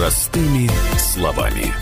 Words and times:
Простыми 0.00 0.66
словами. 0.96 1.74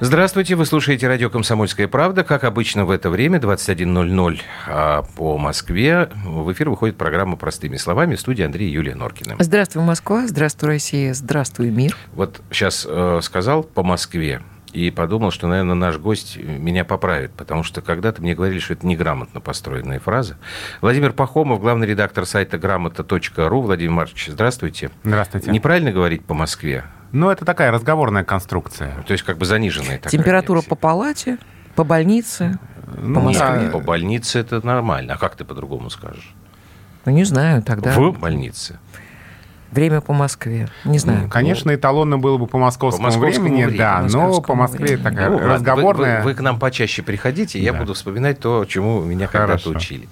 Здравствуйте, 0.00 0.54
вы 0.54 0.64
слушаете 0.64 1.06
радио 1.06 1.28
«Комсомольская 1.28 1.88
правда». 1.88 2.24
Как 2.24 2.44
обычно 2.44 2.86
в 2.86 2.90
это 2.90 3.10
время, 3.10 3.38
21.00 3.38 4.40
а, 4.66 5.02
по 5.14 5.36
Москве, 5.36 6.08
в 6.24 6.50
эфир 6.50 6.70
выходит 6.70 6.96
программа 6.96 7.36
«Простыми 7.36 7.76
словами» 7.76 8.14
в 8.14 8.20
студии 8.20 8.46
Андрей 8.46 8.70
и 8.70 8.72
Юлия 8.72 8.94
Норкина. 8.94 9.36
Здравствуй, 9.40 9.82
Москва, 9.82 10.26
здравствуй, 10.26 10.70
Россия, 10.70 11.12
здравствуй, 11.12 11.68
мир. 11.68 11.94
Вот 12.14 12.40
сейчас 12.50 12.86
э, 12.88 13.20
сказал 13.22 13.62
по 13.62 13.82
Москве 13.82 14.40
и 14.72 14.90
подумал, 14.90 15.30
что, 15.30 15.48
наверное, 15.48 15.74
наш 15.74 15.98
гость 15.98 16.36
меня 16.36 16.84
поправит, 16.84 17.32
потому 17.32 17.62
что 17.62 17.82
когда-то 17.82 18.22
мне 18.22 18.34
говорили, 18.34 18.58
что 18.58 18.72
это 18.72 18.86
неграмотно 18.86 19.40
построенная 19.40 20.00
фраза. 20.00 20.36
Владимир 20.80 21.12
Пахомов, 21.12 21.60
главный 21.60 21.86
редактор 21.86 22.26
сайта 22.26 22.58
грамота.ру. 22.58 23.60
Владимир 23.60 23.92
Маркович, 23.92 24.28
здравствуйте. 24.28 24.90
Здравствуйте. 25.04 25.50
Неправильно 25.50 25.92
говорить 25.92 26.24
по 26.24 26.34
Москве? 26.34 26.84
Ну, 27.12 27.28
это 27.28 27.44
такая 27.44 27.70
разговорная 27.70 28.24
конструкция. 28.24 29.02
То 29.06 29.12
есть 29.12 29.24
как 29.24 29.36
бы 29.36 29.44
заниженная 29.44 29.98
такая 29.98 30.10
Температура 30.10 30.56
версия. 30.58 30.70
по 30.70 30.76
палате, 30.76 31.38
по 31.74 31.84
больнице, 31.84 32.58
Ну, 32.96 33.14
по 33.14 33.20
Москве. 33.20 33.70
По 33.70 33.78
больнице 33.80 34.38
это 34.40 34.64
нормально. 34.66 35.14
А 35.14 35.18
как 35.18 35.36
ты 35.36 35.44
по-другому 35.44 35.90
скажешь? 35.90 36.34
Ну, 37.04 37.12
не 37.12 37.24
знаю, 37.24 37.62
тогда 37.62 37.92
В 37.92 38.18
больнице. 38.18 38.78
Время 39.72 40.00
по 40.00 40.12
Москве. 40.12 40.68
Не 40.84 40.98
знаю. 40.98 41.28
Конечно, 41.28 41.74
эталонно 41.74 42.18
было 42.18 42.36
бы 42.38 42.46
по 42.46 42.58
московскому, 42.58 43.08
По 43.08 43.14
московскому 43.14 43.48
времени, 43.48 43.64
времени. 43.64 43.78
да, 43.78 44.02
По 44.02 44.08
но 44.12 44.40
по 44.40 44.54
Москве 44.54 44.84
времени. 44.86 45.02
такая 45.02 45.30
Ну, 45.30 45.38
разговорная. 45.38 46.18
Вы, 46.18 46.24
вы- 46.24 46.30
вы 46.30 46.34
к 46.34 46.40
нам 46.40 46.58
почаще 46.58 47.02
приходите, 47.02 47.58
я 47.60 47.72
Да. 47.72 47.78
буду 47.80 47.94
вспоминать 47.94 48.38
то, 48.38 48.64
чему 48.66 49.00
меня 49.02 49.26
когда-то 49.26 49.64
Хорошо. 49.64 49.70
учили. 49.70 50.08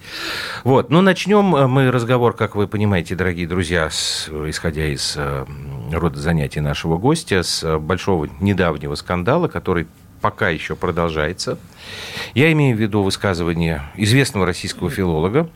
Вот, 0.64 0.90
ну 0.90 1.00
начнем 1.02 1.54
э, 1.54 1.66
мы 1.66 1.90
разговор, 1.90 2.34
как 2.34 2.56
вы 2.56 2.66
понимаете, 2.66 3.14
дорогие 3.14 3.46
друзья, 3.46 3.88
с- 3.90 4.28
исходя 4.48 4.86
из 4.86 5.14
э, 5.16 5.44
рода 5.92 6.18
занятий 6.18 6.60
нашего 6.60 6.96
гостя, 6.96 7.42
с 7.42 7.62
э, 7.62 7.78
большого 7.78 8.28
недавнего 8.40 8.94
скандала, 8.94 9.48
который 9.48 9.86
пока 10.20 10.48
еще 10.50 10.74
продолжается. 10.76 11.58
Я 12.34 12.52
имею 12.52 12.76
в 12.76 12.80
виду 12.80 13.02
высказывание 13.02 13.82
известного 13.96 14.44
российского 14.46 14.90
филолога, 14.90 15.48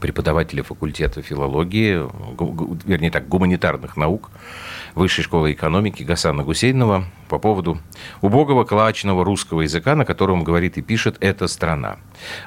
преподавателя 0.00 0.62
факультета 0.62 1.22
филологии, 1.22 2.06
вернее 2.86 3.10
так, 3.10 3.28
гуманитарных 3.28 3.96
наук 3.96 4.30
Высшей 4.94 5.22
школы 5.22 5.52
экономики 5.52 6.02
Гасана 6.02 6.42
Гусейнова 6.42 7.04
по 7.28 7.38
поводу 7.38 7.78
убогого 8.20 8.64
клачного 8.64 9.24
русского 9.24 9.60
языка, 9.60 9.94
на 9.94 10.04
котором 10.04 10.42
говорит 10.42 10.76
и 10.78 10.82
пишет 10.82 11.16
«эта 11.20 11.46
страна». 11.46 11.98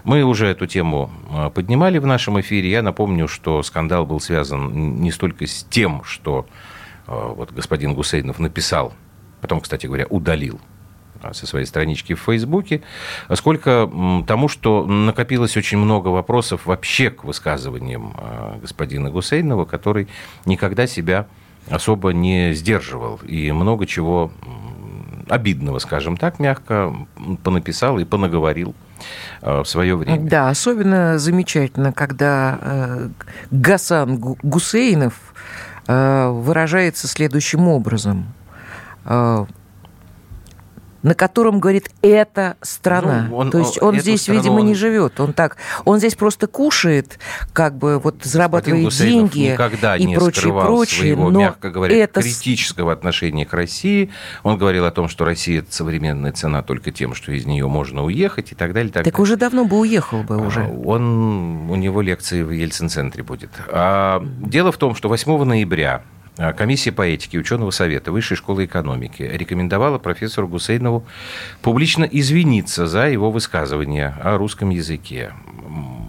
Мы 0.04 0.24
уже 0.24 0.48
эту 0.48 0.68
тему 0.68 1.12
э, 1.32 1.50
поднимали 1.50 1.98
в 1.98 2.06
нашем 2.06 2.42
эфире. 2.42 2.70
Я 2.70 2.82
напомню, 2.82 3.28
что 3.30 3.64
скандал 3.64 4.06
был 4.06 4.20
связан 4.20 5.02
не 5.02 5.12
столько 5.12 5.48
с 5.48 5.64
тем, 5.70 6.04
что 6.04 6.46
э, 7.08 7.12
вот 7.12 7.54
господин 7.54 7.94
Гусейнов 7.94 8.40
написал, 8.40 8.94
потом, 9.40 9.62
кстати 9.62 9.86
говоря, 9.86 10.08
удалил 10.08 10.60
а, 10.60 10.71
со 11.34 11.46
своей 11.48 11.66
странички 11.66 12.14
в 12.14 12.20
Фейсбуке, 12.22 12.82
сколько 13.34 13.90
м, 13.92 14.24
тому, 14.28 14.48
что 14.48 14.86
накопилось 14.86 15.56
очень 15.58 15.78
много 15.78 16.10
вопросов 16.10 16.66
вообще 16.66 17.10
к 17.12 17.24
высказываниям 17.24 18.14
а, 18.18 18.58
господина 18.62 19.10
Гусейнова, 19.12 19.66
который 19.66 20.08
никогда 20.46 20.88
себя 20.88 21.28
особо 21.70 22.12
не 22.12 22.54
сдерживал 22.54 23.20
и 23.28 23.52
много 23.52 23.86
чего 23.86 24.32
обидного, 25.30 25.80
скажем 25.80 26.18
так, 26.18 26.40
мягко 26.40 26.94
понаписал 27.44 28.00
и 28.00 28.04
понаговорил 28.04 28.76
а, 29.42 29.64
в 29.64 29.68
свое 29.68 29.96
время. 29.96 30.28
Да, 30.30 30.50
особенно 30.50 31.18
замечательно, 31.20 31.94
когда 31.94 32.60
э, 32.62 33.10
Гасан 33.52 34.18
Гу- 34.18 34.38
Гусейнов 34.44 35.14
э, 35.88 36.28
выражается 36.30 37.08
следующим 37.08 37.68
образом. 37.68 38.26
На 41.04 41.16
котором 41.16 41.60
говорит 41.60 41.90
эта 42.02 42.58
страна. 42.62 43.28
Ну, 43.30 43.38
он- 43.38 43.52
То 43.52 43.60
есть 43.60 43.82
он- 43.82 44.00
здесь, 44.00 44.22
страну 44.24 44.40
видимо, 44.40 44.62
не 44.62 44.70
он- 44.72 44.76
живет. 44.76 45.20
Он 45.20 45.34
так, 45.34 45.58
он 45.86 45.98
здесь 46.00 46.16
просто 46.16 46.48
кушает, 46.48 47.18
как 47.54 47.76
бы 47.78 48.00
вот 48.00 48.24
зарабатывает 48.24 48.90
деньги 48.94 49.52
никогда 49.52 49.98
и 49.98 50.04
не 50.06 50.16
прочее, 50.16 50.42
скрывал 50.42 50.66
прочее. 50.66 51.00
своего, 51.00 51.30
но 51.30 51.40
мягко 51.40 51.70
говоря, 51.72 51.96
это 51.96 52.22
критического 52.22 52.92
отношения 52.94 53.46
к 53.46 53.54
России. 53.54 54.10
Он 54.44 54.58
говорил 54.58 54.86
о 54.86 54.92
том, 54.92 55.08
что 55.10 55.26
Россия 55.26 55.60
это 55.60 55.74
современная 55.74 56.32
цена 56.32 56.62
только 56.62 56.92
тем, 56.92 57.14
что 57.16 57.32
из 57.32 57.46
нее 57.46 57.68
можно 57.68 58.04
уехать 58.04 58.52
и 58.52 58.56
так 58.56 58.74
далее. 58.74 58.92
Так, 58.92 59.04
Так 59.04 59.14
далее. 59.14 59.24
уже 59.24 59.36
давно 59.38 59.66
бы 59.66 59.80
уехал 59.80 60.24
бы 60.24 60.36
А, 60.36 60.38
уже. 60.38 60.62
Он, 60.86 61.70
у 61.70 61.76
него 61.76 62.02
лекции 62.02 62.44
в 62.44 62.52
Ельцин-центре 62.52 63.24
будет. 63.24 63.50
А, 63.68 64.24
дело 64.42 64.72
в 64.72 64.78
том, 64.78 64.96
что 64.96 65.10
8 65.10 65.44
ноября 65.46 66.02
Комиссия 66.58 66.92
по 66.92 67.02
этике 67.02 67.38
ученого 67.38 67.72
совета 67.72 68.12
Высшей 68.12 68.38
школы 68.38 68.66
экономики 68.66 69.22
рекомендовала 69.22 69.98
профессору 69.98 70.48
Гусейнову 70.48 71.06
публично 71.62 72.06
извиниться 72.06 72.88
за 72.88 73.10
его 73.10 73.32
высказывания 73.32 74.16
о 74.22 74.38
русском 74.38 74.70
языке. 74.70 75.34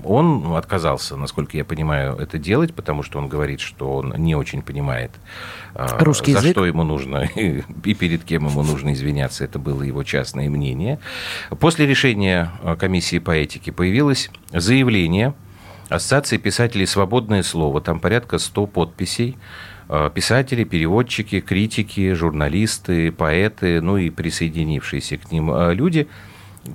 Он 0.05 0.56
отказался, 0.56 1.16
насколько 1.16 1.56
я 1.56 1.65
понимаю, 1.65 2.16
это 2.16 2.38
делать, 2.38 2.75
потому 2.75 3.03
что 3.03 3.19
он 3.19 3.28
говорит, 3.28 3.61
что 3.61 3.97
он 3.97 4.15
не 4.16 4.34
очень 4.34 4.62
понимает, 4.62 5.12
а, 5.75 5.99
Русский 6.03 6.32
за 6.32 6.38
язык? 6.38 6.53
что 6.53 6.66
ему 6.66 6.82
нужно 6.82 7.25
и 7.37 7.94
перед 7.94 8.25
кем 8.25 8.49
ему 8.49 8.62
нужно 8.62 8.93
извиняться. 8.93 9.44
Это 9.44 9.59
было 9.59 9.82
его 9.82 10.03
частное 10.03 10.50
мнение. 10.50 10.99
После 11.61 11.87
решения 11.87 12.50
э, 12.62 12.77
комиссии 12.77 13.19
по 13.19 13.31
этике 13.31 13.71
появилось 13.71 14.31
заявление 14.53 15.34
Ассоциации 15.88 16.38
писателей 16.38 16.87
«Свободное 16.87 17.43
слово». 17.43 17.82
Там 17.82 18.00
порядка 18.00 18.38
100 18.38 18.66
подписей. 18.66 19.37
Э, 19.94 20.08
Писатели, 20.12 20.64
переводчики, 20.64 21.41
критики, 21.41 22.14
журналисты, 22.14 23.12
поэты, 23.12 23.82
ну 23.82 23.98
и 23.98 24.08
присоединившиеся 24.08 25.19
к 25.19 25.30
ним 25.30 25.53
э, 25.53 25.75
люди, 25.75 26.08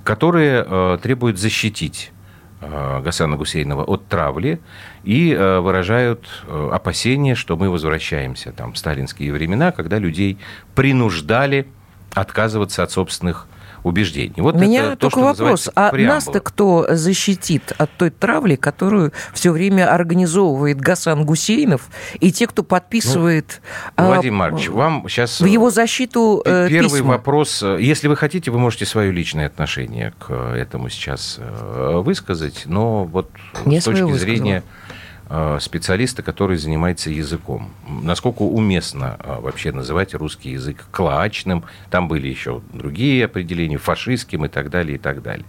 которые 0.04 0.64
э, 0.64 0.98
требуют 1.02 1.38
защитить 1.38 2.12
Гасана 2.60 3.36
Гусейнова 3.36 3.84
от 3.84 4.08
травли 4.08 4.58
и 5.04 5.32
выражают 5.32 6.26
опасения, 6.48 7.36
что 7.36 7.56
мы 7.56 7.70
возвращаемся 7.70 8.50
там, 8.50 8.72
в 8.72 8.78
сталинские 8.78 9.32
времена, 9.32 9.70
когда 9.70 10.00
людей 10.00 10.38
принуждали 10.74 11.68
отказываться 12.14 12.82
от 12.82 12.90
собственных 12.90 13.46
убеждений. 13.82 14.34
Вот 14.38 14.54
У 14.54 14.58
меня 14.58 14.84
это 14.84 14.90
то, 14.92 14.96
только 15.10 15.18
что 15.18 15.24
вопрос, 15.24 15.70
а 15.74 15.92
нас-то 15.92 16.40
кто 16.40 16.86
защитит 16.90 17.72
от 17.78 17.90
той 17.92 18.10
травли, 18.10 18.56
которую 18.56 19.12
все 19.32 19.50
время 19.50 19.92
организовывает 19.92 20.80
Гасан 20.80 21.24
Гусейнов 21.24 21.88
и 22.20 22.32
те, 22.32 22.46
кто 22.46 22.62
подписывает 22.62 23.60
а, 23.96 24.06
Владимир 24.06 24.36
Маркович, 24.38 24.68
вам 24.68 25.08
сейчас... 25.08 25.40
в 25.40 25.46
его 25.46 25.70
защиту 25.70 26.42
э, 26.44 26.68
Первый 26.68 26.90
письма? 26.90 27.08
вопрос. 27.14 27.62
э, 27.62 27.78
Если 27.80 28.08
вы 28.08 28.16
хотите, 28.16 28.50
вы 28.50 28.58
можете 28.58 28.86
свое 28.86 29.12
личное 29.12 29.46
отношение 29.46 30.12
к 30.18 30.32
этому 30.32 30.88
сейчас 30.88 31.36
э, 31.38 32.00
высказать, 32.04 32.62
но 32.66 33.04
вот 33.04 33.30
Я 33.66 33.80
с 33.80 33.84
точки 33.84 34.12
зрения 34.12 34.62
э, 34.87 34.87
специалиста, 35.60 36.22
который 36.22 36.56
занимается 36.56 37.10
языком. 37.10 37.70
Насколько 37.86 38.42
уместно 38.42 39.16
э, 39.18 39.40
вообще 39.40 39.72
называть 39.72 40.14
русский 40.14 40.50
язык 40.50 40.86
клоачным? 40.90 41.64
Там 41.90 42.08
были 42.08 42.28
еще 42.28 42.62
другие 42.72 43.24
определения, 43.26 43.76
фашистским 43.76 44.44
и 44.44 44.48
так 44.48 44.70
далее, 44.70 44.96
и 44.96 44.98
так 44.98 45.22
далее. 45.22 45.46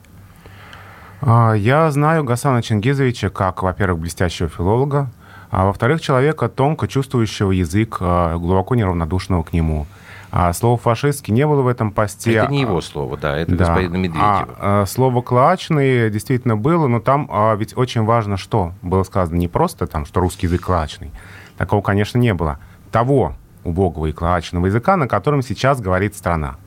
А, 1.22 1.54
Я 1.54 1.90
знаю 1.92 2.24
Гасана 2.24 2.62
Чингизовича 2.62 3.30
как, 3.30 3.64
во-первых, 3.64 4.02
блестящего 4.02 4.50
филолога, 4.50 5.12
а 5.52 5.66
во-вторых, 5.66 6.02
человека, 6.02 6.48
тонко 6.48 6.88
чувствующего 6.88 7.52
язык, 7.52 7.98
а, 8.00 8.38
глубоко 8.38 8.76
неравнодушного 8.76 9.44
к 9.44 9.54
нему. 9.54 9.88
А 10.32 10.54
Слово 10.54 10.78
«фашистский» 10.78 11.34
не 11.34 11.46
было 11.48 11.62
в 11.62 11.68
этом 11.68 11.92
посте. 11.92 12.34
Это 12.34 12.52
не 12.52 12.62
его 12.62 12.82
слово, 12.82 13.18
да, 13.18 13.38
это 13.38 13.56
Да. 13.56 13.66
господина 13.66 13.98
Медведева. 13.98 14.48
А, 14.60 14.82
а, 14.82 14.86
слово 14.86 15.22
«клоачный» 15.22 16.10
действительно 16.12 16.56
было, 16.56 16.88
но 16.88 17.00
там 17.00 17.28
а, 17.32 17.56
ведь 17.56 17.76
очень 17.76 18.04
важно, 18.06 18.38
что 18.38 18.74
было 18.82 19.04
сказано 19.04 19.38
не 19.38 19.48
просто 19.48 19.88
там, 19.88 20.06
что 20.06 20.20
русский 20.20 20.46
язык 20.46 20.62
клоачный. 20.62 21.12
Такого, 21.58 21.82
конечно, 21.82 22.18
не 22.20 22.34
было. 22.34 22.60
Того 22.92 23.36
убогого 23.64 24.06
и 24.06 24.12
клоачного 24.12 24.68
языка, 24.68 24.98
на 24.98 25.08
котором 25.08 25.42
сейчас 25.42 25.82
говорит 25.82 26.16
страна. 26.16 26.58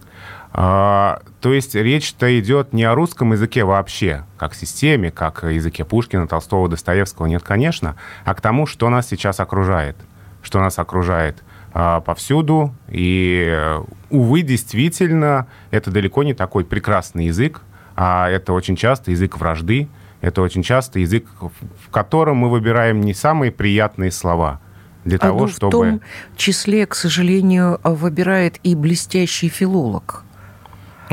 А, 0.54 1.22
то 1.40 1.52
есть 1.52 1.74
речь-то 1.74 2.38
идет 2.38 2.72
не 2.72 2.84
о 2.84 2.94
русском 2.94 3.32
языке 3.32 3.64
вообще, 3.64 4.24
как 4.36 4.54
системе, 4.54 5.10
как 5.10 5.44
языке 5.44 5.84
Пушкина, 5.84 6.26
Толстого, 6.28 6.68
Достоевского, 6.68 7.26
нет, 7.26 7.42
конечно, 7.42 7.96
а 8.24 8.34
к 8.34 8.40
тому, 8.40 8.66
что 8.66 8.90
нас 8.90 9.08
сейчас 9.08 9.40
окружает. 9.40 9.96
Что 10.42 10.60
нас 10.60 10.78
окружает 10.78 11.42
повсюду. 11.72 12.74
И, 12.88 13.78
увы, 14.10 14.42
действительно, 14.42 15.46
это 15.70 15.90
далеко 15.90 16.22
не 16.22 16.34
такой 16.34 16.64
прекрасный 16.64 17.26
язык, 17.26 17.62
а 17.96 18.28
это 18.28 18.52
очень 18.52 18.76
часто 18.76 19.10
язык 19.10 19.38
вражды, 19.38 19.88
это 20.20 20.42
очень 20.42 20.62
часто 20.62 21.00
язык, 21.00 21.26
в 21.40 21.90
котором 21.90 22.36
мы 22.36 22.50
выбираем 22.50 23.00
не 23.00 23.14
самые 23.14 23.50
приятные 23.50 24.10
слова 24.10 24.60
для 25.04 25.16
А, 25.16 25.20
того, 25.20 25.40
ну, 25.40 25.48
чтобы... 25.48 25.68
В 25.68 25.70
том 25.70 26.00
числе, 26.36 26.86
к 26.86 26.94
сожалению, 26.94 27.80
выбирает 27.82 28.60
и 28.62 28.74
блестящий 28.74 29.48
филолог. 29.48 30.24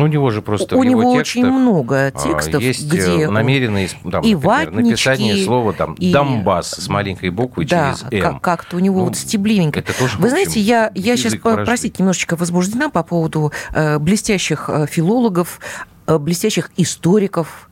У 0.04 0.08
него 0.08 0.30
же 0.32 0.42
просто 0.42 0.76
У 0.78 0.84
него 0.84 1.02
текстах, 1.16 1.20
очень 1.22 1.46
много 1.46 2.08
а, 2.08 2.12
текстов, 2.12 2.62
есть 2.62 2.88
где 2.88 3.24
э, 3.26 3.30
намеренные, 3.30 3.88
там, 3.90 4.24
и 4.24 4.34
например, 4.34 4.38
ватнички, 4.38 4.82
написание 4.90 5.46
слова 5.46 5.74
там 5.74 5.94
и- 5.96 6.12
«Донбасс» 6.12 6.72
с 6.72 6.88
маленькой 6.88 7.30
буквы 7.30 7.66
Да, 7.66 7.94
через 7.96 8.06
«М». 8.12 8.22
как- 8.34 8.42
как-то 8.42 8.76
у 8.78 8.80
него 8.80 9.00
Ну, 9.00 9.06
вот 9.06 9.18
стебливенько. 9.18 9.80
это 9.80 9.92
тоже, 9.98 10.18
Вы 10.18 10.24
общем, 10.26 10.30
знаете, 10.30 10.60
я, 10.60 10.92
я 10.96 11.18
сейчас, 11.18 11.34
вражды. 11.34 11.66
простите, 11.66 11.96
немножечко 12.00 12.36
возбуждена 12.36 12.90
по 12.90 13.04
поводу 13.04 13.52
э, 13.74 14.00
блестящих 14.00 14.70
э, 14.70 14.86
филологов, 14.88 15.60
э, 16.08 16.18
блестящих 16.18 16.72
историков, 16.78 17.70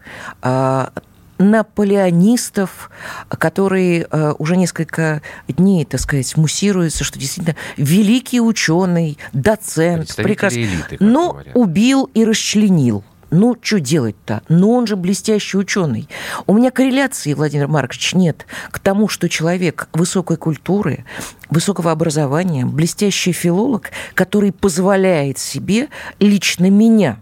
наполеонистов, 1.37 2.89
которые 3.29 4.07
э, 4.09 4.33
уже 4.37 4.57
несколько 4.57 5.21
дней, 5.47 5.85
так 5.85 5.99
сказать, 5.99 6.35
муссируются, 6.37 7.03
что 7.03 7.19
действительно 7.19 7.55
великий 7.77 8.41
ученый, 8.41 9.17
доцент, 9.33 10.15
прекрасный, 10.15 10.63
элиты, 10.63 10.97
но 10.99 11.33
говорят. 11.33 11.55
убил 11.55 12.09
и 12.13 12.25
расчленил. 12.25 13.03
Ну, 13.29 13.57
что 13.61 13.79
делать-то? 13.79 14.41
Но 14.47 14.71
он 14.71 14.87
же 14.87 14.95
блестящий 14.95 15.57
ученый. 15.57 16.07
У 16.45 16.53
меня 16.53 16.71
корреляции, 16.71 17.33
Владимир 17.33 17.67
Маркович, 17.67 18.13
нет 18.13 18.45
к 18.71 18.79
тому, 18.79 19.09
что 19.09 19.27
человек 19.27 19.89
высокой 19.91 20.37
культуры, 20.37 21.03
высокого 21.49 21.91
образования, 21.91 22.65
блестящий 22.65 23.33
филолог, 23.33 23.91
который 24.13 24.53
позволяет 24.53 25.39
себе 25.39 25.89
лично 26.19 26.69
меня, 26.69 27.19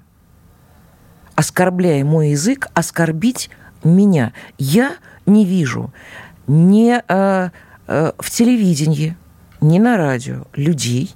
оскорбляя 1.33 2.05
мой 2.05 2.29
язык, 2.29 2.67
оскорбить 2.75 3.49
меня. 3.85 4.33
Я 4.57 4.95
не 5.25 5.45
вижу 5.45 5.93
ни 6.47 6.95
э, 6.95 7.49
э, 7.87 8.11
в 8.17 8.29
телевидении, 8.29 9.15
ни 9.61 9.79
на 9.79 9.97
радио 9.97 10.45
людей, 10.53 11.15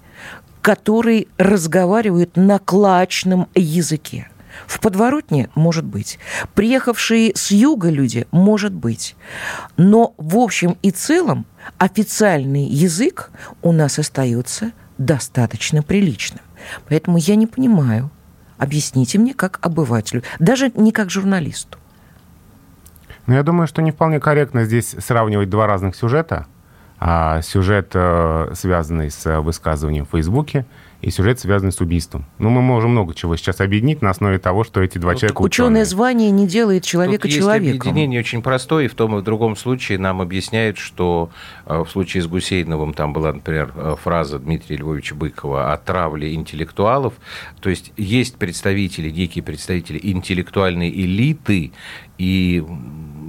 которые 0.61 1.27
разговаривают 1.37 2.35
на 2.35 2.59
клачном 2.59 3.47
языке. 3.55 4.29
В 4.67 4.79
подворотне 4.79 5.49
может 5.55 5.85
быть. 5.85 6.19
Приехавшие 6.53 7.31
с 7.35 7.51
юга 7.51 7.89
люди 7.89 8.27
может 8.31 8.73
быть. 8.73 9.15
Но 9.77 10.13
в 10.17 10.37
общем 10.37 10.77
и 10.81 10.91
целом 10.91 11.45
официальный 11.77 12.65
язык 12.65 13.31
у 13.61 13.71
нас 13.71 13.99
остается 13.99 14.71
достаточно 14.97 15.81
приличным. 15.81 16.41
Поэтому 16.89 17.17
я 17.17 17.35
не 17.35 17.47
понимаю. 17.47 18.11
Объясните 18.57 19.17
мне 19.17 19.33
как 19.33 19.59
обывателю, 19.65 20.23
даже 20.39 20.71
не 20.75 20.91
как 20.91 21.09
журналисту. 21.09 21.77
Ну, 23.29 23.35
я 23.35 23.43
думаю, 23.43 23.67
что 23.67 23.83
не 23.83 23.91
вполне 23.91 24.19
корректно 24.19 24.63
здесь 24.63 24.95
сравнивать 24.97 25.51
два 25.51 25.67
разных 25.67 25.95
сюжета. 25.95 26.47
А, 26.99 27.43
сюжет, 27.43 27.91
э, 27.93 28.53
связанный 28.55 29.11
с 29.11 29.23
э, 29.27 29.39
высказыванием 29.39 30.07
в 30.07 30.09
Фейсбуке, 30.09 30.65
и 31.01 31.11
сюжет, 31.11 31.39
связанный 31.39 31.71
с 31.71 31.79
убийством. 31.79 32.25
Ну, 32.39 32.49
мы 32.49 32.61
можем 32.61 32.91
много 32.91 33.13
чего 33.15 33.35
сейчас 33.37 33.61
объединить 33.61 34.01
на 34.01 34.09
основе 34.09 34.37
того, 34.37 34.63
что 34.65 34.81
эти 34.81 34.97
два 34.97 35.13
Ну, 35.13 35.19
человека 35.19 35.41
Ученое 35.41 35.69
ученые. 35.69 35.85
звание 35.85 36.29
не 36.31 36.45
делает 36.47 36.83
человека 36.83 37.21
Тут 37.21 37.31
есть 37.31 37.37
человеком. 37.39 37.79
объединение 37.79 38.19
очень 38.19 38.41
простое, 38.41 38.85
и 38.85 38.87
в 38.89 38.95
том 38.95 39.15
и 39.17 39.21
в 39.21 39.23
другом 39.23 39.55
случае 39.55 39.97
нам 39.97 40.19
объясняют, 40.21 40.77
что 40.77 41.29
э, 41.65 41.83
в 41.85 41.89
случае 41.89 42.23
с 42.23 42.27
Гусейновым 42.27 42.93
там 42.93 43.13
была, 43.13 43.31
например, 43.31 43.71
э, 43.75 43.95
фраза 44.01 44.39
Дмитрия 44.39 44.75
Львовича 44.75 45.15
Быкова 45.15 45.71
о 45.71 45.77
травле 45.77 46.33
интеллектуалов. 46.33 47.13
То 47.61 47.69
есть 47.69 47.93
есть 47.95 48.35
представители, 48.35 49.09
некие 49.09 49.43
представители 49.43 49.99
интеллектуальной 50.03 50.89
элиты, 50.89 51.71
и 52.17 52.57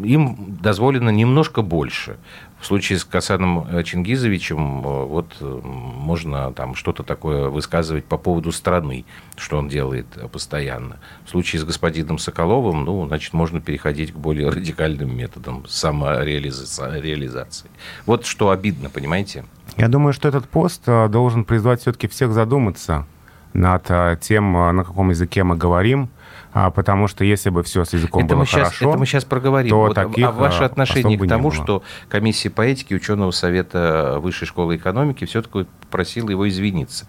им 0.05 0.57
дозволено 0.61 1.11
немножко 1.11 1.63
больше. 1.63 2.17
В 2.61 2.67
случае 2.67 2.99
с 2.99 3.05
Касаном 3.05 3.67
э, 3.71 3.83
Чингизовичем 3.83 4.81
э, 4.81 5.05
вот 5.07 5.35
э, 5.41 5.61
можно 5.65 6.53
там 6.53 6.75
что-то 6.75 7.03
такое 7.03 7.49
высказывать 7.49 8.05
по 8.05 8.19
поводу 8.19 8.53
страны, 8.53 9.07
что 9.37 9.57
он 9.57 9.69
делает 9.69 10.07
постоянно. 10.31 10.99
В 11.25 11.31
случае 11.31 11.61
с 11.61 11.65
господином 11.65 12.19
Соколовым, 12.19 12.85
ну, 12.85 13.07
значит, 13.07 13.33
можно 13.33 13.63
переходить 13.63 14.13
к 14.13 14.17
более 14.17 14.51
радикальным 14.51 15.17
методам 15.17 15.67
самореализации. 15.67 17.01
реализации. 17.01 17.71
Вот 18.05 18.27
что 18.27 18.51
обидно, 18.51 18.91
понимаете? 18.91 19.45
Я 19.79 19.89
думаю, 19.89 20.13
что 20.13 20.29
этот 20.29 20.47
пост 20.49 20.85
должен 20.85 21.45
призвать 21.45 21.81
все-таки 21.81 22.09
всех 22.09 22.33
задуматься 22.33 23.07
над 23.55 24.21
тем, 24.21 24.53
на 24.53 24.85
каком 24.85 25.11
языке 25.11 25.45
мы 25.45 25.57
говорим, 25.57 26.11
а, 26.53 26.71
потому 26.71 27.07
что 27.07 27.25
если 27.25 27.51
бы 27.51 27.63
все 27.63 27.85
с 27.85 27.93
языком 27.93 28.25
Это 28.25 28.35
было 28.35 28.41
мы, 28.41 28.47
сейчас, 28.47 28.69
хорошо, 28.69 28.89
это 28.91 28.99
мы 28.99 29.07
сейчас 29.07 29.25
проговорим. 29.25 29.71
то 29.71 29.79
Вот, 29.81 29.99
а- 29.99 30.09
таких, 30.09 30.27
а 30.27 30.33
ваше 30.33 30.63
э, 30.63 30.67
отношение 30.67 31.17
к 31.19 31.29
тому, 31.29 31.51
что 31.53 31.83
комиссия 32.09 32.51
по 32.51 32.63
этике 32.63 32.97
ученого 32.97 33.31
совета 33.31 34.19
Высшей 34.21 34.49
школы 34.49 34.77
экономики 34.77 35.25
все-таки 35.27 35.67
просила 35.91 36.31
его 36.31 36.49
извиниться. 36.49 37.07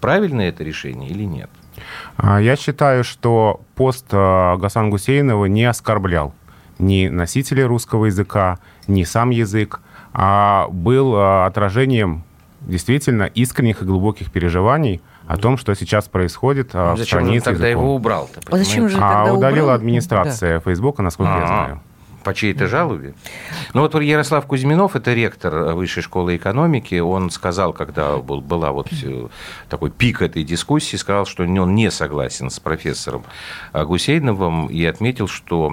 Правильно 0.00 0.42
это 0.42 0.62
решение 0.64 1.08
или 1.08 1.24
нет? 1.24 1.48
А, 2.16 2.38
Я 2.40 2.56
считаю, 2.56 3.04
что 3.04 3.62
пост 3.74 4.06
Гасан 4.12 4.90
Гусейнова 4.90 5.46
не 5.46 5.64
оскорблял 5.64 6.34
ни 6.78 7.08
носителей 7.08 7.64
русского 7.64 8.06
языка, 8.06 8.58
ни 8.86 9.04
сам 9.04 9.30
язык, 9.30 9.80
а 10.12 10.68
был 10.70 11.16
отражением 11.16 12.24
действительно 12.60 13.24
искренних 13.24 13.82
и 13.82 13.84
глубоких 13.84 14.30
переживаний 14.30 15.00
о 15.26 15.36
том, 15.36 15.56
что 15.56 15.74
сейчас 15.74 16.06
происходит 16.08 16.74
э, 16.74 16.92
в 16.92 16.98
Зачем 16.98 17.06
стране 17.20 17.34
же 17.34 17.40
с 17.40 17.44
тогда 17.44 17.66
языком. 17.68 17.84
его 17.84 17.94
убрал-то? 17.96 18.40
А 18.50 18.56
зачем 18.58 18.88
же 18.88 18.98
А 19.00 19.24
тогда 19.24 19.32
удалила 19.34 19.64
убрал? 19.64 19.76
администрация 19.76 20.60
Фейсбука, 20.60 21.02
насколько 21.02 21.32
я 21.32 21.42
А, 21.44 21.46
знаю. 21.46 21.80
По 22.24 22.32
чьей-то 22.32 22.68
жалобе? 22.68 23.14
Ну 23.74 23.82
вот 23.82 23.94
Ярослав 24.00 24.46
Кузьминов, 24.46 24.96
это 24.96 25.12
ректор 25.12 25.74
Высшей 25.74 26.02
школы 26.02 26.36
экономики, 26.36 26.98
он 26.98 27.28
сказал, 27.28 27.74
когда 27.74 28.16
был, 28.16 28.40
была 28.40 28.72
вот 28.72 28.88
э, 29.02 29.28
такой 29.68 29.90
пик 29.90 30.22
этой 30.22 30.42
дискуссии, 30.42 30.96
сказал, 30.96 31.26
что 31.26 31.44
он 31.44 31.74
не 31.74 31.90
согласен 31.90 32.48
с 32.48 32.58
профессором 32.58 33.24
э, 33.74 33.84
Гусейновым 33.84 34.68
и 34.68 34.84
отметил, 34.86 35.28
что 35.28 35.70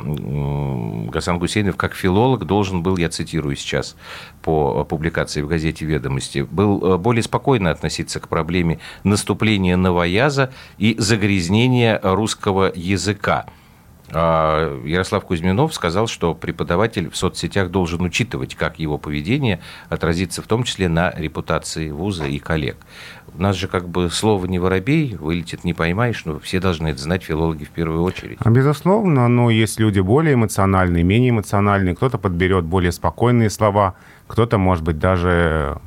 Гасан 1.12 1.40
Гусейнов 1.40 1.78
как 1.78 1.96
филолог 1.96 2.46
должен 2.46 2.84
был, 2.84 2.98
я 2.98 3.08
цитирую 3.10 3.56
сейчас 3.56 3.96
по 4.42 4.84
публикации 4.84 5.42
в 5.42 5.48
газете 5.48 5.86
«Ведомости», 5.86 6.40
был 6.40 6.84
э, 6.84 6.98
более 6.98 7.24
спокойно 7.24 7.72
относиться 7.72 8.20
к 8.20 8.28
проблеме 8.28 8.80
наступления 9.06 9.78
новояза 9.78 10.52
и 10.78 10.96
загрязнения 10.98 11.98
русского 12.04 12.72
языка. 12.76 13.46
А 14.14 14.82
Ярослав 14.86 15.24
Кузьминов 15.26 15.74
сказал, 15.74 16.08
что 16.08 16.34
преподаватель 16.34 17.10
в 17.10 17.16
соцсетях 17.16 17.70
должен 17.70 18.02
учитывать, 18.02 18.56
как 18.56 18.80
его 18.80 18.98
поведение 18.98 19.62
отразится 19.90 20.42
в 20.42 20.48
том 20.48 20.64
числе 20.64 20.90
на 20.90 21.12
репутации 21.12 21.92
вуза 21.92 22.26
и 22.26 22.40
коллег. 22.40 22.78
У 23.34 23.42
нас 23.42 23.56
же 23.56 23.68
как 23.68 23.88
бы 23.88 24.10
слово 24.10 24.46
не 24.46 24.60
воробей, 24.60 25.16
вылетит 25.16 25.64
не 25.64 25.74
поймаешь, 25.74 26.26
но 26.26 26.40
все 26.40 26.60
должны 26.60 26.90
это 26.90 27.00
знать, 27.00 27.24
филологи 27.24 27.64
в 27.64 27.70
первую 27.70 28.04
очередь. 28.04 28.38
А, 28.42 28.50
Безусловно, 28.50 29.28
но 29.30 29.50
есть 29.50 29.80
люди 29.80 30.00
более 30.02 30.34
эмоциональные, 30.34 31.04
менее 31.04 31.30
эмоциональные. 31.30 31.96
Кто-то 31.96 32.18
подберет 32.18 32.66
более 32.66 32.92
спокойные 32.92 33.50
слова, 33.50 33.96
кто-то, 34.28 34.58
может 34.58 34.84
быть, 34.84 35.00
даже 35.00 35.80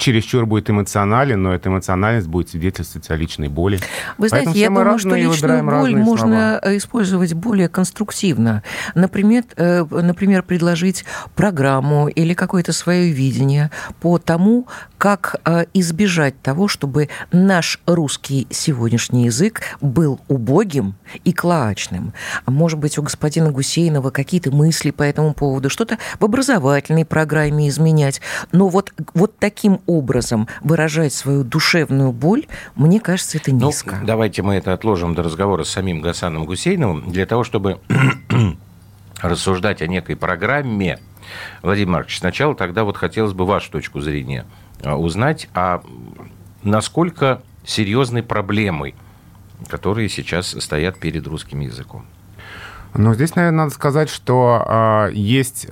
чересчур 0.00 0.46
будет 0.46 0.70
эмоционален, 0.70 1.42
но 1.42 1.54
эта 1.54 1.68
эмоциональность 1.68 2.26
будет 2.26 2.48
свидетельствовать 2.48 3.08
о 3.10 3.16
личной 3.16 3.48
боли. 3.48 3.78
Вы 4.18 4.28
знаете, 4.28 4.46
Поэтому 4.46 4.56
я 4.56 4.68
думаю, 4.68 4.98
что 4.98 5.14
личную 5.14 5.64
боль 5.64 5.96
можно 5.96 6.58
слова. 6.60 6.76
использовать 6.76 7.34
более 7.34 7.68
конструктивно. 7.68 8.62
Например, 8.94 9.44
э, 9.56 9.84
например, 9.84 10.42
предложить 10.42 11.04
программу 11.36 12.08
или 12.08 12.34
какое-то 12.34 12.72
свое 12.72 13.12
видение 13.12 13.70
по 14.00 14.18
тому, 14.18 14.66
как 14.98 15.36
э, 15.44 15.64
избежать 15.74 16.40
того, 16.42 16.68
чтобы 16.68 17.08
наш 17.32 17.80
русский 17.86 18.46
сегодняшний 18.50 19.26
язык 19.26 19.62
был 19.80 20.20
убогим 20.28 20.94
и 21.24 21.32
клоачным. 21.32 22.12
А 22.44 22.50
Может 22.50 22.78
быть, 22.78 22.98
у 22.98 23.02
господина 23.02 23.50
Гусейнова 23.50 24.10
какие-то 24.10 24.50
мысли 24.50 24.90
по 24.90 25.02
этому 25.02 25.34
поводу, 25.34 25.70
что-то 25.70 25.98
в 26.18 26.24
образовательной 26.24 27.04
программе 27.04 27.68
изменять. 27.68 28.20
Но 28.52 28.68
вот, 28.68 28.92
вот 29.14 29.38
таким 29.38 29.80
образом 29.98 30.48
выражать 30.62 31.12
свою 31.12 31.44
душевную 31.44 32.12
боль, 32.12 32.46
мне 32.74 33.00
кажется, 33.00 33.38
это 33.38 33.52
Ну, 33.52 33.66
низко. 33.66 34.00
давайте 34.04 34.42
мы 34.42 34.54
это 34.54 34.72
отложим 34.72 35.14
до 35.14 35.22
разговора 35.22 35.64
с 35.64 35.70
самим 35.70 36.00
Гасаном 36.00 36.44
Гусейновым, 36.46 37.10
для 37.10 37.26
того, 37.26 37.44
чтобы 37.44 37.78
рассуждать 39.20 39.82
о 39.82 39.86
некой 39.86 40.16
программе. 40.16 40.98
Владимир 41.62 41.92
Маркович, 41.92 42.18
сначала 42.18 42.54
тогда 42.54 42.84
вот 42.84 42.96
хотелось 42.96 43.32
бы 43.32 43.46
вашу 43.46 43.70
точку 43.70 44.00
зрения 44.00 44.46
а, 44.82 44.96
узнать, 44.96 45.48
а 45.54 45.82
насколько 46.62 47.42
серьезной 47.64 48.22
проблемой 48.22 48.94
которые 49.68 50.08
сейчас 50.08 50.56
стоят 50.58 50.98
перед 50.98 51.26
русским 51.26 51.60
языком? 51.60 52.04
Ну, 52.94 53.14
здесь, 53.14 53.36
наверное, 53.36 53.64
надо 53.64 53.74
сказать, 53.74 54.08
что 54.08 54.64
э, 54.66 55.12
есть 55.14 55.68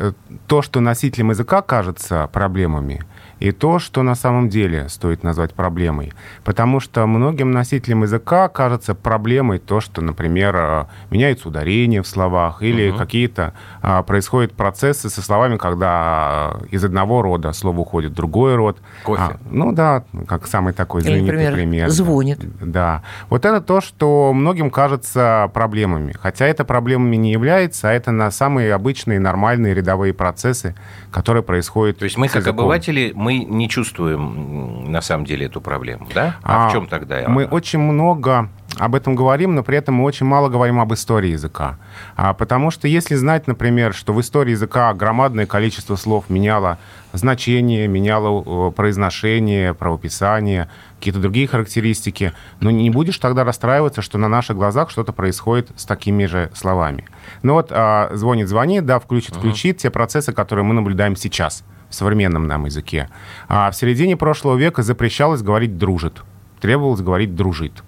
то, 0.46 0.62
что 0.62 0.80
носителям 0.80 1.30
языка 1.30 1.62
кажется 1.62 2.28
проблемами, 2.32 3.04
и 3.40 3.52
то, 3.52 3.78
что 3.78 4.02
на 4.02 4.14
самом 4.14 4.48
деле 4.48 4.88
стоит 4.88 5.22
назвать 5.22 5.54
проблемой. 5.54 6.12
Потому 6.44 6.80
что 6.80 7.06
многим 7.06 7.50
носителям 7.50 8.02
языка 8.02 8.48
кажется 8.48 8.94
проблемой 8.94 9.58
то, 9.58 9.80
что, 9.80 10.00
например, 10.02 10.56
э, 10.56 10.84
меняется 11.10 11.48
ударение 11.48 12.02
в 12.02 12.06
словах 12.06 12.62
или 12.62 12.90
угу. 12.90 12.98
какие-то 12.98 13.54
а, 13.80 14.02
происходят 14.02 14.52
процессы 14.52 15.08
со 15.08 15.22
словами, 15.22 15.56
когда 15.56 16.58
э, 16.62 16.66
из 16.70 16.84
одного 16.84 17.22
рода 17.22 17.52
слово 17.52 17.80
уходит 17.80 18.12
в 18.12 18.14
другой 18.14 18.56
род. 18.56 18.78
Кофе. 19.04 19.22
А, 19.22 19.36
ну 19.50 19.72
да, 19.72 20.04
как 20.26 20.46
самый 20.46 20.72
такой 20.72 21.02
знаменитый 21.02 21.28
или, 21.28 21.44
например, 21.44 21.52
пример. 21.54 21.90
звонит. 21.90 22.38
Да. 22.60 23.02
Вот 23.30 23.44
это 23.44 23.60
то, 23.60 23.80
что 23.80 24.32
многим 24.32 24.70
кажется 24.70 25.50
проблемами. 25.54 26.14
Хотя 26.18 26.46
это 26.46 26.64
проблемами 26.64 27.16
не 27.16 27.32
является, 27.32 27.88
а 27.88 27.92
это 27.92 28.10
на 28.10 28.30
самые 28.30 28.74
обычные, 28.74 29.20
нормальные 29.20 29.74
рядовые 29.74 30.12
процессы, 30.12 30.74
которые 31.10 31.42
происходят 31.42 31.98
То 31.98 32.04
есть 32.04 32.16
мы, 32.16 32.28
как 32.28 32.36
языком. 32.36 32.60
обыватели, 32.60 33.12
мы 33.14 33.27
мы 33.28 33.44
не 33.44 33.68
чувствуем 33.68 34.90
на 34.90 35.02
самом 35.02 35.26
деле 35.26 35.46
эту 35.46 35.60
проблему, 35.60 36.08
да? 36.14 36.36
А, 36.42 36.66
а 36.66 36.68
в 36.70 36.72
чем 36.72 36.86
тогда? 36.86 37.28
Мы 37.28 37.44
очень 37.44 37.78
много 37.78 38.48
об 38.78 38.94
этом 38.94 39.14
говорим, 39.14 39.54
но 39.54 39.62
при 39.62 39.76
этом 39.76 39.96
мы 39.96 40.04
очень 40.04 40.24
мало 40.24 40.48
говорим 40.48 40.80
об 40.80 40.94
истории 40.94 41.32
языка. 41.32 41.76
А, 42.16 42.32
потому 42.32 42.70
что 42.70 42.88
если 42.88 43.16
знать, 43.16 43.46
например, 43.46 43.92
что 43.92 44.14
в 44.14 44.20
истории 44.22 44.52
языка 44.52 44.94
громадное 44.94 45.44
количество 45.44 45.96
слов 45.96 46.30
меняло 46.30 46.78
значение, 47.12 47.86
меняло 47.86 48.70
произношение, 48.70 49.74
правописание, 49.74 50.70
какие-то 50.96 51.20
другие 51.20 51.46
характеристики, 51.46 52.32
но 52.60 52.70
не 52.70 52.88
будешь 52.88 53.18
тогда 53.18 53.44
расстраиваться, 53.44 54.00
что 54.00 54.16
на 54.16 54.28
наших 54.28 54.56
глазах 54.56 54.88
что-то 54.88 55.12
происходит 55.12 55.68
с 55.76 55.84
такими 55.84 56.24
же 56.24 56.50
словами. 56.54 57.04
Ну 57.42 57.52
вот 57.52 57.68
а, 57.72 58.08
звонит-звонит, 58.14 58.86
да, 58.86 58.98
включит-включит 58.98 59.76
uh-huh. 59.76 59.80
те 59.80 59.90
процессы, 59.90 60.32
которые 60.32 60.64
мы 60.64 60.72
наблюдаем 60.72 61.14
сейчас– 61.14 61.62
в 61.88 61.94
современном 61.94 62.46
нам 62.46 62.66
языке. 62.66 63.08
А 63.48 63.70
в 63.70 63.76
середине 63.76 64.16
прошлого 64.16 64.56
века 64.56 64.82
запрещалось 64.82 65.42
говорить 65.42 65.78
«дружит». 65.78 66.22
Требовалось 66.60 67.00
говорить 67.00 67.34
«дружит». 67.34 67.82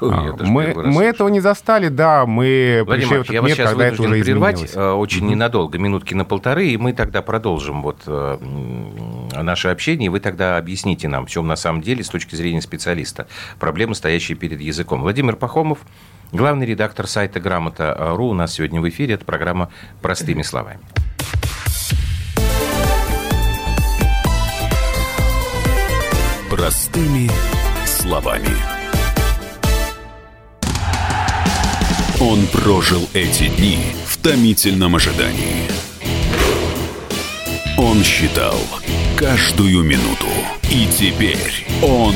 Ой, 0.00 0.10
а, 0.12 0.36
мы, 0.40 0.72
мы 0.74 1.04
этого 1.04 1.28
не 1.28 1.40
застали, 1.40 1.88
да, 1.88 2.24
мы 2.24 2.82
Владимир 2.86 3.08
пришли 3.08 3.18
в 3.18 3.20
этот 3.22 3.34
я 3.34 3.40
мир, 3.42 3.56
когда 3.56 3.86
это 3.86 4.02
уже 4.02 4.22
прервать 4.22 4.54
изменилось. 4.56 4.76
Э, 4.76 4.92
очень 4.92 5.26
mm-hmm. 5.26 5.30
ненадолго, 5.30 5.78
минутки 5.78 6.14
на 6.14 6.24
полторы, 6.24 6.68
и 6.68 6.76
мы 6.78 6.92
тогда 6.94 7.20
продолжим 7.20 7.82
вот 7.82 7.98
э, 8.06 8.38
наше 9.42 9.68
общение, 9.68 10.06
и 10.06 10.08
вы 10.08 10.20
тогда 10.20 10.56
объясните 10.56 11.08
нам, 11.08 11.26
в 11.26 11.30
чем 11.30 11.46
на 11.46 11.56
самом 11.56 11.82
деле, 11.82 12.02
с 12.02 12.08
точки 12.08 12.34
зрения 12.34 12.62
специалиста, 12.62 13.26
проблемы, 13.58 13.94
стоящие 13.94 14.38
перед 14.38 14.60
языком. 14.60 15.02
Владимир 15.02 15.36
Пахомов, 15.36 15.80
главный 16.32 16.64
редактор 16.64 17.06
сайта 17.06 17.38
«Грамота.ру» 17.40 18.28
у 18.28 18.34
нас 18.34 18.54
сегодня 18.54 18.80
в 18.80 18.88
эфире, 18.88 19.14
это 19.14 19.26
программа 19.26 19.70
«Простыми 20.00 20.42
словами». 20.42 20.80
Простыми 26.60 27.30
словами. 27.86 28.54
Он 32.20 32.46
прожил 32.48 33.08
эти 33.14 33.46
дни 33.46 33.78
в 34.06 34.18
томительном 34.18 34.94
ожидании. 34.94 35.70
Он 37.78 38.04
считал 38.04 38.58
каждую 39.16 39.82
минуту. 39.84 40.26
И 40.70 40.86
теперь 40.98 41.66
он 41.80 42.14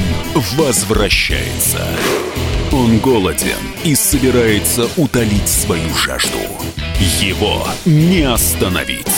возвращается. 0.59 1.83
Он 2.71 2.99
голоден 2.99 3.65
и 3.83 3.95
собирается 3.95 4.91
утолить 4.99 5.49
свою 5.49 5.89
жажду. 5.95 6.37
Его 7.19 7.67
не 7.87 8.21
остановить. 8.31 9.09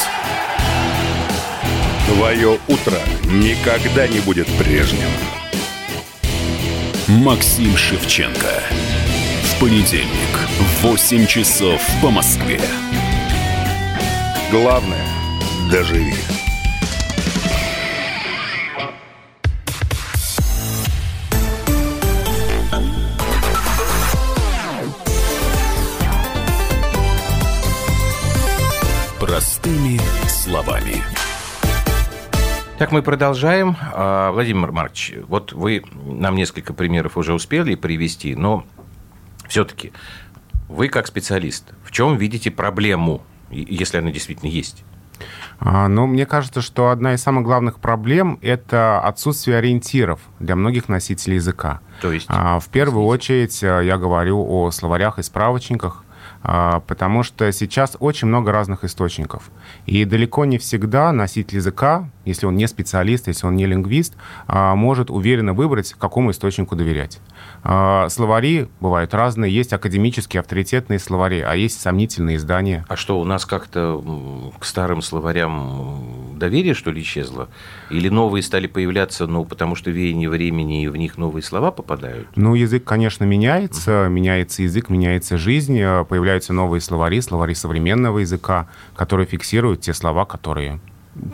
Твое 2.06 2.58
утро 2.68 2.98
никогда 3.25 4.06
не 4.06 4.20
будет 4.20 4.46
прежним. 4.58 5.08
Максим 7.08 7.76
Шевченко. 7.76 8.62
В 9.42 9.60
понедельник 9.60 10.08
в 10.58 10.82
8 10.84 11.26
часов 11.26 11.80
по 12.00 12.10
Москве. 12.10 12.60
Главное– 14.50 15.06
доживи. 15.70 16.14
Простыми 29.18 30.00
словами. 30.28 31.15
Так, 32.78 32.92
мы 32.92 33.00
продолжаем. 33.00 33.75
А, 33.95 34.30
Владимир 34.33 34.71
Маркович, 34.71 35.14
вот 35.28 35.54
вы 35.54 35.83
нам 35.95 36.37
несколько 36.37 36.75
примеров 36.75 37.16
уже 37.16 37.33
успели 37.33 37.75
привести, 37.75 38.35
но 38.35 38.66
все-таки 39.49 39.95
вы 40.68 40.88
как 40.88 41.06
специалист, 41.06 41.73
в 41.83 41.90
чем 41.90 42.18
видите 42.18 42.50
проблему, 42.50 43.23
если 43.50 43.97
она 43.97 44.11
действительно 44.11 44.50
есть? 44.50 44.85
А, 45.59 45.88
ну, 45.88 46.06
мне 46.06 46.26
кажется, 46.26 46.61
что 46.61 46.90
одна 46.90 47.14
из 47.14 47.23
самых 47.23 47.45
главных 47.45 47.78
проблем– 47.78 48.38
это 48.42 49.00
отсутствие 49.00 49.56
ориентиров 49.56 50.21
для 50.38 50.54
многих 50.54 50.90
носителей 50.90 51.37
языка. 51.37 51.80
То 52.02 52.12
есть? 52.12 52.26
А, 52.28 52.61
в 52.61 52.68
первую 52.68 53.06
очередь 53.06 53.62
я 53.62 53.97
говорю 53.97 54.47
о 54.47 54.71
словарях 54.71 55.18
и 55.18 55.23
справочниках, 55.23 56.04
потому 56.87 57.25
что 57.25 57.50
сейчас 57.50 57.97
очень 57.99 58.29
много 58.29 58.53
разных 58.53 58.85
источников. 58.85 59.50
И 59.87 60.05
далеко 60.05 60.45
не 60.45 60.59
всегда 60.59 61.11
носитель 61.11 61.57
языка, 61.57 62.09
если 62.25 62.47
он 62.47 62.57
не 62.57 62.69
специалист, 62.69 63.26
если 63.26 63.47
он 63.47 63.57
не 63.57 63.67
лингвист, 63.67 64.15
а, 64.47 64.76
может 64.76 65.11
уверенно 65.11 65.55
выбрать, 65.55 65.95
какому 65.99 66.31
источнику 66.31 66.76
доверять. 66.76 67.21
А, 67.68 68.08
словари 68.11 68.68
бывают 68.78 69.12
разные. 69.12 69.52
Есть 69.52 69.73
академические 69.73 70.40
авторитетные 70.40 71.00
словари, 71.00 71.40
а 71.40 71.54
есть 71.56 71.80
сомнительные 71.80 72.37
издания. 72.37 72.85
А 72.88 72.94
что, 72.94 73.18
у 73.18 73.25
нас 73.25 73.44
как-то 73.44 74.00
к 74.58 74.64
старым 74.64 75.02
словарям 75.02 76.37
доверие, 76.38 76.75
что 76.75 76.92
ли, 76.92 77.02
исчезло? 77.02 77.49
Или 77.90 78.08
новые 78.08 78.44
стали 78.44 78.68
появляться, 78.68 79.26
ну, 79.26 79.44
потому 79.44 79.75
что 79.75 79.90
веяние 79.90 80.30
времени, 80.30 80.85
и 80.85 80.88
в 80.88 80.96
них 80.96 81.18
новые 81.18 81.42
слова 81.42 81.73
попадают? 81.73 82.28
Ну, 82.37 82.54
язык, 82.54 82.85
конечно, 82.85 83.25
меняется. 83.25 83.90
Uh-huh. 83.90 84.11
Меняется 84.11 84.62
язык, 84.62 84.88
меняется 84.88 85.37
жизнь. 85.37 85.80
Появляются 86.08 86.52
новые 86.52 86.80
словари, 86.80 87.20
словари 87.20 87.54
современного 87.54 88.20
языка, 88.20 88.68
которые 88.94 89.26
фиксируют 89.26 89.80
те 89.80 89.92
слова, 89.92 90.25
которые 90.25 90.78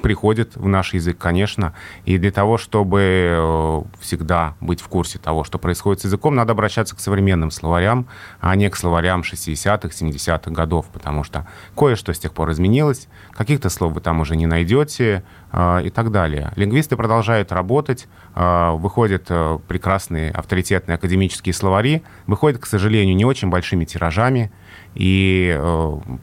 приходит 0.02 0.56
в 0.56 0.68
наш 0.68 0.94
язык, 0.94 1.18
конечно. 1.18 1.74
И 2.04 2.18
для 2.18 2.30
того, 2.30 2.58
чтобы 2.58 3.00
э, 3.00 3.82
всегда 4.00 4.54
быть 4.60 4.80
в 4.80 4.88
курсе 4.88 5.18
того, 5.18 5.44
что 5.44 5.58
происходит 5.58 6.02
с 6.02 6.04
языком, 6.04 6.34
надо 6.34 6.52
обращаться 6.52 6.96
к 6.96 7.00
современным 7.00 7.50
словарям, 7.50 8.06
а 8.40 8.54
не 8.56 8.68
к 8.70 8.76
словарям 8.76 9.22
60-х, 9.22 9.88
70-х 9.88 10.50
годов, 10.50 10.86
потому 10.92 11.24
что 11.24 11.46
кое-что 11.76 12.12
с 12.12 12.18
тех 12.18 12.32
пор 12.32 12.52
изменилось, 12.52 13.08
каких-то 13.32 13.70
слов 13.70 13.92
вы 13.92 14.00
там 14.00 14.20
уже 14.20 14.36
не 14.36 14.46
найдете 14.46 15.24
э, 15.52 15.82
и 15.84 15.90
так 15.90 16.10
далее. 16.10 16.52
Лингвисты 16.56 16.96
продолжают 16.96 17.52
работать, 17.52 18.08
э, 18.34 18.70
выходят 18.72 19.30
прекрасные 19.68 20.30
авторитетные 20.30 20.96
академические 20.96 21.52
словари, 21.52 22.02
выходят, 22.26 22.60
к 22.60 22.66
сожалению, 22.66 23.16
не 23.16 23.24
очень 23.24 23.48
большими 23.48 23.84
тиражами, 23.84 24.52
и 24.94 25.58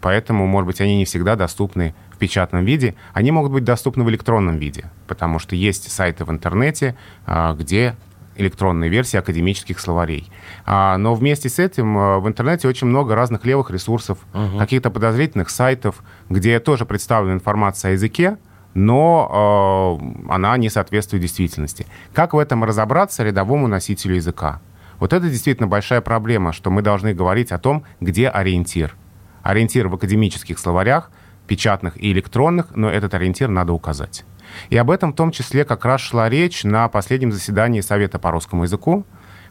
поэтому, 0.02 0.46
может 0.46 0.68
быть, 0.68 0.82
они 0.82 0.98
не 0.98 1.06
всегда 1.06 1.36
доступны 1.36 1.96
печатном 2.20 2.66
виде, 2.66 2.96
они 3.14 3.32
могут 3.32 3.52
быть 3.52 3.64
доступны 3.64 4.04
в 4.04 4.10
электронном 4.10 4.58
виде, 4.58 4.86
потому 5.08 5.40
что 5.40 5.56
есть 5.56 5.92
сайты 5.92 6.26
в 6.26 6.32
интернете, 6.32 6.96
а, 7.26 7.54
где 7.54 7.96
электронные 8.36 8.90
версии 8.90 9.18
академических 9.18 9.80
словарей. 9.80 10.32
А, 10.66 10.98
но 10.98 11.14
вместе 11.14 11.50
с 11.50 11.60
этим 11.60 11.98
а, 11.98 12.20
в 12.20 12.28
интернете 12.28 12.68
очень 12.68 12.88
много 12.88 13.16
разных 13.16 13.46
левых 13.46 13.72
ресурсов, 13.72 14.20
угу. 14.34 14.58
каких-то 14.58 14.90
подозрительных 14.90 15.50
сайтов, 15.50 16.04
где 16.30 16.60
тоже 16.60 16.86
представлена 16.86 17.34
информация 17.34 17.90
о 17.90 17.92
языке, 17.94 18.38
но 18.76 19.98
э, 20.00 20.32
она 20.32 20.56
не 20.58 20.70
соответствует 20.70 21.22
действительности. 21.22 21.88
Как 22.14 22.34
в 22.34 22.38
этом 22.38 22.64
разобраться 22.64 23.24
рядовому 23.24 23.68
носителю 23.68 24.16
языка? 24.16 24.62
Вот 25.00 25.12
это 25.14 25.28
действительно 25.28 25.68
большая 25.68 26.02
проблема, 26.02 26.54
что 26.54 26.70
мы 26.70 26.82
должны 26.82 27.14
говорить 27.14 27.52
о 27.52 27.58
том, 27.58 27.84
где 28.00 28.30
ориентир. 28.30 28.96
Ориентир 29.42 29.88
в 29.88 29.96
академических 29.96 30.60
словарях 30.60 31.10
печатных 31.50 31.98
и 31.98 32.12
электронных, 32.12 32.76
но 32.76 32.90
этот 32.90 33.14
ориентир 33.16 33.50
надо 33.50 33.74
указать. 33.74 34.24
И 34.70 34.78
об 34.78 34.92
этом 34.92 35.12
в 35.12 35.16
том 35.16 35.32
числе 35.32 35.66
как 35.66 35.84
раз 35.84 36.00
шла 36.00 36.30
речь 36.30 36.64
на 36.64 36.88
последнем 36.88 37.32
заседании 37.32 37.82
Совета 37.82 38.20
по 38.20 38.32
русскому 38.32 38.64
языку, 38.64 39.06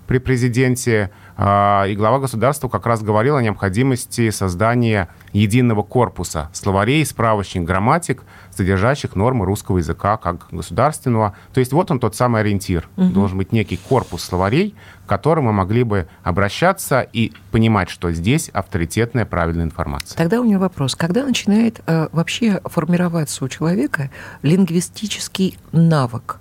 при 0.06 0.18
президенте, 0.18 1.10
а, 1.36 1.84
и 1.86 1.94
глава 1.94 2.18
государства 2.18 2.68
как 2.68 2.86
раз 2.86 3.02
говорил 3.02 3.36
о 3.36 3.42
необходимости 3.42 4.30
создания 4.30 5.08
единого 5.34 5.82
корпуса 5.82 6.48
словарей, 6.54 7.04
справочник, 7.04 7.64
грамматик, 7.64 8.22
содержащих 8.58 9.14
нормы 9.14 9.46
русского 9.46 9.78
языка 9.78 10.16
как 10.16 10.48
государственного. 10.50 11.36
То 11.54 11.60
есть 11.60 11.72
вот 11.72 11.90
он 11.90 12.00
тот 12.00 12.14
самый 12.14 12.42
ориентир. 12.42 12.88
Угу. 12.96 13.06
Должен 13.10 13.38
быть 13.38 13.52
некий 13.52 13.76
корпус 13.76 14.22
словарей, 14.22 14.74
к 15.06 15.08
которым 15.08 15.44
мы 15.44 15.52
могли 15.52 15.84
бы 15.84 16.08
обращаться 16.22 17.00
и 17.00 17.32
понимать, 17.50 17.88
что 17.88 18.12
здесь 18.12 18.50
авторитетная 18.50 19.24
правильная 19.24 19.64
информация. 19.64 20.16
Тогда 20.16 20.40
у 20.40 20.44
меня 20.44 20.58
вопрос. 20.58 20.96
Когда 20.96 21.24
начинает 21.24 21.80
э, 21.86 22.08
вообще 22.12 22.60
формироваться 22.64 23.44
у 23.44 23.48
человека 23.48 24.10
лингвистический 24.42 25.56
навык? 25.72 26.38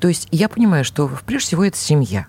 То 0.00 0.08
есть 0.08 0.28
я 0.32 0.48
понимаю, 0.48 0.84
что 0.84 1.08
прежде 1.24 1.46
всего 1.46 1.64
это 1.64 1.76
семья. 1.76 2.26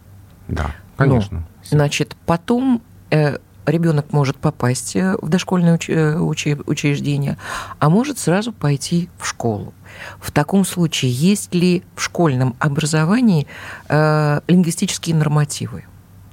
Да, 0.48 0.72
конечно. 0.98 1.40
Но, 1.40 1.46
значит, 1.64 2.16
потом 2.28 2.82
э, 3.10 3.40
ребенок 3.66 4.14
может 4.14 4.38
попасть 4.38 4.96
э, 4.96 5.16
в 5.22 5.30
дошкольное 5.30 5.80
э, 5.88 6.18
учреждение, 6.18 7.38
а 7.80 7.90
может 7.90 8.20
сразу 8.20 8.52
пойти 8.52 9.10
в 9.18 9.28
школу. 9.28 9.74
В 10.20 10.32
таком 10.32 10.66
случае 10.66 11.12
есть 11.12 11.54
ли 11.54 11.84
в 11.96 12.02
школьном 12.02 12.56
образовании 12.60 13.48
э, 13.88 14.42
лингвистические 14.48 15.16
нормативы? 15.16 15.86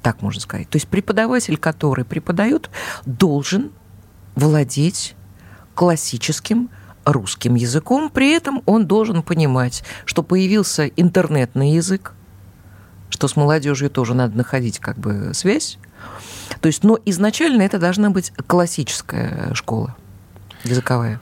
Так 0.02 0.20
можно 0.20 0.40
сказать. 0.40 0.68
То 0.68 0.76
есть 0.76 0.88
преподаватель, 0.88 1.56
который 1.56 2.04
преподает, 2.04 2.70
должен 3.06 3.70
владеть 4.34 5.14
классическим 5.74 6.70
русским 7.04 7.54
языком, 7.54 8.10
при 8.10 8.32
этом 8.32 8.62
он 8.66 8.86
должен 8.86 9.22
понимать, 9.22 9.84
что 10.04 10.22
появился 10.22 10.86
интернетный 10.86 11.72
язык, 11.72 12.14
что 13.12 13.28
с 13.28 13.37
молодежью 13.37 13.90
тоже 13.90 14.14
надо 14.14 14.37
находить 14.37 14.78
как 14.78 14.97
бы 14.97 15.35
связь. 15.35 15.78
То 16.61 16.69
есть, 16.69 16.83
но 16.83 16.99
изначально 17.04 17.62
это 17.62 17.78
должна 17.78 18.11
быть 18.11 18.33
классическая 18.47 19.54
школа 19.54 19.95
языковая. 20.64 21.21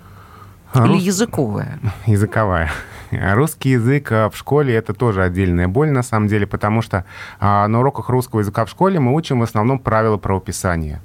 А 0.73 0.85
Или 0.85 0.95
рус... 0.95 1.03
языковая? 1.03 1.81
Языковая. 2.07 2.71
Русский 3.11 3.71
язык 3.71 4.13
а, 4.13 4.31
в 4.31 4.37
школе 4.37 4.73
это 4.73 4.95
тоже 4.95 5.25
отдельная 5.25 5.67
боль, 5.67 5.91
на 5.91 6.05
самом 6.05 6.29
деле, 6.29 6.47
потому 6.47 6.81
что 6.81 7.05
а, 7.41 7.67
на 7.67 7.81
уроках 7.81 8.09
русского 8.09 8.39
языка 8.39 8.65
в 8.65 8.71
школе 8.71 9.01
мы 9.01 9.13
учим 9.13 9.41
в 9.41 9.43
основном 9.43 9.81
правила 9.81 10.17
правописания. 10.17 11.03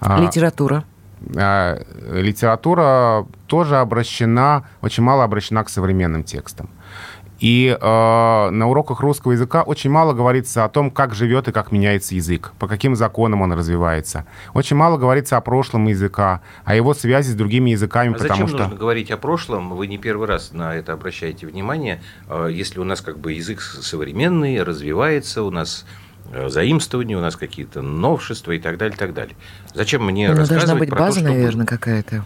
Литература. 0.00 0.84
Литература 1.20 3.26
тоже 3.48 3.78
обращена, 3.78 4.68
очень 4.82 5.02
мало 5.02 5.24
обращена 5.24 5.64
к 5.64 5.68
современным 5.68 6.22
текстам. 6.22 6.70
И 7.38 7.76
э, 7.80 8.50
на 8.50 8.68
уроках 8.68 9.00
русского 9.00 9.32
языка 9.32 9.62
очень 9.62 9.90
мало 9.90 10.12
говорится 10.12 10.64
о 10.64 10.68
том, 10.68 10.90
как 10.90 11.14
живет 11.14 11.48
и 11.48 11.52
как 11.52 11.70
меняется 11.70 12.14
язык, 12.14 12.52
по 12.58 12.66
каким 12.66 12.96
законам 12.96 13.42
он 13.42 13.52
развивается. 13.52 14.26
Очень 14.54 14.76
мало 14.76 14.96
говорится 14.98 15.36
о 15.36 15.40
прошлом 15.40 15.86
языка, 15.86 16.40
о 16.64 16.74
его 16.74 16.94
связи 16.94 17.30
с 17.30 17.34
другими 17.34 17.70
языками. 17.70 18.10
А 18.10 18.12
потому 18.14 18.28
зачем 18.28 18.48
что... 18.48 18.58
нужно 18.58 18.76
говорить 18.76 19.10
о 19.10 19.16
прошлом? 19.16 19.70
Вы 19.70 19.86
не 19.86 19.98
первый 19.98 20.26
раз 20.26 20.52
на 20.52 20.74
это 20.74 20.92
обращаете 20.92 21.46
внимание. 21.46 22.02
Э, 22.28 22.48
если 22.50 22.80
у 22.80 22.84
нас 22.84 23.00
как 23.00 23.18
бы 23.18 23.32
язык 23.32 23.60
современный, 23.60 24.60
развивается, 24.62 25.44
у 25.44 25.50
нас 25.50 25.86
э, 26.32 26.48
заимствования, 26.48 27.16
у 27.16 27.20
нас 27.20 27.36
какие-то 27.36 27.82
новшества 27.82 28.52
и 28.52 28.58
так 28.58 28.78
далее, 28.78 28.96
и 28.96 28.98
так 28.98 29.14
далее. 29.14 29.36
Зачем 29.74 30.04
мне 30.04 30.28
ну, 30.28 30.36
рассказывать 30.36 30.66
должна 30.66 30.78
быть 30.80 30.90
про 30.90 30.98
база, 30.98 31.20
то, 31.20 31.26
что... 31.26 31.34
наверное, 31.34 31.66
какая-то. 31.66 32.24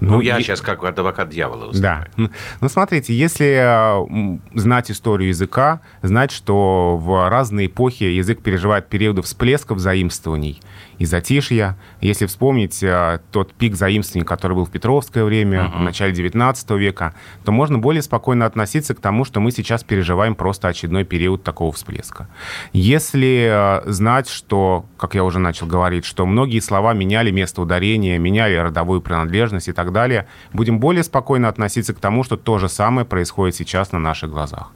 Ну, 0.00 0.12
ну 0.12 0.20
я 0.20 0.38
и... 0.38 0.42
сейчас 0.42 0.60
как 0.60 0.84
адвокат 0.84 1.30
дьявола 1.30 1.66
выступаю. 1.66 2.06
Да. 2.16 2.30
Ну, 2.60 2.68
смотрите, 2.68 3.14
если 3.14 3.56
э, 3.58 4.38
знать 4.54 4.90
историю 4.90 5.28
языка, 5.28 5.80
знать, 6.02 6.32
что 6.32 6.96
в 6.98 7.28
разные 7.28 7.66
эпохи 7.66 8.04
язык 8.04 8.42
переживает 8.42 8.88
периоды 8.88 9.22
всплесков 9.22 9.78
заимствований 9.78 10.60
и 10.98 11.04
затишья. 11.04 11.76
Если 12.00 12.26
вспомнить 12.26 12.82
э, 12.82 13.20
тот 13.30 13.52
пик 13.52 13.74
заимствований, 13.74 14.26
который 14.26 14.54
был 14.54 14.64
в 14.64 14.70
Петровское 14.70 15.24
время, 15.24 15.64
uh-huh. 15.64 15.78
в 15.78 15.82
начале 15.82 16.12
19 16.12 16.70
века, 16.72 17.14
то 17.44 17.52
можно 17.52 17.78
более 17.78 18.02
спокойно 18.02 18.46
относиться 18.46 18.94
к 18.94 19.00
тому, 19.00 19.24
что 19.24 19.40
мы 19.40 19.50
сейчас 19.50 19.84
переживаем 19.84 20.34
просто 20.34 20.68
очередной 20.68 21.04
период 21.04 21.42
такого 21.42 21.72
всплеска. 21.72 22.28
Если 22.72 23.82
э, 23.86 23.90
знать, 23.90 24.28
что, 24.28 24.86
как 24.96 25.14
я 25.14 25.24
уже 25.24 25.38
начал 25.38 25.66
говорить, 25.66 26.04
что 26.04 26.26
многие 26.26 26.60
слова 26.60 26.94
меняли 26.94 27.30
место 27.30 27.62
ударения, 27.62 28.18
меняли 28.18 28.54
родовую 28.56 29.00
принадлежность 29.00 29.68
и 29.68 29.72
так 29.72 29.92
далее, 29.92 30.26
будем 30.52 30.80
более 30.80 31.02
спокойно 31.02 31.48
относиться 31.48 31.94
к 31.94 32.00
тому, 32.00 32.24
что 32.24 32.36
то 32.36 32.58
же 32.58 32.68
самое 32.68 33.06
происходит 33.06 33.54
сейчас 33.54 33.92
на 33.92 33.98
наших 33.98 34.30
глазах. 34.30 34.72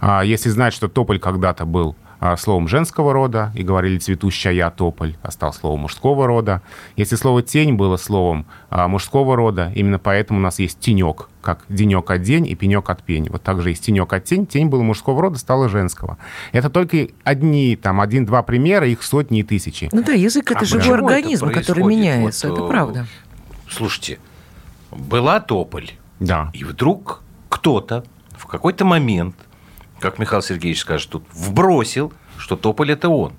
А 0.00 0.22
если 0.22 0.48
знать, 0.48 0.74
что 0.74 0.88
тополь 0.88 1.18
когда-то 1.18 1.64
был 1.64 1.96
словом 2.36 2.68
женского 2.68 3.12
рода, 3.12 3.50
и 3.54 3.62
говорили 3.62 3.98
«цветущая 3.98 4.70
тополь», 4.70 5.16
а 5.22 5.30
стал 5.30 5.54
словом 5.54 5.80
мужского 5.80 6.26
рода. 6.26 6.60
Если 6.96 7.16
слово 7.16 7.42
«тень» 7.42 7.74
было 7.74 7.96
словом 7.96 8.46
а, 8.68 8.88
мужского 8.88 9.36
рода, 9.36 9.72
именно 9.74 9.98
поэтому 9.98 10.38
у 10.38 10.42
нас 10.42 10.58
есть 10.58 10.78
«тенек», 10.80 11.28
как 11.40 11.64
«денек 11.70 12.10
от 12.10 12.20
день» 12.20 12.46
и 12.46 12.54
«пенек 12.54 12.90
от 12.90 13.02
пень». 13.02 13.28
Вот 13.30 13.42
также 13.42 13.70
есть 13.70 13.84
«тенек 13.84 14.12
от 14.12 14.24
тень», 14.24 14.46
«тень» 14.46 14.66
было 14.68 14.82
мужского 14.82 15.22
рода, 15.22 15.38
стало 15.38 15.70
женского. 15.70 16.18
Это 16.52 16.68
только 16.68 17.08
одни, 17.24 17.74
там, 17.76 18.02
один-два 18.02 18.42
примера, 18.42 18.86
их 18.86 19.02
сотни 19.02 19.40
и 19.40 19.42
тысячи. 19.42 19.88
Ну 19.90 20.02
да, 20.02 20.12
язык— 20.12 20.50
это 20.50 20.60
а 20.60 20.64
живой 20.64 20.98
организм, 20.98 21.46
это 21.46 21.60
который 21.60 21.84
меняется, 21.84 22.50
вот, 22.50 22.58
это 22.58 22.68
правда. 22.68 23.06
Слушайте, 23.68 24.18
была 24.90 25.40
тополь, 25.40 25.92
да. 26.18 26.50
и 26.52 26.64
вдруг 26.64 27.22
кто-то 27.48 28.04
в 28.36 28.46
какой-то 28.46 28.84
момент– 28.84 29.36
как 30.00 30.18
Михаил 30.18 30.42
Сергеевич 30.42 30.80
скажет 30.80 31.10
тут, 31.10 31.24
вбросил, 31.32 32.12
что 32.38 32.56
Тополь– 32.56 32.90
это 32.92 33.08
он. 33.08 33.34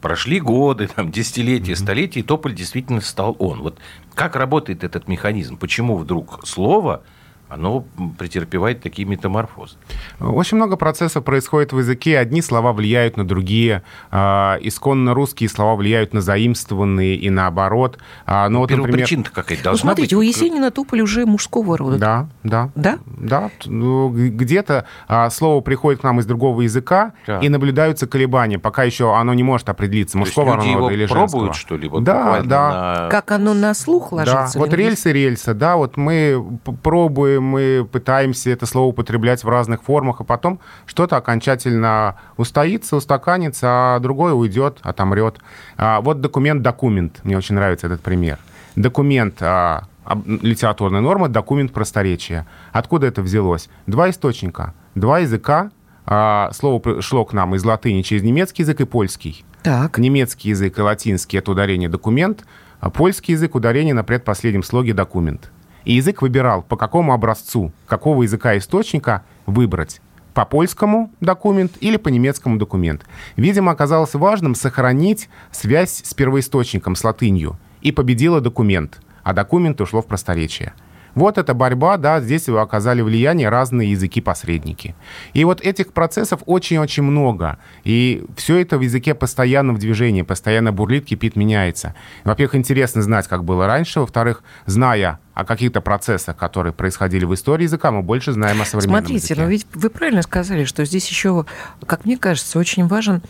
Прошли 0.00 0.40
годы, 0.40 0.88
там, 0.96 1.10
десятилетия, 1.10 1.76
столетия, 1.76 2.20
и 2.20 2.24
Тополь 2.24 2.54
действительно 2.54 3.00
стал 3.00 3.36
он. 3.38 3.60
Вот 3.60 3.78
как 4.14 4.34
работает 4.36 4.82
этот 4.82 5.08
механизм? 5.08 5.56
Почему 5.56 5.96
вдруг 5.96 6.46
слово– 6.46 7.02
оно 7.48 7.84
претерпевает 8.18 8.82
такие 8.82 9.06
метаморфозы. 9.06 9.76
Очень 10.20 10.56
много 10.56 10.76
процессов 10.76 11.24
происходит 11.24 11.72
в 11.72 11.78
языке. 11.78 12.18
Одни 12.18 12.42
слова 12.42 12.72
влияют 12.72 13.16
на 13.16 13.26
другие. 13.26 13.82
А, 14.10 14.58
исконно 14.60 15.14
русские 15.14 15.48
слова 15.48 15.76
влияют 15.76 16.12
на 16.12 16.20
заимствованные 16.20 17.14
и 17.14 17.30
наоборот. 17.30 17.98
А, 18.26 18.48
но 18.48 18.54
ну, 18.54 18.58
вот, 18.60 18.68
Первопричина-то 18.70 19.30
какая-то 19.30 19.62
должна 19.62 19.84
ну, 19.84 19.94
смотрите, 19.94 20.16
быть. 20.16 20.24
у 20.24 20.28
Есенина 20.28 20.72
туполь 20.72 21.02
уже 21.02 21.24
мужского 21.24 21.78
рода. 21.78 21.98
Да, 21.98 22.28
да. 22.42 22.70
Да? 22.74 22.98
Да. 23.06 23.50
Ну, 23.66 24.10
где-то 24.10 24.86
а, 25.06 25.30
слово 25.30 25.60
приходит 25.60 26.00
к 26.00 26.04
нам 26.04 26.18
из 26.18 26.26
другого 26.26 26.62
языка, 26.62 27.12
да. 27.28 27.38
и 27.38 27.48
наблюдаются 27.48 28.08
колебания, 28.08 28.58
пока 28.58 28.82
еще 28.82 29.16
оно 29.16 29.34
не 29.34 29.44
может 29.44 29.68
определиться, 29.68 30.18
мужского 30.18 30.56
рода 30.56 30.92
или 30.92 31.06
женского. 31.06 31.26
пробуют, 31.28 31.54
что 31.54 31.76
ли? 31.76 31.88
Вот 31.88 32.02
да, 32.02 32.42
да. 32.42 32.70
На... 33.04 33.08
Как 33.08 33.30
оно 33.30 33.54
на 33.54 33.72
слух 33.74 34.10
ложится? 34.10 34.54
Да, 34.54 34.58
вот 34.58 34.72
рельсы, 34.72 35.12
рельсы, 35.12 35.54
да, 35.54 35.76
вот 35.76 35.96
мы 35.96 36.58
пробуем 36.82 37.35
мы 37.40 37.86
пытаемся 37.90 38.50
это 38.50 38.66
слово 38.66 38.88
употреблять 38.88 39.44
в 39.44 39.48
разных 39.48 39.82
формах, 39.82 40.20
а 40.20 40.24
потом 40.24 40.60
что-то 40.86 41.16
окончательно 41.16 42.16
устоится, 42.36 42.96
устаканится, 42.96 43.66
а 43.96 43.98
другое 44.00 44.32
уйдет, 44.32 44.78
отомрет. 44.82 45.38
А 45.76 46.00
вот 46.00 46.20
документ 46.20 46.62
«документ». 46.62 47.20
Мне 47.24 47.36
очень 47.36 47.54
нравится 47.54 47.86
этот 47.86 48.00
пример. 48.00 48.38
Документ 48.76 49.36
а, 49.40 49.84
литературная 50.24 51.00
норма, 51.00 51.28
документ 51.28 51.72
просторечия. 51.72 52.46
Откуда 52.72 53.06
это 53.06 53.22
взялось? 53.22 53.68
Два 53.86 54.10
источника, 54.10 54.74
два 54.94 55.20
языка. 55.20 55.70
А, 56.04 56.50
слово 56.52 57.02
шло 57.02 57.24
к 57.24 57.32
нам 57.32 57.54
из 57.56 57.64
латыни 57.64 58.02
через 58.02 58.22
немецкий 58.22 58.62
язык 58.62 58.80
и 58.80 58.84
польский. 58.84 59.44
Так. 59.62 59.98
Немецкий 59.98 60.50
язык 60.50 60.78
и 60.78 60.82
латинский– 60.82 61.38
это 61.40 61.50
ударение 61.50 61.88
«документ», 61.88 62.44
а 62.78 62.90
польский 62.90 63.32
язык– 63.32 63.54
ударение 63.56 63.94
на 63.94 64.04
предпоследнем 64.04 64.62
слоге 64.62 64.94
«документ». 64.94 65.50
И 65.86 65.94
язык 65.94 66.20
выбирал, 66.20 66.62
по 66.62 66.76
какому 66.76 67.14
образцу, 67.14 67.72
какого 67.86 68.24
языка 68.24 68.58
источника 68.58 69.24
выбрать 69.46 70.02
по 70.34 70.44
польскому 70.44 71.12
документ 71.20 71.72
или 71.80 71.96
по 71.96 72.08
немецкому 72.08 72.58
документ. 72.58 73.06
Видимо, 73.36 73.70
оказалось 73.70 74.14
важным 74.14 74.56
сохранить 74.56 75.30
связь 75.52 76.02
с 76.04 76.12
первоисточником, 76.12 76.96
с 76.96 77.04
латынью. 77.04 77.56
И 77.82 77.92
победила 77.92 78.40
документ, 78.40 79.00
а 79.22 79.32
документ 79.32 79.80
ушло 79.80 80.02
в 80.02 80.06
просторечие. 80.06 80.74
Вот 81.16 81.38
эта 81.38 81.54
борьба, 81.54 81.96
да, 81.96 82.20
здесь 82.20 82.46
оказали 82.48 83.00
влияние 83.00 83.48
разные 83.48 83.90
языки-посредники. 83.90 84.94
И 85.32 85.44
вот 85.44 85.62
этих 85.62 85.92
процессов 85.94 86.40
очень-очень 86.44 87.02
много. 87.02 87.58
И 87.84 88.24
все 88.36 88.58
это 88.58 88.76
в 88.76 88.82
языке 88.82 89.14
постоянно 89.14 89.72
в 89.72 89.78
движении, 89.78 90.20
постоянно 90.20 90.72
бурлит, 90.72 91.06
кипит, 91.06 91.34
меняется. 91.34 91.94
Во-первых, 92.24 92.54
интересно 92.56 93.00
знать, 93.00 93.26
как 93.28 93.44
было 93.44 93.66
раньше. 93.66 94.00
Во-вторых, 94.00 94.44
зная 94.66 95.18
о 95.32 95.44
каких-то 95.44 95.80
процессах, 95.80 96.36
которые 96.36 96.72
происходили 96.72 97.24
в 97.24 97.34
истории 97.34 97.64
языка, 97.64 97.90
мы 97.90 98.02
больше 98.02 98.32
знаем 98.32 98.60
о 98.60 98.64
современном 98.64 99.00
Смотрите, 99.06 99.24
языке. 99.34 99.40
но 99.42 99.48
ведь 99.48 99.66
вы 99.74 99.90
правильно 99.90 100.22
сказали, 100.22 100.64
что 100.64 100.84
здесь 100.84 101.08
еще, 101.08 101.44
как 101.86 102.04
мне 102.04 102.16
кажется, 102.16 102.58
очень 102.58 102.86
важен 102.86 103.22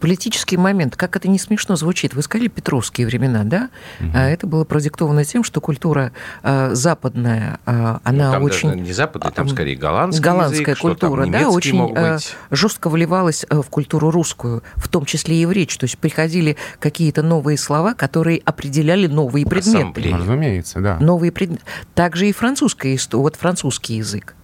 политический 0.00 0.56
момент, 0.56 0.96
как 0.96 1.16
это 1.16 1.28
не 1.28 1.38
смешно 1.38 1.76
звучит. 1.76 2.14
Вы 2.14 2.22
сказали 2.22 2.48
Петровские 2.48 3.06
времена, 3.06 3.44
да? 3.44 3.70
Угу. 4.00 4.16
Это 4.16 4.46
было 4.46 4.64
продиктовано 4.64 5.24
тем, 5.24 5.44
что 5.44 5.60
культура 5.60 6.12
э, 6.42 6.74
западная, 6.74 7.60
э, 7.66 7.98
она 8.02 8.26
ну, 8.26 8.32
там 8.32 8.42
очень... 8.42 8.68
Даже 8.70 8.80
не 8.80 8.92
западная, 8.92 9.32
там 9.32 9.48
скорее 9.48 9.76
голландский 9.76 10.22
Голландская 10.22 10.74
язык, 10.74 10.78
культура, 10.78 11.26
да, 11.26 11.48
очень 11.48 11.92
э, 11.96 12.18
жестко 12.50 12.90
вливалась 12.90 13.46
в 13.48 13.64
культуру 13.64 14.10
русскую, 14.10 14.62
в 14.76 14.88
том 14.88 15.04
числе 15.04 15.36
и 15.36 15.46
в 15.46 15.52
речь. 15.52 15.76
То 15.76 15.84
есть 15.84 15.98
приходили 15.98 16.56
какие-то 16.80 17.22
новые 17.22 17.56
слова, 17.56 17.94
которые 17.94 18.42
определяли 18.44 19.06
новые 19.06 19.46
предметы. 19.46 19.78
Ассамблея. 19.78 20.16
Разумеется, 20.16 20.80
да. 20.80 20.98
Новые 20.98 21.30
предметы. 21.30 21.62
Также 21.94 22.28
и 22.28 22.32
французская 22.32 22.94
история, 22.94 23.22
вот 23.22 23.36
французский 23.36 23.96
язык. 23.96 24.34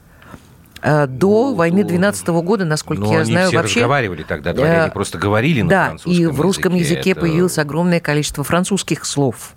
Э, 0.83 1.07
до 1.07 1.51
ну, 1.51 1.55
войны 1.55 1.85
12 1.85 2.29
-го 2.29 2.43
года, 2.43 2.65
насколько 2.65 3.03
ну, 3.03 3.13
я 3.13 3.25
знаю, 3.25 3.49
все 3.49 3.57
вообще... 3.57 3.81
разговаривали 3.81 4.23
тогда, 4.23 4.53
говорили, 4.53 4.79
они 4.81 4.91
просто 4.91 5.19
говорили 5.19 5.63
на 5.63 5.69
да, 5.69 5.87
французском 5.87 6.13
и 6.13 6.27
в 6.27 6.41
русском 6.41 6.75
языке, 6.75 7.11
это... 7.11 7.21
появилось 7.21 7.59
огромное 7.59 8.01
количество 8.01 8.45
французских 8.45 9.05
слов. 9.05 9.55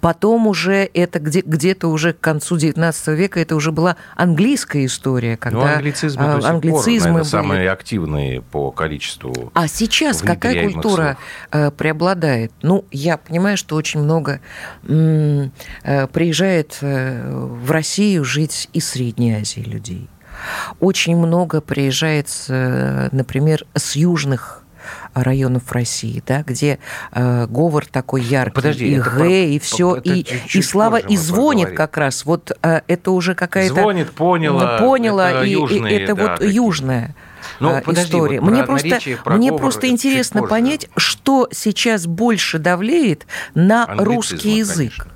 Потом 0.00 0.46
уже 0.46 0.88
это 0.94 1.18
где- 1.18 1.42
где-то 1.42 1.88
уже 1.88 2.12
к 2.12 2.20
концу 2.20 2.56
19 2.56 3.08
века 3.14 3.40
это 3.40 3.56
уже 3.56 3.72
была 3.72 3.96
английская 4.16 4.84
история, 4.84 5.36
когда 5.36 5.58
ну, 5.58 5.64
англицизмы, 5.74 6.24
а, 6.24 6.38
до 6.40 6.48
англицизмы 6.48 6.82
пор, 6.84 6.98
наверное, 7.00 7.22
были... 7.22 7.28
самые 7.30 7.70
активные 7.70 8.42
по 8.42 8.70
количеству. 8.70 9.50
А 9.54 9.68
сейчас 9.68 10.20
какая 10.22 10.70
культура 10.70 11.16
слов? 11.50 11.62
Э, 11.62 11.70
преобладает? 11.70 12.52
Ну, 12.62 12.84
я 12.90 13.16
понимаю, 13.16 13.56
что 13.56 13.76
очень 13.76 14.00
много 14.00 14.40
м- 14.86 15.52
э, 15.82 16.06
приезжает 16.08 16.78
э, 16.80 17.30
в 17.32 17.70
Россию 17.70 18.24
жить 18.24 18.68
из 18.72 18.88
Средней 18.88 19.34
Азии 19.34 19.60
людей. 19.60 20.08
Очень 20.80 21.16
много 21.16 21.60
приезжает, 21.60 22.28
например, 22.48 23.64
с 23.74 23.94
южных 23.94 24.63
районов 25.14 25.70
России, 25.72 26.22
да, 26.26 26.42
где 26.46 26.78
э, 27.12 27.46
говор 27.46 27.86
такой 27.86 28.22
яркий, 28.22 28.54
Подожди, 28.54 28.94
и 28.94 28.98
г, 28.98 29.44
и 29.46 29.58
все, 29.58 29.96
и, 29.96 30.26
и 30.52 30.62
слава, 30.62 30.96
и 30.96 31.16
звонит 31.16 31.68
поговорим. 31.68 31.76
как 31.76 31.96
раз. 31.96 32.24
Вот 32.24 32.52
э, 32.62 32.80
это 32.86 33.10
уже 33.10 33.34
какая-то... 33.34 33.74
Звонит, 33.74 34.10
поняла. 34.12 34.78
Поняла, 34.78 35.30
это 35.30 35.44
и, 35.44 35.50
южные, 35.50 35.98
и 35.98 36.02
это 36.02 36.14
да, 36.14 36.22
вот 36.22 36.38
такие. 36.38 36.54
южная 36.54 37.14
Ну, 37.60 37.70
э, 37.70 37.82
подожди, 37.82 38.16
история. 38.16 38.40
вот 38.40 38.50
мне 38.50 38.60
про 38.60 38.66
просто, 38.66 38.88
наречие, 38.88 39.16
про 39.16 39.36
мне 39.36 39.48
говор 39.48 39.62
просто 39.62 39.82
чуть 39.82 39.90
интересно 39.92 40.40
позже. 40.40 40.50
понять, 40.50 40.88
что 40.96 41.48
сейчас 41.52 42.06
больше 42.06 42.58
давлеет 42.58 43.26
на 43.54 43.84
Англицизмы, 43.84 44.14
русский 44.14 44.50
язык. 44.58 44.92
конечно. 44.92 45.13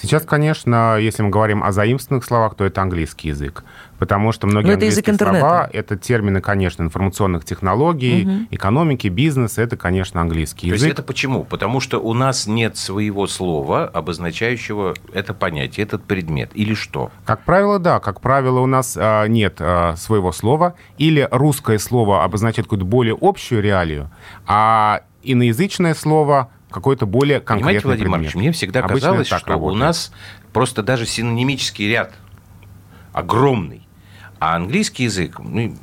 Сейчас, 0.00 0.24
конечно, 0.24 0.98
если 0.98 1.22
мы 1.22 1.30
говорим 1.30 1.62
о 1.62 1.72
заимствованных 1.72 2.24
словах, 2.24 2.54
то 2.54 2.64
это 2.64 2.82
английский 2.82 3.28
язык. 3.28 3.64
Потому 3.98 4.30
что 4.32 4.46
многие 4.46 4.68
Но 4.68 4.72
это 4.74 4.84
язык 4.84 5.08
английские 5.08 5.30
слова 5.30 5.64
интернета. 5.64 5.70
это 5.72 5.96
термины, 5.96 6.40
конечно, 6.40 6.82
информационных 6.82 7.44
технологий, 7.44 8.46
экономики, 8.50 9.08
бизнеса, 9.08 9.62
это, 9.62 9.76
конечно, 9.76 10.20
английский 10.20 10.68
То 10.68 10.74
есть 10.74 10.84
язык. 10.84 10.92
это 10.94 11.02
почему? 11.02 11.44
Потому 11.44 11.80
что 11.80 11.98
у 11.98 12.14
нас 12.14 12.46
нет 12.46 12.76
своего 12.76 13.26
слова, 13.26 13.86
обозначающего 13.86 14.94
это 15.12 15.34
понятие, 15.34 15.84
этот 15.84 16.04
предмет. 16.04 16.50
Или 16.54 16.74
что? 16.74 17.10
Как 17.24 17.44
правило, 17.44 17.78
да. 17.78 17.98
Как 17.98 18.20
правило, 18.20 18.60
у 18.60 18.66
нас 18.66 18.96
а, 18.96 19.26
нет 19.26 19.56
а, 19.58 19.96
своего 19.96 20.32
слова. 20.32 20.74
Или 20.96 21.26
русское 21.30 21.78
слово 21.78 22.24
обозначает 22.24 22.66
какую-то 22.66 22.86
более 22.86 23.16
общую 23.20 23.62
реалию, 23.62 24.10
а 24.46 25.02
иноязычное 25.22 25.94
слово 25.94 26.50
какой-то 26.70 27.06
более 27.06 27.40
конкретный 27.40 27.80
Понимаете, 27.80 27.86
Владимир 27.86 28.04
предмет. 28.04 28.18
Маркович, 28.26 28.34
мне 28.34 28.52
всегда 28.52 28.80
Обычно 28.80 28.94
казалось, 28.94 29.28
так 29.28 29.38
что 29.40 29.50
у 29.50 29.52
работает. 29.52 29.80
нас 29.80 30.12
просто 30.52 30.82
даже 30.82 31.06
синонимический 31.06 31.88
ряд 31.88 32.14
огромный. 33.12 33.86
А 34.38 34.54
английский 34.56 35.04
язык, 35.04 35.38
ну, 35.40 35.74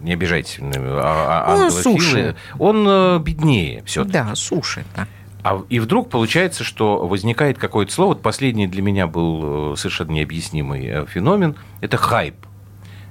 не 0.00 0.12
обижайтесь, 0.12 0.58
а, 0.60 1.44
а 1.46 1.54
Он 1.54 1.60
англофилы, 1.64 1.82
суше. 1.98 2.36
он 2.58 2.86
э, 2.88 3.18
беднее 3.18 3.82
все 3.84 4.04
Да, 4.04 4.34
суши. 4.34 4.84
Да. 4.96 5.06
А, 5.42 5.62
и 5.68 5.78
вдруг 5.80 6.08
получается, 6.10 6.64
что 6.64 7.06
возникает 7.06 7.58
какое-то 7.58 7.92
слово. 7.92 8.08
Вот 8.10 8.22
последний 8.22 8.66
для 8.66 8.82
меня 8.82 9.06
был 9.06 9.72
э, 9.72 9.76
совершенно 9.76 10.10
необъяснимый 10.12 10.86
э, 10.86 11.06
феномен. 11.06 11.56
Это 11.80 11.96
хайп. 11.96 12.34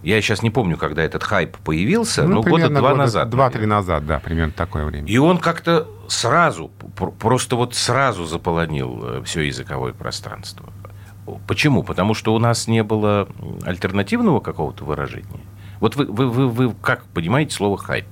Я 0.03 0.21
сейчас 0.21 0.43
не 0.43 0.49
помню, 0.49 0.77
когда 0.77 1.03
этот 1.03 1.23
хайп 1.23 1.57
появился, 1.57 2.23
Ну, 2.23 2.35
но 2.35 2.43
года 2.43 2.69
два 2.69 2.81
года 2.81 2.95
назад. 2.95 3.29
Два-три 3.29 3.65
назад, 3.65 4.05
да, 4.05 4.19
примерно 4.19 4.53
такое 4.53 4.85
время. 4.85 5.07
И 5.07 5.17
он 5.17 5.37
как-то 5.37 5.87
сразу, 6.07 6.69
пр- 6.95 7.11
просто 7.11 7.55
вот 7.55 7.75
сразу 7.75 8.25
заполонил 8.25 9.23
все 9.25 9.41
языковое 9.41 9.93
пространство. 9.93 10.65
Почему? 11.47 11.83
Потому 11.83 12.13
что 12.13 12.33
у 12.33 12.39
нас 12.39 12.67
не 12.67 12.83
было 12.83 13.27
альтернативного 13.65 14.39
какого-то 14.39 14.85
выражения. 14.85 15.41
Вот 15.79 15.95
вы, 15.95 16.05
вы, 16.05 16.27
вы, 16.29 16.47
вы 16.47 16.73
как 16.81 17.03
понимаете 17.05 17.53
слово 17.53 17.77
хайп? 17.77 18.05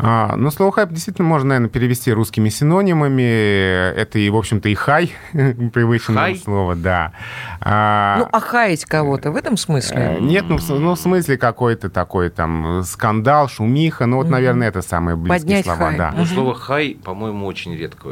А, 0.00 0.36
ну, 0.36 0.50
слово 0.52 0.70
хайп 0.70 0.90
действительно 0.90 1.26
можно, 1.26 1.48
наверное, 1.48 1.68
перевести 1.70 2.12
русскими 2.12 2.48
синонимами. 2.50 3.92
Это 3.96 4.20
и, 4.20 4.30
в 4.30 4.36
общем-то, 4.36 4.68
и 4.68 4.74
хай, 4.74 5.12
привычное 5.32 6.16
Хай? 6.16 6.36
слово, 6.36 6.76
да. 6.76 7.12
А, 7.60 8.18
Ну, 8.20 8.28
охаять 8.30 8.84
кого-то 8.84 9.32
в 9.32 9.36
этом 9.36 9.56
смысле? 9.56 10.16
э, 10.18 10.20
Нет, 10.20 10.44
ну, 10.48 10.58
в 10.58 10.68
ну, 10.70 10.94
в 10.94 10.98
смысле 11.00 11.36
какой-то 11.36 11.90
такой 11.90 12.30
там 12.30 12.82
скандал, 12.84 13.48
шумиха. 13.48 14.06
Ну, 14.06 14.18
вот, 14.18 14.28
наверное, 14.28 14.68
это 14.68 14.82
самые 14.82 15.16
близкие 15.16 15.40
Поднять 15.40 15.64
слова, 15.64 15.86
хай. 15.88 15.96
да. 15.98 16.12
Но 16.16 16.24
слово 16.24 16.54
хай, 16.54 16.96
по-моему, 17.02 17.46
очень 17.46 17.74
редко. 17.74 18.10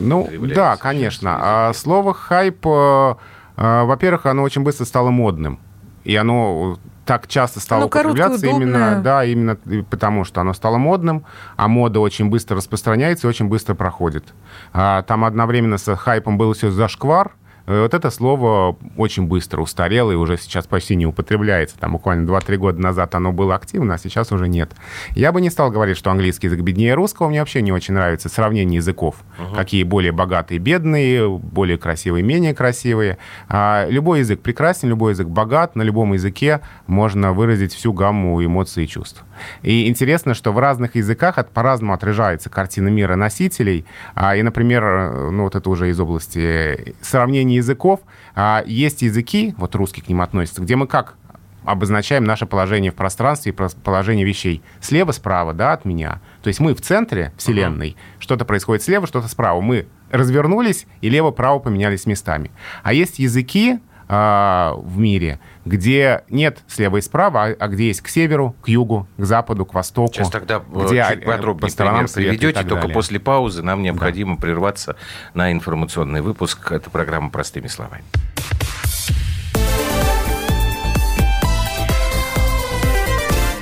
Ну, 0.00 0.28
да, 0.54 0.76
конечно. 0.76 1.36
А 1.40 1.72
слово 1.72 2.14
хайп, 2.14 2.66
э, 2.66 3.14
э, 3.58 3.82
во-первых, 3.84 4.26
оно 4.26 4.42
очень 4.42 4.62
быстро 4.62 4.84
стало 4.86 5.10
модным. 5.10 5.60
И 6.02 6.16
оно 6.16 6.78
так 7.04 7.26
часто 7.26 7.60
стало 7.60 7.82
Оно 7.82 7.86
употребляться 7.86 8.46
именно, 8.46 9.00
да, 9.02 9.24
именно 9.24 9.56
потому, 9.90 10.24
что 10.24 10.40
оно 10.40 10.54
стало 10.54 10.78
модным, 10.78 11.24
а 11.56 11.68
мода 11.68 12.00
очень 12.00 12.30
быстро 12.30 12.56
распространяется 12.56 13.26
и 13.26 13.30
очень 13.30 13.48
быстро 13.48 13.74
проходит. 13.74 14.24
А, 14.72 15.02
там 15.02 15.24
одновременно 15.24 15.78
с 15.78 15.96
хайпом 15.96 16.38
был 16.38 16.52
все 16.52 16.70
зашквар, 16.70 17.32
Вот 17.66 17.94
это 17.94 18.10
слово 18.10 18.76
очень 18.96 19.26
быстро 19.26 19.62
устарело 19.62 20.10
и 20.10 20.14
уже 20.14 20.36
сейчас 20.36 20.66
почти 20.66 20.96
не 20.96 21.06
употребляется. 21.06 21.78
Там 21.78 21.92
буквально 21.92 22.28
2-3 22.28 22.56
года 22.56 22.80
назад 22.80 23.14
оно 23.14 23.32
было 23.32 23.54
активно, 23.54 23.94
а 23.94 23.98
сейчас 23.98 24.32
уже 24.32 24.48
нет. 24.48 24.72
Я 25.14 25.32
бы 25.32 25.40
не 25.40 25.50
стал 25.50 25.70
говорить, 25.70 25.96
что 25.96 26.10
английский 26.10 26.48
язык 26.48 26.60
беднее 26.60 26.94
русского. 26.94 27.28
Мне 27.28 27.40
вообще 27.40 27.62
не 27.62 27.72
очень 27.72 27.94
нравится 27.94 28.28
сравнение 28.28 28.76
языков. 28.76 29.16
Какие 29.54 29.84
более 29.84 30.12
богатые, 30.12 30.58
бедные, 30.58 31.28
более 31.28 31.78
красивые, 31.78 32.22
менее 32.22 32.54
красивые. 32.54 33.18
А 33.48 33.86
любой 33.88 34.20
язык 34.20 34.40
прекрасен, 34.40 34.88
любой 34.88 35.12
язык 35.12 35.28
богат. 35.28 35.76
На 35.76 35.82
любом 35.82 36.12
языке 36.12 36.60
можно 36.86 37.32
выразить 37.32 37.72
всю 37.72 37.92
гамму 37.92 38.44
эмоций 38.44 38.84
и 38.84 38.88
чувств. 38.88 39.24
И 39.62 39.88
интересно, 39.88 40.34
что 40.34 40.52
в 40.52 40.58
разных 40.58 40.96
языках 40.96 41.38
от, 41.38 41.50
по-разному 41.50 41.92
отражается 41.92 42.50
картина 42.50 42.88
мира 42.88 43.16
носителей. 43.16 43.84
А, 44.14 44.36
и, 44.36 44.42
например, 44.42 44.84
э, 44.84 45.30
ну 45.30 45.44
вот 45.44 45.54
это 45.54 45.68
уже 45.70 45.90
из 45.90 46.00
области 46.00 46.94
сравнения 47.00 47.56
языков. 47.56 48.00
А, 48.34 48.62
есть 48.66 49.02
языки, 49.02 49.54
вот 49.58 49.74
русский 49.74 50.00
к 50.00 50.08
ним 50.08 50.20
относится, 50.20 50.62
где 50.62 50.76
мы 50.76 50.86
как 50.86 51.16
обозначаем 51.64 52.24
наше 52.24 52.46
положение 52.46 52.90
в 52.90 52.94
пространстве 52.94 53.52
и 53.52 53.54
положение 53.84 54.26
вещей. 54.26 54.62
Слева, 54.80 55.12
справа, 55.12 55.52
да, 55.52 55.72
от 55.72 55.84
меня. 55.84 56.20
То 56.42 56.48
есть 56.48 56.60
мы 56.60 56.74
в 56.74 56.80
центре 56.80 57.32
Вселенной, 57.36 57.96
что-то 58.18 58.44
происходит 58.44 58.82
слева, 58.82 59.06
что-то 59.06 59.28
справа. 59.28 59.60
Мы 59.60 59.86
развернулись 60.10 60.86
и 61.00 61.08
лево-право 61.08 61.58
поменялись 61.58 62.06
местами. 62.06 62.50
А 62.82 62.92
есть 62.92 63.18
языки 63.18 63.78
а, 64.08 64.74
в 64.76 64.98
мире, 64.98 65.40
где 65.64 66.24
нет 66.28 66.62
слева 66.68 66.96
и 66.96 67.00
справа, 67.00 67.44
а, 67.44 67.56
а 67.58 67.68
где 67.68 67.88
есть 67.88 68.00
к 68.00 68.08
северу, 68.08 68.54
к 68.62 68.68
югу, 68.68 69.06
к 69.16 69.24
западу, 69.24 69.64
к 69.64 69.74
востоку. 69.74 70.14
Сейчас 70.14 70.30
тогда 70.30 70.62
э, 70.72 70.86
где, 70.86 71.06
чуть 71.08 71.22
э, 71.22 71.26
подробнее 71.26 71.60
по 71.60 71.68
сторонам 71.68 71.94
пример 71.96 72.08
света 72.08 72.34
и 72.34 72.38
приведете, 72.38 72.60
только 72.60 72.82
далее. 72.82 72.94
после 72.94 73.20
паузы 73.20 73.62
нам 73.62 73.82
необходимо 73.82 74.36
прерваться 74.36 74.96
на 75.34 75.52
информационный 75.52 76.20
выпуск. 76.20 76.72
Это 76.72 76.90
программа 76.90 77.30
«Простыми 77.30 77.68
словами». 77.68 78.04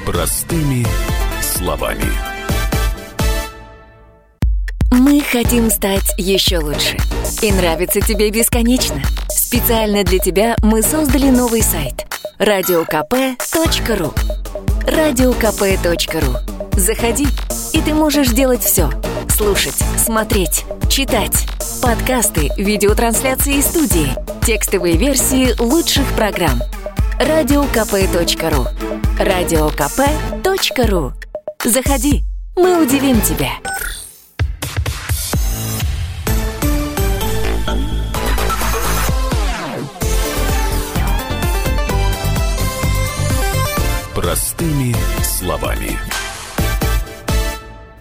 Простыми 0.06 0.84
словами. 1.40 2.04
Мы 4.90 5.20
хотим 5.20 5.70
стать 5.70 6.14
еще 6.18 6.58
лучше. 6.58 6.96
И 7.42 7.52
нравится 7.52 8.00
тебе 8.00 8.30
бесконечно. 8.30 9.00
Специально 9.50 10.04
для 10.04 10.20
тебя 10.20 10.54
мы 10.62 10.80
создали 10.80 11.28
новый 11.28 11.60
сайт– 11.60 12.06
радиокп.ру 12.38 14.14
радиокп.ру 14.86 16.36
Заходи, 16.78 17.26
и 17.72 17.80
ты 17.80 17.92
можешь 17.92 18.28
делать 18.28 18.62
все. 18.62 18.92
Слушать, 19.28 19.74
смотреть, 19.98 20.64
читать. 20.88 21.48
Подкасты, 21.82 22.50
видеотрансляции 22.56 23.54
из 23.56 23.66
студии, 23.66 24.14
текстовые 24.46 24.96
версии 24.96 25.60
лучших 25.60 26.06
программ. 26.14 26.60
радиокп.ру 27.18 28.68
радиокп.ру 29.18 31.12
Заходи, 31.64 32.22
мы 32.54 32.80
удивим 32.80 33.20
тебя. 33.20 33.54
Простыми 44.30 44.94
словами. 45.24 46.09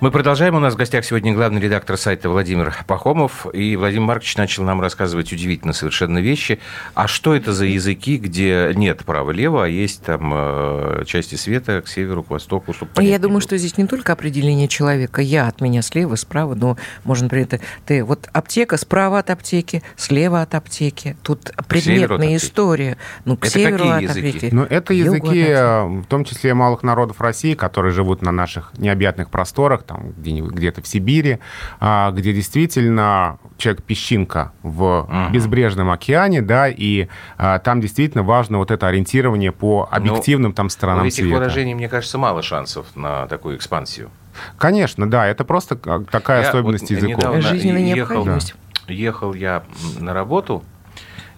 Мы 0.02 0.12
продолжаем. 0.12 0.56
У 0.56 0.60
нас 0.60 0.76
в 0.76 0.78
гостях 0.78 1.04
сегодня 1.04 1.34
главный 1.34 1.60
редактор 1.60 1.98
сайта 1.98 2.30
Владимир 2.30 2.74
Пахомов. 2.88 3.46
И 3.52 3.76
Владимир 3.76 4.06
Маркович 4.06 4.38
начал 4.38 4.64
нам 4.64 4.80
рассказывать 4.80 5.34
удивительно 5.34 5.74
совершенно 5.74 6.20
вещи. 6.20 6.60
А 6.94 7.10
что 7.10 7.36
это 7.36 7.52
за 7.52 7.66
языки, 7.66 8.16
где 8.16 8.72
нет 8.76 9.04
права-лево, 9.04 9.66
а 9.66 9.68
есть 9.68 10.04
там 10.04 10.32
э, 10.34 11.04
части 11.06 11.36
света 11.36 11.82
к 11.82 11.90
северу, 11.90 12.24
к 12.24 12.30
востоку? 12.30 12.72
Чтобы 12.72 13.04
Я 13.04 13.20
думаю, 13.20 13.40
было. 13.40 13.42
что 13.42 13.58
здесь 13.58 13.78
не 13.78 13.88
только 13.88 14.14
определение 14.14 14.70
человека. 14.70 15.22
Я 15.22 15.50
от 15.50 15.60
меня 15.60 15.82
слева, 15.82 16.16
справа, 16.16 16.56
но 16.56 16.78
можно, 17.04 17.26
например, 17.26 17.48
ты, 17.48 17.62
ты 17.86 18.06
вот 18.06 18.30
аптека 18.32 18.78
справа 18.78 19.20
от 19.20 19.30
аптеки, 19.30 19.84
слева 19.98 20.42
от 20.42 20.56
аптеки. 20.56 21.18
Тут 21.24 21.52
предметная 21.68 22.38
история. 22.38 22.96
Ну, 23.26 23.36
к 23.36 23.48
это 23.48 23.54
северу 23.54 23.80
какие 23.80 23.96
от 23.96 24.02
языки? 24.04 24.30
аптеки. 24.30 24.56
Ну, 24.56 24.64
это 24.64 24.94
языки, 24.94 25.46
э, 25.46 25.84
в 25.84 26.06
том 26.06 26.24
числе 26.24 26.54
малых 26.54 26.84
народов 26.84 27.20
России, 27.20 27.54
которые 27.54 27.92
живут 27.92 28.22
на 28.22 28.32
наших 28.32 28.72
необъятных 28.78 29.30
просторах, 29.30 29.84
там 29.89 30.13
где-то 30.15 30.84
в 30.84 30.88
Сибири, 30.88 31.39
а, 31.80 32.12
где 32.12 32.32
действительно 32.32 33.39
человек-песчинка 33.58 34.52
в 34.62 35.02
угу. 35.02 35.34
безбрежном 35.34 35.89
океане, 35.89 36.43
да, 36.43 36.69
и 36.69 37.08
а, 37.38 37.58
там 37.58 37.82
действительно 37.82 38.23
важно 38.23 38.60
вот 38.60 38.69
это 38.69 38.88
ориентирование 38.88 39.52
по 39.52 39.89
ну, 39.91 39.97
объективным 39.97 40.54
там 40.54 40.69
сторонам 40.69 41.06
у 41.06 41.08
этих 41.08 41.23
света. 41.23 41.36
выражений, 41.36 41.73
мне 41.73 41.89
кажется, 41.89 42.19
мало 42.19 42.43
шансов 42.43 42.95
на 42.95 43.25
такую 43.28 43.58
экспансию. 43.58 44.12
Конечно, 44.58 45.10
да, 45.10 45.25
это 45.25 45.43
просто 45.43 45.75
такая 45.75 46.43
я 46.43 46.49
особенность 46.49 46.91
вот 46.91 46.91
языков. 46.91 47.41
Жизненная 47.41 47.82
необходимость. 47.82 48.54
Да. 48.88 48.93
Ехал 48.93 49.34
я 49.34 49.63
на 49.99 50.13
работу 50.13 50.63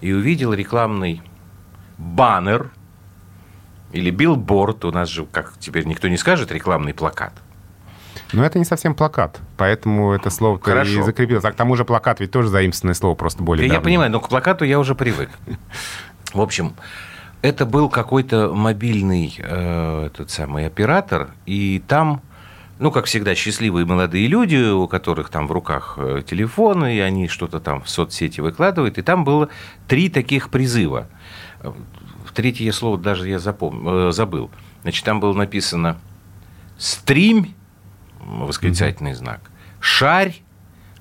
и 0.01 0.11
увидел 0.11 0.53
рекламный 0.53 1.21
баннер 1.97 2.69
или 3.93 4.09
билборд, 4.09 4.83
у 4.85 4.91
нас 4.91 5.09
же, 5.09 5.25
как 5.25 5.53
теперь 5.57 5.85
никто 5.85 6.09
не 6.09 6.17
скажет, 6.17 6.51
рекламный 6.51 6.93
плакат– 6.93 7.33
но 8.33 8.43
это 8.43 8.59
не 8.59 8.65
совсем 8.65 8.93
плакат, 8.95 9.39
поэтому 9.57 10.11
это 10.13 10.29
слово 10.29 10.57
и 10.57 11.01
закрепилось. 11.01 11.43
А 11.43 11.51
к 11.51 11.55
тому 11.55 11.75
же 11.75 11.85
плакат 11.85 12.19
ведь 12.19 12.31
тоже 12.31 12.47
заимствованное 12.49 12.95
слово, 12.95 13.15
просто 13.15 13.43
более 13.43 13.67
Я 13.67 13.73
давно. 13.73 13.83
понимаю, 13.83 14.11
но 14.11 14.19
к 14.19 14.29
плакату 14.29 14.65
я 14.65 14.79
уже 14.79 14.95
привык. 14.95 15.29
В 16.33 16.41
общем, 16.41 16.73
это 17.41 17.65
был 17.65 17.89
какой-то 17.89 18.53
мобильный 18.53 19.35
э, 19.37 20.05
этот 20.07 20.29
самый 20.31 20.65
оператор, 20.67 21.31
и 21.45 21.83
там, 21.87 22.21
ну, 22.79 22.91
как 22.91 23.05
всегда, 23.05 23.35
счастливые 23.35 23.85
молодые 23.85 24.27
люди, 24.27 24.71
у 24.71 24.87
которых 24.87 25.29
там 25.29 25.47
в 25.47 25.51
руках 25.51 25.95
э, 25.97 26.21
телефоны, 26.25 26.95
и 26.95 26.99
они 26.99 27.27
что-то 27.27 27.59
там 27.59 27.81
в 27.81 27.89
соцсети 27.89 28.41
выкладывают, 28.41 28.97
и 28.97 29.01
там 29.01 29.23
было 29.25 29.49
три 29.87 30.09
таких 30.09 30.49
призыва. 30.49 31.07
Третье 32.33 32.71
слово 32.71 32.97
даже 32.97 33.27
я 33.27 33.39
запомнил, 33.39 34.09
э, 34.09 34.11
забыл. 34.13 34.49
Значит, 34.83 35.03
там 35.03 35.19
было 35.19 35.33
написано 35.33 35.97
«стрим 36.77 37.53
восклицательный 38.25 39.13
знак. 39.13 39.41
Шарь, 39.79 40.41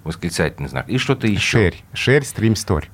восклицательный 0.05 0.69
знак. 0.69 0.89
И 0.89 0.99
что-то 0.99 1.27
еще. 1.27 1.71
Шерь. 1.71 1.85
Шерь, 1.93 2.25
стрим, 2.25 2.57
сторь. 2.57 2.89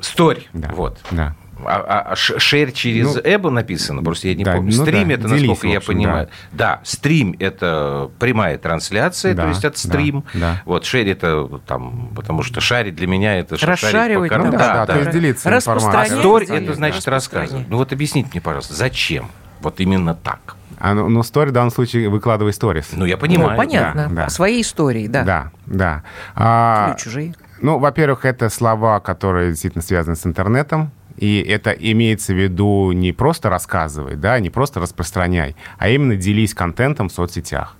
Сторь. 0.00 0.48
Да. 0.52 0.70
Вот. 0.72 0.98
Да. 1.10 1.36
А, 1.64 1.84
а, 1.86 2.12
а 2.12 2.16
шер 2.16 2.72
через 2.72 3.14
ну, 3.14 3.20
эбо 3.22 3.50
написано, 3.50 4.02
просто 4.02 4.28
я 4.28 4.34
не 4.34 4.44
да, 4.44 4.54
помню. 4.54 4.74
Ну, 4.74 4.82
стрим 4.82 5.08
да, 5.08 5.14
это, 5.14 5.28
делись, 5.28 5.48
насколько 5.48 5.66
я 5.68 5.80
понимаю. 5.80 6.28
Да. 6.52 6.76
да, 6.76 6.80
стрим 6.84 7.36
это 7.38 8.10
прямая 8.18 8.58
трансляция, 8.58 9.34
да, 9.34 9.42
то 9.42 9.48
есть 9.50 9.64
это 9.64 9.78
стрим. 9.78 10.24
Да, 10.32 10.40
да. 10.40 10.62
Вот 10.64 10.84
шер 10.84 11.06
это 11.06 11.60
там, 11.66 12.12
потому 12.14 12.42
что 12.42 12.60
шарить 12.60 12.94
для 12.94 13.06
меня 13.06 13.38
это 13.38 13.58
шарить 13.58 14.16
по. 14.16 14.28
Да, 14.28 14.38
да, 14.38 14.50
да, 14.50 14.86
да, 14.86 14.86
то 14.86 14.98
есть 14.98 15.10
делиться 15.10 15.54
информацией. 15.54 16.16
А 16.16 16.20
сторь 16.20 16.44
это 16.44 16.74
значит 16.74 17.06
рассказывать. 17.08 17.68
Ну 17.68 17.76
вот 17.76 17.92
объясните 17.92 18.30
мне, 18.32 18.40
пожалуйста, 18.40 18.74
зачем? 18.74 19.30
Вот 19.60 19.80
именно 19.80 20.14
так. 20.14 20.56
А, 20.80 20.94
ну, 20.94 21.08
ну, 21.08 21.20
story 21.20 21.48
в 21.48 21.52
данном 21.52 21.70
случае 21.70 22.08
выкладывай 22.08 22.52
сторис. 22.52 22.88
Ну, 22.92 23.04
я 23.04 23.18
понимаю. 23.18 23.50
Ну, 23.50 23.56
понятно. 23.56 24.08
Да, 24.08 24.24
да. 24.24 24.28
Своей 24.30 24.62
истории, 24.62 25.06
да. 25.06 25.22
Да, 25.24 25.50
да. 25.66 26.02
А, 26.34 26.94
и 26.96 27.00
чужие. 27.00 27.34
Ну, 27.60 27.78
во-первых, 27.78 28.24
это 28.24 28.48
слова, 28.48 28.98
которые 29.00 29.50
действительно 29.50 29.82
связаны 29.82 30.16
с 30.16 30.26
интернетом. 30.26 30.90
И 31.18 31.40
это 31.42 31.72
имеется 31.72 32.32
в 32.32 32.36
виду 32.36 32.92
не 32.92 33.12
просто 33.12 33.50
рассказывай, 33.50 34.16
да, 34.16 34.40
не 34.40 34.48
просто 34.48 34.80
распространяй, 34.80 35.54
а 35.76 35.90
именно 35.90 36.16
делись 36.16 36.54
контентом 36.54 37.10
в 37.10 37.12
соцсетях. 37.12 37.76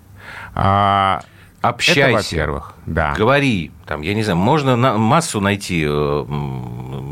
А, 0.54 1.22
Общайся. 1.60 2.02
Это, 2.02 2.16
во-первых, 2.16 2.74
да. 2.86 3.14
Говори. 3.16 3.70
Там, 3.86 4.00
я 4.00 4.14
не 4.14 4.22
знаю, 4.22 4.38
можно 4.38 4.76
на, 4.76 4.96
массу 4.96 5.40
найти 5.40 5.84
э, 5.86 6.24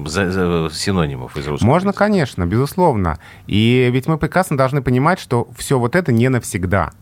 за, 0.06 0.30
за, 0.30 0.70
синонимов 0.72 1.36
из 1.36 1.46
русского 1.46 1.66
Можно, 1.66 1.88
языка. 1.88 2.04
конечно, 2.06 2.46
безусловно. 2.46 3.18
И 3.46 3.88
ведь 3.92 4.06
мы 4.06 4.16
прекрасно 4.16 4.56
должны 4.56 4.80
понимать, 4.80 5.18
что 5.18 5.48
все 5.56 5.78
вот 5.78 5.94
это 5.94 6.12
не 6.12 6.28
навсегда. 6.28 6.92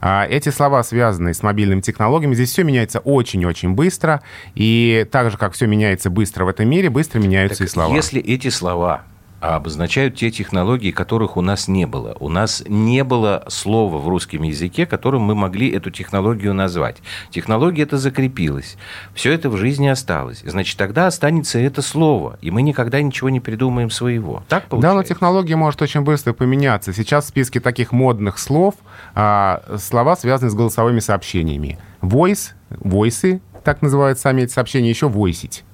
А 0.00 0.26
эти 0.26 0.48
слова, 0.50 0.82
связанные 0.82 1.34
с 1.34 1.42
мобильными 1.42 1.80
технологиями, 1.80 2.34
здесь 2.34 2.50
все 2.50 2.62
меняется 2.62 3.00
очень-очень 3.00 3.72
быстро. 3.72 4.22
И 4.54 5.06
так 5.10 5.30
же, 5.30 5.36
как 5.36 5.52
все 5.52 5.66
меняется 5.66 6.10
быстро 6.10 6.44
в 6.44 6.48
этом 6.48 6.68
мире, 6.68 6.90
быстро 6.90 7.20
меняются 7.20 7.58
так 7.58 7.68
и 7.68 7.70
слова. 7.70 7.94
Если 7.94 8.20
эти 8.20 8.48
слова 8.48 9.04
а 9.44 9.56
обозначают 9.56 10.16
те 10.16 10.30
технологии, 10.30 10.90
которых 10.90 11.36
у 11.36 11.42
нас 11.42 11.68
не 11.68 11.86
было. 11.86 12.16
У 12.18 12.30
нас 12.30 12.64
не 12.66 13.04
было 13.04 13.44
слова 13.48 13.98
в 13.98 14.08
русском 14.08 14.42
языке, 14.42 14.86
которым 14.86 15.20
мы 15.20 15.34
могли 15.34 15.70
эту 15.70 15.90
технологию 15.90 16.54
назвать. 16.54 17.02
Технология 17.28 17.82
это 17.82 17.98
закрепилась. 17.98 18.78
Все 19.12 19.32
это 19.32 19.50
в 19.50 19.58
жизни 19.58 19.86
осталось. 19.86 20.40
Значит, 20.46 20.78
тогда 20.78 21.08
останется 21.08 21.58
это 21.58 21.82
слово, 21.82 22.38
и 22.40 22.50
мы 22.50 22.62
никогда 22.62 23.02
ничего 23.02 23.28
не 23.28 23.40
придумаем 23.40 23.90
своего. 23.90 24.42
Так 24.48 24.64
получается? 24.64 24.94
Да, 24.94 24.94
но 24.94 25.02
технология 25.02 25.56
может 25.56 25.82
очень 25.82 26.00
быстро 26.00 26.32
поменяться. 26.32 26.94
Сейчас 26.94 27.26
в 27.26 27.28
списке 27.28 27.60
таких 27.60 27.92
модных 27.92 28.38
слов 28.38 28.76
а, 29.14 29.62
слова 29.76 30.16
связаны 30.16 30.50
с 30.50 30.54
голосовыми 30.54 31.00
сообщениями. 31.00 31.78
Voice, 32.00 32.52
войсы, 32.70 33.42
так 33.62 33.82
называют 33.82 34.18
сами 34.18 34.40
эти 34.40 34.52
сообщения, 34.52 34.88
еще 34.88 35.10
войсить. 35.10 35.64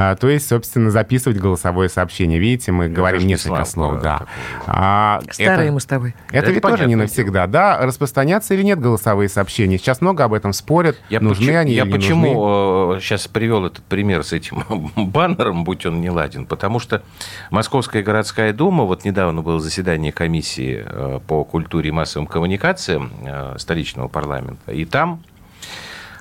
А, 0.00 0.14
то 0.14 0.28
есть, 0.28 0.46
собственно, 0.48 0.92
записывать 0.92 1.38
голосовое 1.38 1.88
сообщение. 1.88 2.38
Видите, 2.38 2.70
мы 2.70 2.84
Я 2.84 2.90
говорим 2.90 3.26
несколько 3.26 3.64
слов. 3.64 4.00
Да. 4.00 4.26
А, 4.68 5.20
Старые 5.28 5.64
это, 5.64 5.72
мы 5.72 5.80
с 5.80 5.86
тобой. 5.86 6.14
Это, 6.28 6.36
это 6.36 6.50
ведь 6.52 6.62
тоже 6.62 6.86
не 6.86 6.94
навсегда. 6.94 7.48
Да, 7.48 7.78
распространяться 7.78 8.54
или 8.54 8.62
нет 8.62 8.78
голосовые 8.78 9.28
сообщения. 9.28 9.76
Сейчас 9.76 10.00
много 10.00 10.22
об 10.22 10.34
этом 10.34 10.52
спорят. 10.52 10.96
Я 11.10 11.18
нужны 11.18 11.46
почему, 11.46 11.58
они 11.58 11.72
я 11.74 11.82
или 11.82 11.90
почему 11.90 12.46
нужны. 12.86 13.00
сейчас 13.00 13.26
э, 13.26 13.30
привел 13.30 13.66
этот 13.66 13.82
пример 13.86 14.22
с 14.22 14.32
этим 14.32 14.62
баннером, 14.94 15.64
будь 15.64 15.84
он 15.84 16.00
не 16.00 16.10
ладен? 16.10 16.46
Потому 16.46 16.78
что 16.78 17.02
Московская 17.50 18.04
городская 18.04 18.52
дума, 18.52 18.84
вот 18.84 19.04
недавно 19.04 19.42
было 19.42 19.58
заседание 19.58 20.12
комиссии 20.12 20.80
э, 20.86 21.18
по 21.26 21.42
культуре 21.42 21.88
и 21.88 21.92
массовым 21.92 22.28
коммуникациям 22.28 23.10
э, 23.24 23.56
столичного 23.58 24.06
парламента, 24.06 24.70
и 24.70 24.84
там 24.84 25.24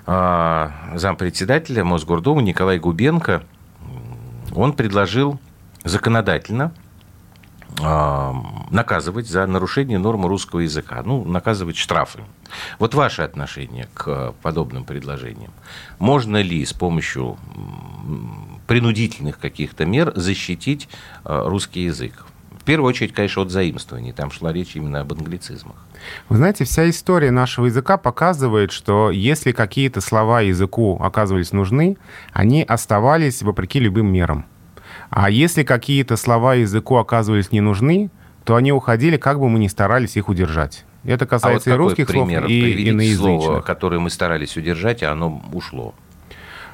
зампредседателя 0.05 1.83
Мосгордумы 1.83 2.41
Николай 2.41 2.79
Губенко– 2.79 3.43
он 4.57 4.73
предложил 4.73 5.39
законодательно 5.83 6.73
а, 7.79 8.33
наказывать 8.71 9.27
за 9.27 9.45
нарушение 9.45 9.99
нормы 9.99 10.27
русского 10.27 10.61
языка, 10.61 11.03
ну, 11.05 11.23
наказывать 11.23 11.77
штрафы. 11.77 12.23
Вот 12.79 12.93
ваше 12.95 13.21
отношение 13.21 13.87
к 13.93 14.33
подобным 14.41 14.83
предложениям. 14.83 15.51
Можно 15.99 16.41
ли 16.41 16.65
с 16.65 16.73
помощью 16.73 17.37
принудительных 18.65 19.39
каких-то 19.39 19.85
мер 19.85 20.11
защитить 20.15 20.89
а, 21.23 21.47
русский 21.47 21.83
язык? 21.83 22.25
В 22.67 22.69
первую 22.69 22.89
очередь, 22.89 23.13
конечно, 23.13 23.43
от 23.43 23.49
заимствований. 23.49 24.11
Там 24.11 24.29
шла 24.29 24.51
речь 24.51 24.75
именно 24.75 24.99
об 24.99 25.13
англицизмах. 25.13 25.77
Вы 26.27 26.35
знаете, 26.35 26.65
вся 26.65 26.89
история 26.89 27.31
нашего 27.31 27.67
языка 27.67 27.95
показывает, 27.95 28.73
что 28.73 29.09
если 29.09 29.53
какие-то 29.53 30.01
слова 30.01 30.41
языку 30.41 30.99
оказывались 31.01 31.53
нужны, 31.53 31.95
они 32.33 32.63
оставались 32.63 33.41
вопреки 33.41 33.79
любым 33.79 34.11
мерам. 34.11 34.45
А 35.09 35.29
если 35.29 35.63
какие-то 35.63 36.17
слова 36.17 36.55
языку 36.55 36.97
оказывались 36.97 37.53
не 37.53 37.61
нужны, 37.61 38.09
то 38.43 38.57
они 38.57 38.73
уходили, 38.73 39.15
как 39.15 39.39
бы 39.39 39.47
мы 39.47 39.59
ни 39.59 39.67
старались 39.67 40.17
их 40.17 40.27
удержать. 40.27 40.83
Это 41.05 41.25
касается 41.25 41.69
а 41.69 41.77
вот 41.77 41.79
и 41.79 41.81
русских 41.81 42.09
слов, 42.09 42.27
и 42.29 42.89
иноязычных. 42.89 43.17
слово, 43.17 43.61
которое 43.61 43.99
мы 43.99 44.09
старались 44.09 44.57
удержать, 44.57 45.03
а 45.03 45.13
оно 45.13 45.41
ушло. 45.53 45.95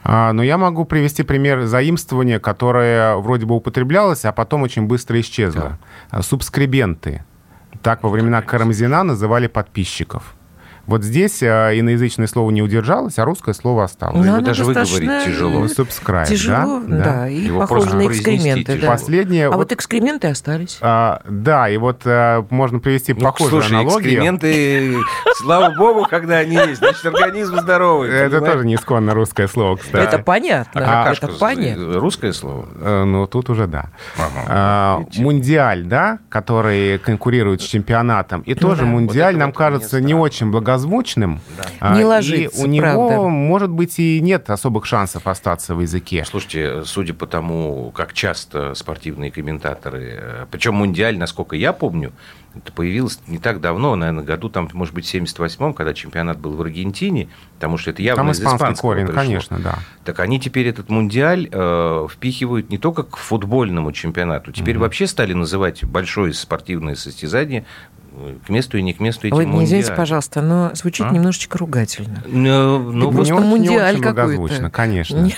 А, 0.03 0.33
но 0.33 0.43
я 0.43 0.57
могу 0.57 0.85
привести 0.85 1.23
пример 1.23 1.65
заимствования, 1.65 2.39
которое 2.39 3.15
вроде 3.15 3.45
бы 3.45 3.55
употреблялось, 3.55 4.25
а 4.25 4.31
потом 4.31 4.63
очень 4.63 4.85
быстро 4.85 5.19
исчезло. 5.19 5.77
Да. 6.11 6.21
Субскрибенты. 6.21 7.23
Так 7.81 8.03
во 8.03 8.09
времена 8.09 8.41
Карамзина 8.41 9.03
называли 9.03 9.47
подписчиков. 9.47 10.35
Вот 10.85 11.03
здесь 11.03 11.41
э, 11.41 11.79
иноязычное 11.79 12.27
слово 12.27 12.51
не 12.51 12.61
удержалось, 12.61 13.17
а 13.17 13.23
русское 13.23 13.53
слово 13.53 13.85
осталось. 13.85 14.25
Но 14.25 14.37
Его 14.37 14.41
даже 14.41 14.65
выговорить 14.65 15.25
тяжело. 15.25 15.59
Ну, 15.59 15.65
Subscribe, 15.65 16.25
тяжело, 16.25 16.81
да? 16.85 16.97
да, 16.97 17.03
да. 17.03 17.29
и 17.29 17.37
Его 17.37 17.61
похоже 17.61 17.95
на 17.95 18.07
экскременты. 18.07 18.77
Да. 18.79 18.87
Последнее, 18.87 19.47
а 19.47 19.51
вот, 19.51 19.57
вот 19.57 19.71
экскременты 19.71 20.27
остались. 20.27 20.79
А, 20.81 21.21
да, 21.25 21.69
и 21.69 21.77
вот 21.77 22.01
а, 22.03 22.45
можно 22.49 22.79
привести 22.79 23.13
ну, 23.13 23.21
похожую 23.21 23.61
слушай, 23.61 23.79
аналогию. 23.79 24.13
экскременты, 24.13 24.97
слава 25.37 25.73
богу, 25.73 26.05
когда 26.09 26.39
они 26.39 26.55
есть, 26.55 26.79
значит, 26.79 27.05
организм 27.05 27.59
здоровый. 27.61 28.09
Это 28.09 28.41
тоже 28.41 28.65
не 28.65 28.75
исконно 28.75 29.13
русское 29.13 29.47
слово, 29.47 29.77
кстати. 29.77 30.03
Это 30.05 30.19
понятно, 30.19 30.81
а 30.85 31.13
это 31.13 31.27
понятно. 31.27 31.93
Русское 31.99 32.33
слово? 32.33 32.67
Э, 32.75 33.03
ну, 33.05 33.25
тут 33.25 33.49
уже 33.49 33.67
да. 33.67 33.85
А, 34.47 35.01
мундиаль, 35.15 35.83
да, 35.83 36.19
который 36.27 36.99
конкурирует 36.99 37.61
с 37.61 37.65
чемпионатом, 37.65 38.41
и 38.41 38.53
тоже 38.53 38.85
мундиаль 38.85 39.37
нам 39.37 39.53
кажется 39.53 40.01
не 40.01 40.13
очень 40.13 40.51
благословенным 40.51 40.72
многозвучным. 40.73 41.39
Не 41.81 42.01
и 42.01 42.03
ложится, 42.03 42.61
у 42.61 42.67
него, 42.67 43.07
правда. 43.09 43.27
может 43.27 43.69
быть, 43.69 43.99
и 43.99 44.19
нет 44.21 44.49
особых 44.49 44.85
шансов 44.85 45.27
остаться 45.27 45.75
в 45.75 45.81
языке. 45.81 46.25
Слушайте, 46.25 46.83
судя 46.85 47.13
по 47.13 47.27
тому, 47.27 47.91
как 47.91 48.13
часто 48.13 48.73
спортивные 48.73 49.31
комментаторы, 49.31 50.17
э, 50.17 50.45
причем 50.51 50.75
Мундиаль, 50.75 51.17
насколько 51.17 51.55
я 51.55 51.73
помню, 51.73 52.11
это 52.55 52.71
появилось 52.71 53.19
не 53.27 53.39
так 53.39 53.61
давно, 53.61 53.95
наверное, 53.95 54.23
году, 54.23 54.47
там, 54.47 54.69
может 54.73 54.93
быть, 54.93 55.07
в 55.07 55.13
78-м, 55.13 55.73
когда 55.73 55.93
чемпионат 55.93 56.39
был 56.39 56.51
в 56.53 56.61
Аргентине, 56.61 57.29
потому 57.55 57.77
что 57.77 57.89
это 57.89 58.01
явно 58.03 58.23
Там 58.23 58.31
из 58.31 58.39
испанский 58.39 58.57
испанского 58.57 58.91
корень, 58.91 59.05
пришло. 59.07 59.21
конечно, 59.21 59.59
да. 59.59 59.79
Так 60.05 60.19
они 60.19 60.39
теперь 60.39 60.67
этот 60.67 60.89
Мундиаль 60.89 61.49
э, 61.51 62.07
впихивают 62.11 62.69
не 62.69 62.77
только 62.77 63.03
к 63.03 63.17
футбольному 63.17 63.91
чемпионату, 63.91 64.51
теперь 64.51 64.77
вообще 64.77 65.07
стали 65.07 65.33
называть 65.33 65.83
большое 65.83 66.33
спортивное 66.33 66.95
состязание 66.95 67.65
к 68.45 68.49
месту 68.49 68.77
и 68.77 68.81
не 68.81 68.93
к 68.93 68.99
месту 68.99 69.27
этим 69.27 69.35
Вы 69.35 69.45
не 69.45 69.63
извините, 69.65 69.93
пожалуйста, 69.93 70.41
но 70.41 70.71
звучит 70.73 71.05
А? 71.07 71.11
немножечко 71.11 71.57
ругательно. 71.57 72.23
Ну, 72.25 72.91
ну, 72.91 73.11
просто 73.11 73.33
не 73.33 73.39
мундиаль 73.39 73.93
очень 73.95 74.03
какой-то. 74.03 74.23
многозвучно, 74.23 74.69
конечно. 74.69 75.17
Не- 75.17 75.35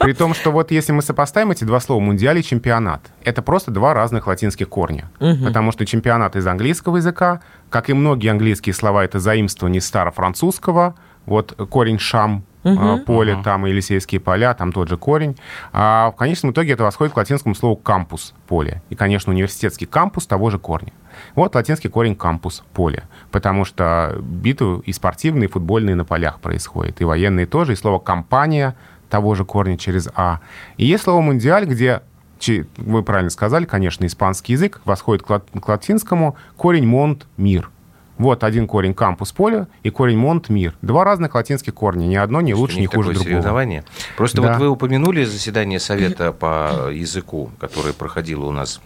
При 0.00 0.14
том, 0.14 0.32
что 0.34 0.50
вот 0.50 0.70
если 0.70 0.92
мы 0.92 1.02
сопоставим 1.02 1.50
эти 1.50 1.64
два 1.64 1.78
слова 1.78 2.00
«мундиаль» 2.00 2.38
и 2.38 2.42
«чемпионат», 2.42 3.02
это 3.22 3.42
просто 3.42 3.70
два 3.70 3.92
разных 3.92 4.26
латинских 4.26 4.68
корня. 4.70 5.10
Потому 5.18 5.72
что 5.72 5.84
чемпионат 5.84 6.36
из 6.36 6.46
английского 6.46 6.96
языка, 6.96 7.40
как 7.68 7.90
и 7.90 7.92
многие 7.92 8.28
английские 8.30 8.74
слова, 8.74 9.04
это 9.04 9.20
заимствование 9.20 9.82
старофранцузского, 9.82 10.94
вот 11.26 11.52
корень 11.70 11.98
«шам», 11.98 12.44
а, 12.66 12.96
поле 12.96 13.36
там, 13.44 13.66
Елисейские 13.66 14.22
поля, 14.22 14.54
там 14.54 14.72
тот 14.72 14.88
же 14.88 14.96
корень. 14.96 15.36
А 15.74 16.10
в 16.12 16.16
конечном 16.16 16.52
итоге 16.52 16.72
это 16.72 16.82
восходит 16.82 17.12
к 17.12 17.16
латинскому 17.18 17.54
слову 17.54 17.76
«кампус»— 17.76 18.32
поле. 18.48 18.80
И, 18.88 18.94
конечно, 18.94 19.32
университетский 19.34 19.84
кампус 19.84 20.26
того 20.26 20.48
же 20.48 20.58
корня. 20.58 20.92
Вот 21.34 21.54
латинский 21.54 21.90
корень 21.90 22.14
«кампус»— 22.16 22.62
поле. 22.72 23.04
Потому 23.30 23.64
что 23.64 24.16
битвы 24.20 24.80
и 24.84 24.92
спортивные, 24.92 25.48
и 25.48 25.50
футбольные 25.50 25.94
на 25.94 26.04
полях 26.04 26.40
происходят. 26.40 27.00
И 27.00 27.04
военные 27.04 27.46
тоже. 27.46 27.72
И 27.72 27.76
слово 27.76 27.98
«компания» 27.98 28.74
того 29.10 29.34
же 29.34 29.44
корня 29.44 29.76
через 29.78 30.08
«а». 30.14 30.40
И 30.76 30.86
есть 30.86 31.04
слово 31.04 31.20
«мундиаль», 31.20 31.66
где 31.66 32.00
вы 32.76 33.02
правильно 33.02 33.30
сказали, 33.30 33.64
конечно, 33.64 34.04
испанский 34.04 34.52
язык 34.52 34.80
восходит 34.84 35.22
к, 35.24 35.30
лат- 35.30 35.46
к 35.58 35.68
латинскому 35.68 36.36
корень 36.56 36.86
«монт»— 36.86 37.26
«мир». 37.36 37.70
Вот 38.16 38.44
один 38.44 38.68
корень 38.68 38.94
кампус 38.94 39.32
поля 39.32 39.66
и 39.82 39.90
корень 39.90 40.16
монт 40.18 40.48
мир. 40.48 40.74
Два 40.82 41.02
разных 41.02 41.34
латинских 41.34 41.74
корня. 41.74 42.06
Ни 42.06 42.14
одно 42.14 42.40
не 42.42 42.54
лучше, 42.54 42.76
у 42.76 42.80
ни 42.80 42.86
хуже 42.86 43.10
другого. 43.10 43.24
соревнование. 43.24 43.84
Просто 44.16 44.40
Да. 44.40 44.52
вот 44.52 44.60
вы 44.60 44.68
упомянули 44.68 45.24
заседание 45.24 45.80
Совета 45.80 46.30
по 46.30 46.90
языку, 46.92 47.50
которое 47.58 47.92
проходило 47.92 48.44
у 48.44 48.52
нас 48.52 48.80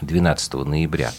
12 0.00 0.54
ноября. 0.54 1.10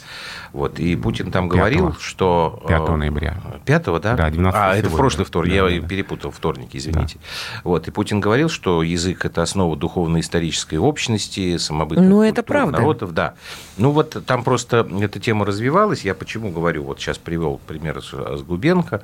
Вот, 0.51 0.79
и 0.79 0.95
Путин 0.95 1.31
там 1.31 1.47
говорил, 1.47 1.87
Пятого. 1.87 2.01
что... 2.01 2.61
э, 2.65 2.67
5 2.69 2.89
ноября. 2.89 3.37
5 3.65 3.85
да? 4.01 4.15
Да, 4.15 4.29
12 4.29 4.59
А, 4.59 4.71
это 4.71 4.79
сегодня. 4.79 4.97
прошлый 4.97 5.25
вторник, 5.25 5.51
Да, 5.51 5.55
я 5.69 5.75
да, 5.75 5.81
да. 5.81 5.87
перепутал 5.87 6.31
вторник, 6.31 6.69
извините. 6.73 7.19
Вот, 7.63 7.87
и 7.87 7.91
Путин 7.91 8.19
говорил, 8.19 8.49
что 8.49 8.81
язык– 8.81 9.25
это 9.25 9.43
основа 9.43 9.75
духовно-исторической 9.75 10.75
общности, 10.75 11.57
самобытной 11.57 12.07
Ну, 12.07 12.23
это 12.23 12.41
правда. 12.41 12.77
народов. 12.79 13.13
Да. 13.13 13.35
Ну, 13.77 13.91
вот 13.91 14.17
там 14.25 14.43
просто 14.43 14.87
эта 14.99 15.19
тема 15.19 15.45
развивалась. 15.45 16.03
Я 16.03 16.15
почему 16.15 16.49
говорю, 16.51 16.83
вот 16.83 16.99
сейчас 16.99 17.17
привел 17.17 17.59
пример 17.67 18.01
с 18.01 18.11
с 18.11 18.41
Губенко. 18.41 19.01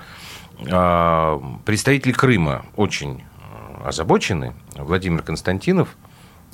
А, 0.72 1.42
Представители 1.66 2.12
Крыма 2.12 2.66
очень 2.76 3.22
э, 3.84 3.88
озабочены. 3.88 4.54
Владимир 4.76 5.22
Константинов, 5.22 5.90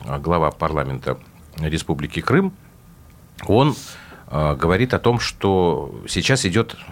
э, 0.04 0.18
глава 0.20 0.52
парламента 0.52 1.18
Республики 1.60 2.20
Крым, 2.22 2.54
он 3.48 3.76
э, 4.28 4.56
говорит 4.56 4.94
о 4.94 5.00
том, 5.00 5.20
что 5.20 6.04
сейчас 6.08 6.46
идет 6.46 6.76
э, 6.76 6.92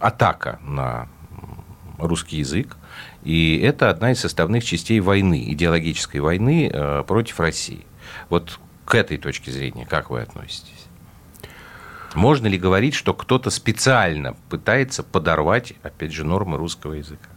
атака 0.00 0.58
на 0.62 1.08
русский 1.98 2.38
язык, 2.38 2.76
и 3.24 3.58
это 3.58 3.90
одна 3.90 4.12
из 4.12 4.20
составных 4.20 4.64
частей 4.64 5.00
войны, 5.00 5.44
идеологической 5.52 6.20
войны 6.20 6.70
э, 6.72 7.04
против 7.06 7.40
России. 7.40 7.84
Вот 8.28 8.58
к 8.84 8.94
этой 8.94 9.18
точке 9.18 9.50
зрения 9.50 9.86
как 9.86 10.10
вы 10.10 10.20
относитесь? 10.20 10.86
Можно 12.14 12.46
ли 12.46 12.58
говорить, 12.58 12.94
что 12.94 13.12
кто-то 13.12 13.50
специально 13.50 14.34
пытается 14.48 15.02
подорвать, 15.02 15.74
опять 15.82 16.12
же, 16.12 16.24
нормы 16.24 16.56
русского 16.56 16.94
языка? 16.94 17.28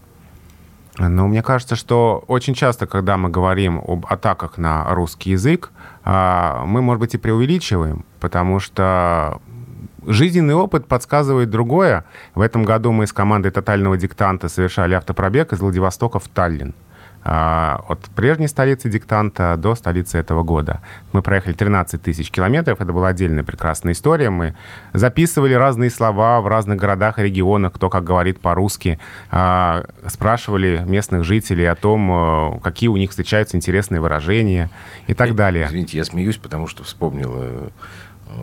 Ну, 0.98 1.28
мне 1.28 1.42
кажется, 1.42 1.76
что 1.76 2.24
очень 2.28 2.54
часто, 2.54 2.86
когда 2.86 3.18
мы 3.18 3.30
говорим 3.30 3.82
об 3.88 4.06
атаках 4.10 4.58
на 4.58 4.94
русский 4.94 5.32
язык, 5.32 5.72
а, 6.04 6.66
мы, 6.66 6.82
может 6.82 7.00
быть, 7.00 7.14
и 7.14 7.18
преувеличиваем, 7.18 8.06
потому 8.20 8.60
что 8.60 9.40
жизненный 10.06 10.56
опыт 10.56 10.88
подсказывает 10.88 11.50
другое. 11.50 12.06
В 12.36 12.42
этом 12.42 12.64
году 12.64 12.92
мы 12.92 13.08
с 13.08 13.14
командой 13.14 13.52
«Тотального 13.52 13.98
диктанта» 13.98 14.50
совершали 14.50 14.94
автопробег 14.94 15.54
из 15.54 15.60
Владивостока 15.60 16.20
в 16.20 16.28
Таллин. 16.28 16.74
А, 17.24 17.84
От 17.88 18.00
прежней 18.16 18.48
столицы 18.48 18.90
диктанта 18.90 19.56
до 19.58 19.76
столицы 19.76 20.18
этого 20.18 20.44
года. 20.44 20.82
Мы 21.14 21.22
проехали 21.22 21.54
13 21.54 22.02
тысяч 22.02 22.32
километров. 22.32 22.82
Это 22.82 22.92
была 22.94 23.10
отдельная 23.10 23.44
прекрасная 23.44 23.94
история. 23.94 24.30
Мы 24.30 24.56
записывали 24.94 25.54
разные 25.54 25.90
слова 25.90 26.42
в 26.42 26.48
разных 26.48 26.78
городах 26.78 27.20
и 27.20 27.24
регионах, 27.24 27.74
кто 27.74 27.90
как 27.90 28.04
говорит 28.04 28.40
по-русски. 28.40 29.00
А, 29.30 29.86
Спрашивали 30.08 30.84
местных 30.86 31.24
жителей 31.24 31.66
о 31.66 31.76
том, 31.76 32.12
э, 32.12 32.60
какие 32.62 32.90
у 32.90 32.98
них 32.98 33.12
встречаются 33.12 33.56
интересные 33.56 34.02
выражения 34.02 34.70
и 35.08 35.14
так 35.14 35.36
далее. 35.36 35.68
Извините, 35.68 35.98
я 35.98 36.06
смеюсь, 36.06 36.38
потому 36.38 36.68
что 36.68 36.84
вспомнил 36.84 37.32
э, 37.36 37.70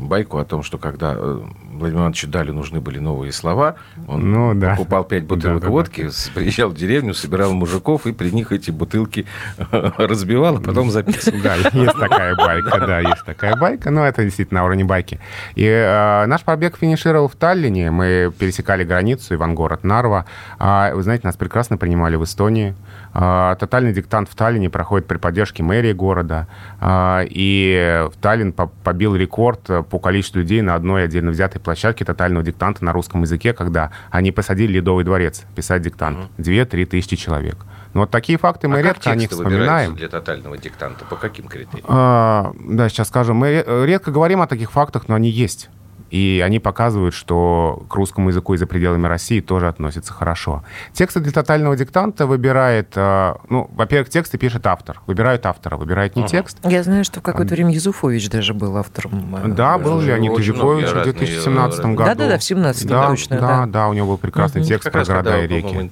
байку 0.01 0.39
о 0.39 0.45
том, 0.45 0.63
что 0.63 0.79
когда 0.79 1.15
э, 1.17 1.41
Владимиру 1.73 2.03
Ивановичу 2.03 2.29
Дали 2.29 2.51
нужны 2.51 2.81
были 2.81 2.99
новые 2.99 3.33
слова, 3.33 3.77
он 4.07 4.31
Ну, 4.33 4.55
да. 4.55 4.71
покупал 4.71 5.05
пять 5.05 5.25
бутылок 5.25 5.57
Да, 5.57 5.61
да, 5.61 5.67
да. 5.67 5.71
водки, 5.71 6.09
с- 6.09 6.29
приезжал 6.35 6.71
в 6.71 6.75
деревню, 6.75 7.15
собирал 7.15 7.53
мужиков 7.53 8.07
и 8.07 8.13
при 8.13 8.31
них 8.31 8.53
эти 8.53 8.71
бутылки 8.71 9.27
разбивал, 9.71 10.57
а 10.57 10.61
потом 10.61 10.91
записывал. 10.91 11.39
Да, 11.43 11.55
есть 11.55 11.99
такая 11.99 12.35
байка, 12.35 12.79
да, 12.87 13.01
есть 13.01 13.25
такая 13.25 13.57
байка, 13.57 13.91
но 13.91 14.05
это 14.07 14.25
действительно 14.25 14.61
на 14.61 14.67
уровне 14.67 14.85
байки. 14.85 15.21
И 15.55 15.65
э, 15.65 16.27
наш 16.27 16.43
побег 16.43 16.77
финишировал 16.79 17.29
в 17.29 17.35
Таллине, 17.37 17.91
мы 17.91 18.33
пересекали 18.39 18.85
границу, 18.85 19.35
Ивангород, 19.35 19.85
Нарва. 19.85 20.25
А, 20.59 20.95
вы 20.95 21.03
знаете, 21.03 21.27
нас 21.27 21.37
прекрасно 21.37 21.77
принимали 21.77 22.17
в 22.17 22.25
Эстонии. 22.25 22.75
А, 23.15 23.55
тотальный 23.57 23.93
диктант 23.93 24.29
в 24.29 24.35
Таллине 24.35 24.71
проходит 24.71 25.07
при 25.07 25.17
поддержке 25.19 25.63
мэрии 25.63 25.93
города. 25.93 26.47
А, 26.81 27.23
и 27.29 28.07
в 28.13 28.17
Таллин 28.21 28.53
по- 28.53 28.67
побил 28.67 29.15
рекорд 29.17 29.61
по 29.83 29.99
количеству 29.99 30.39
людей 30.39 30.63
на 30.63 30.75
одной 30.75 31.05
отдельно 31.05 31.31
взятой 31.31 31.61
площадке 31.61 32.05
тотального 32.05 32.45
диктанта 32.45 32.85
на 32.85 32.93
русском 32.93 33.23
языке, 33.23 33.53
когда 33.53 33.91
они 34.11 34.33
посадили 34.33 34.73
Ледовый 34.73 35.05
дворец 35.05 35.45
писать 35.55 35.83
диктант. 35.83 36.31
Две-три 36.39 36.85
тысячи 36.87 37.17
человек. 37.17 37.57
Но 37.95 38.01
вот 38.01 38.11
такие 38.11 38.39
факты 38.39 38.69
мы 38.69 38.79
а 38.79 38.83
редко 38.83 39.05
как 39.05 39.13
о 39.15 39.17
них 39.17 39.31
вспоминаем. 39.31 39.95
для 39.95 40.09
тотального 40.09 40.59
диктанта? 40.59 41.05
По 41.07 41.17
каким 41.17 41.49
критериям? 41.49 41.87
А, 41.89 42.53
да, 42.61 42.89
сейчас 42.89 43.09
скажу. 43.09 43.33
Мы 43.35 43.49
ре- 43.67 43.87
редко 43.87 44.11
говорим 44.11 44.43
о 44.43 44.47
таких 44.47 44.71
фактах, 44.71 45.09
но 45.09 45.15
они 45.15 45.31
есть. 45.31 45.71
И 46.11 46.43
они 46.45 46.59
показывают, 46.59 47.15
что 47.15 47.83
к 47.89 47.95
русскому 47.95 48.31
языку 48.31 48.55
и 48.55 48.57
за 48.57 48.67
пределами 48.67 49.07
России 49.07 49.41
тоже 49.41 49.69
относятся 49.69 50.13
хорошо. 50.13 50.65
Тексты 50.93 51.21
для 51.21 51.33
тотального 51.33 51.77
диктанта 51.77 52.27
выбирает... 52.27 52.93
а, 52.97 53.39
Ну, 53.49 53.71
во-первых, 53.75 54.09
тексты 54.09 54.39
пишет 54.39 54.67
автор. 54.67 55.01
Выбирают 55.07 55.45
автора, 55.47 55.77
выбирает 55.77 56.17
не 56.17 56.27
текст. 56.27 56.59
Я 56.65 56.83
знаю, 56.83 57.05
что 57.05 57.21
в 57.21 57.23
какое-то 57.23 57.55
время 57.55 57.73
Юзуфович 57.73 58.31
даже 58.31 58.55
был 58.55 58.77
автором. 58.77 59.37
э, 59.37 59.49
Да, 59.49 59.79
был 59.79 60.01
Э, 60.01 60.07
Леонид 60.07 60.31
многие 60.33 60.51
в 60.53 60.95
разные, 60.95 61.05
2017 61.05 61.79
э, 61.79 61.83
году. 61.83 62.05
Да-да-да, 62.05 62.39
в 62.39 62.41
17-м 62.41 62.89
да, 62.89 63.09
точно, 63.09 63.37
Да, 63.41 63.47
да. 63.47 63.67
да, 63.67 63.89
у 63.89 63.93
него 63.93 64.09
был 64.09 64.19
прекрасный 64.19 64.63
текст 64.63 64.85
Как 64.85 64.93
про 64.93 64.99
раз 65.01 65.09
города 65.09 65.39
и 65.39 65.47
реки. 65.47 65.91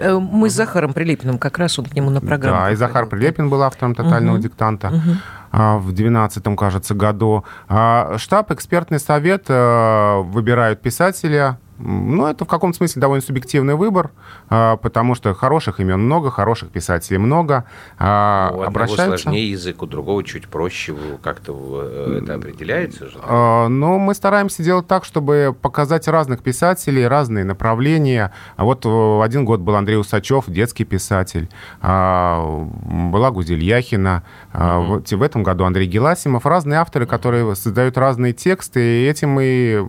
э, 0.00 0.18
Мы 0.18 0.50
с 0.50 0.52
Захаром 0.52 0.92
Прилепиным 0.92 1.38
как 1.38 1.58
раз 1.58 1.78
он 1.78 1.86
к 1.86 1.94
нему 1.94 2.10
на 2.10 2.20
программу. 2.20 2.60
Да, 2.60 2.70
и 2.70 2.76
Захар. 2.76 3.06
Прилепин 3.06 3.50
был 3.50 3.62
автором 3.62 3.94
тотального 3.94 4.38
диктанта 4.38 4.92
в 5.78 5.92
2012, 5.92 6.56
кажется, 6.56 6.94
году. 6.94 7.44
А, 7.68 8.18
Штаб, 8.18 8.50
экспертный 8.50 8.98
совет 8.98 9.44
э, 9.48 10.20
выбирают 10.22 10.82
писателя. 10.82 11.58
Ну, 11.78 12.26
это 12.26 12.44
в 12.44 12.48
каком-то 12.48 12.76
смысле 12.76 13.00
довольно 13.00 13.22
субъективный 13.22 13.74
выбор, 13.74 14.12
а, 14.48 14.76
потому 14.76 15.14
что 15.16 15.34
хороших 15.34 15.80
имен 15.80 16.00
много, 16.00 16.30
хороших 16.30 16.70
писателей 16.70 17.18
много. 17.18 17.64
А, 17.98 18.50
У 18.50 18.54
одного 18.54 18.66
Обращаются... 18.68 19.18
сложнее 19.18 19.50
язык, 19.50 19.82
у 19.82 19.86
другого 19.86 20.22
чуть 20.22 20.46
проще. 20.46 20.94
Как-то 21.22 21.82
э, 21.84 22.20
это 22.22 22.34
определяется 22.34 23.08
же? 23.08 23.18
Но 23.26 23.98
мы 23.98 24.14
стараемся 24.14 24.62
делать 24.62 24.86
так, 24.86 25.04
чтобы 25.04 25.54
показать 25.60 26.06
разных 26.06 26.42
писателей, 26.42 27.08
разные 27.08 27.44
направления. 27.44 28.32
А 28.56 28.64
вот 28.64 28.86
э, 28.86 29.22
один 29.22 29.44
год 29.44 29.60
был 29.60 29.74
Андрей 29.74 29.98
Усачев, 29.98 30.44
детский 30.46 30.84
писатель. 30.84 31.48
Была 31.82 33.30
Гузель 33.30 33.62
Яхина. 33.62 34.22
Вот 34.52 35.10
В 35.10 35.22
этом 35.22 35.42
году 35.42 35.64
Андрей 35.64 35.88
Геласимов. 35.88 36.46
Разные 36.46 36.78
авторы, 36.78 37.06
которые 37.06 37.54
создают 37.56 37.98
разные 37.98 38.32
тексты. 38.32 39.02
И 39.02 39.06
этим 39.06 39.38
и... 39.40 39.84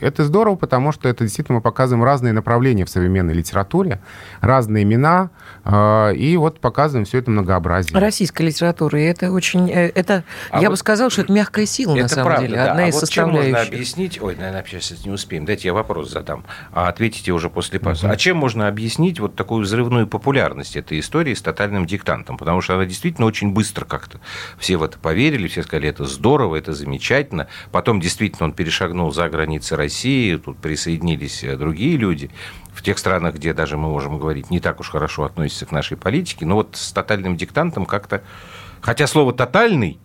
Это 0.00 0.24
здорово, 0.24 0.56
потому 0.56 0.92
что 0.92 1.05
что 1.06 1.10
это 1.10 1.24
действительно 1.24 1.56
мы 1.56 1.62
показываем 1.62 2.04
разные 2.04 2.32
направления 2.32 2.84
в 2.84 2.90
современной 2.90 3.32
литературе, 3.32 4.00
разные 4.40 4.82
имена, 4.82 5.30
э, 5.64 6.14
и 6.16 6.36
вот 6.36 6.58
показываем 6.60 7.04
все 7.04 7.18
это 7.18 7.30
многообразие. 7.30 7.98
Российская 7.98 8.44
литература, 8.44 9.00
и 9.00 9.04
это 9.04 9.30
очень... 9.30 9.70
э, 9.70 9.92
Это, 9.94 10.24
А 10.50 10.60
я 10.60 10.68
вот 10.68 10.72
бы 10.72 10.76
сказала, 10.76 11.10
что 11.10 11.22
это 11.22 11.32
мягкая 11.32 11.66
сила, 11.66 11.94
на 11.94 12.00
Это 12.00 12.08
самом 12.08 12.24
правда, 12.26 12.46
деле, 12.46 12.56
да. 12.56 12.70
одна 12.72 12.84
а 12.84 12.88
из 12.88 12.94
вот 12.94 13.08
чем 13.08 13.26
можно 13.26 13.42
составляющих. 13.42 13.72
объяснить? 13.74 14.20
Ой, 14.20 14.34
наверное, 14.36 14.64
сейчас 14.66 15.04
не 15.04 15.12
успеем. 15.12 15.44
Дайте 15.44 15.68
я 15.68 15.74
вопрос 15.74 16.10
задам. 16.10 16.44
А 16.72 16.88
ответите 16.88 17.30
уже 17.32 17.50
после 17.50 17.78
паузы. 17.78 18.08
А 18.08 18.16
чем 18.16 18.36
можно 18.36 18.66
объяснить 18.66 19.20
вот 19.20 19.36
такую 19.36 19.62
взрывную 19.62 20.08
популярность 20.08 20.76
этой 20.76 20.98
истории 20.98 21.34
с 21.34 21.42
тотальным 21.42 21.86
диктантом? 21.86 22.36
Потому 22.36 22.60
что 22.60 22.74
она 22.74 22.84
действительно 22.84 23.26
очень 23.26 23.52
быстро 23.52 23.84
как-то. 23.84 24.18
Все 24.58 24.76
в 24.76 24.82
это 24.82 24.98
поверили, 24.98 25.46
все 25.46 25.62
сказали, 25.62 25.88
это 25.88 26.04
здорово, 26.04 26.56
это 26.56 26.72
замечательно. 26.72 27.46
Потом 27.70 28.00
действительно 28.00 28.46
он 28.46 28.52
перешагнул 28.52 29.12
за 29.12 29.28
границы 29.28 29.76
России, 29.76 30.36
тут 30.36 30.58
присоединились 30.96 31.44
э, 31.44 31.56
другие 31.56 31.96
люди. 31.96 32.30
В 32.72 32.82
тех 32.82 32.98
странах, 32.98 33.34
где 33.34 33.52
даже 33.52 33.76
мы 33.76 33.88
можем 33.88 34.18
говорить, 34.18 34.50
не 34.50 34.60
так 34.60 34.80
уж 34.80 34.90
хорошо 34.90 35.24
относятся 35.24 35.66
к 35.66 35.72
нашей 35.72 35.96
политике. 35.96 36.44
Но 36.46 36.56
вот 36.56 36.76
с 36.76 36.92
тотальным 36.92 37.36
диктантом 37.36 37.86
как-то... 37.86 38.22
Хотя 38.80 39.06
слово 39.06 39.32
«тотальный» 39.32 39.98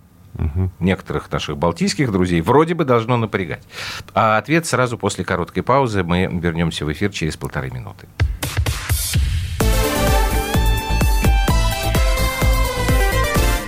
некоторых 0.79 1.29
наших 1.29 1.57
балтийских 1.57 2.09
друзей 2.09 2.39
вроде 2.39 2.73
бы 2.73 2.85
должно 2.85 3.17
напрягать. 3.17 3.63
А 4.13 4.37
ответ 4.37 4.65
сразу 4.65 4.97
после 4.97 5.25
короткой 5.25 5.61
паузы. 5.61 6.03
Мы 6.03 6.29
вернемся 6.31 6.85
в 6.85 6.91
эфир 6.91 7.11
через 7.11 7.35
полторы 7.35 7.69
минуты. 7.69 8.07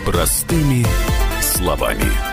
Простыми 0.06 0.86
словами. 1.42 2.33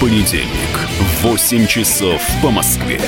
Понедельник 0.00 0.76
в 1.00 1.22
8 1.24 1.66
часов 1.66 2.22
по 2.40 2.52
Москве. 2.52 3.00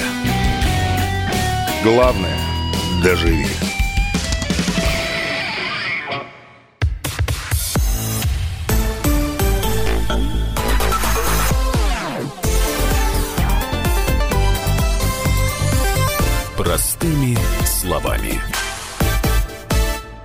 Главное– 1.85 2.37
доживи. 3.05 3.47
Простыми 16.57 17.39
словами. 17.65 18.60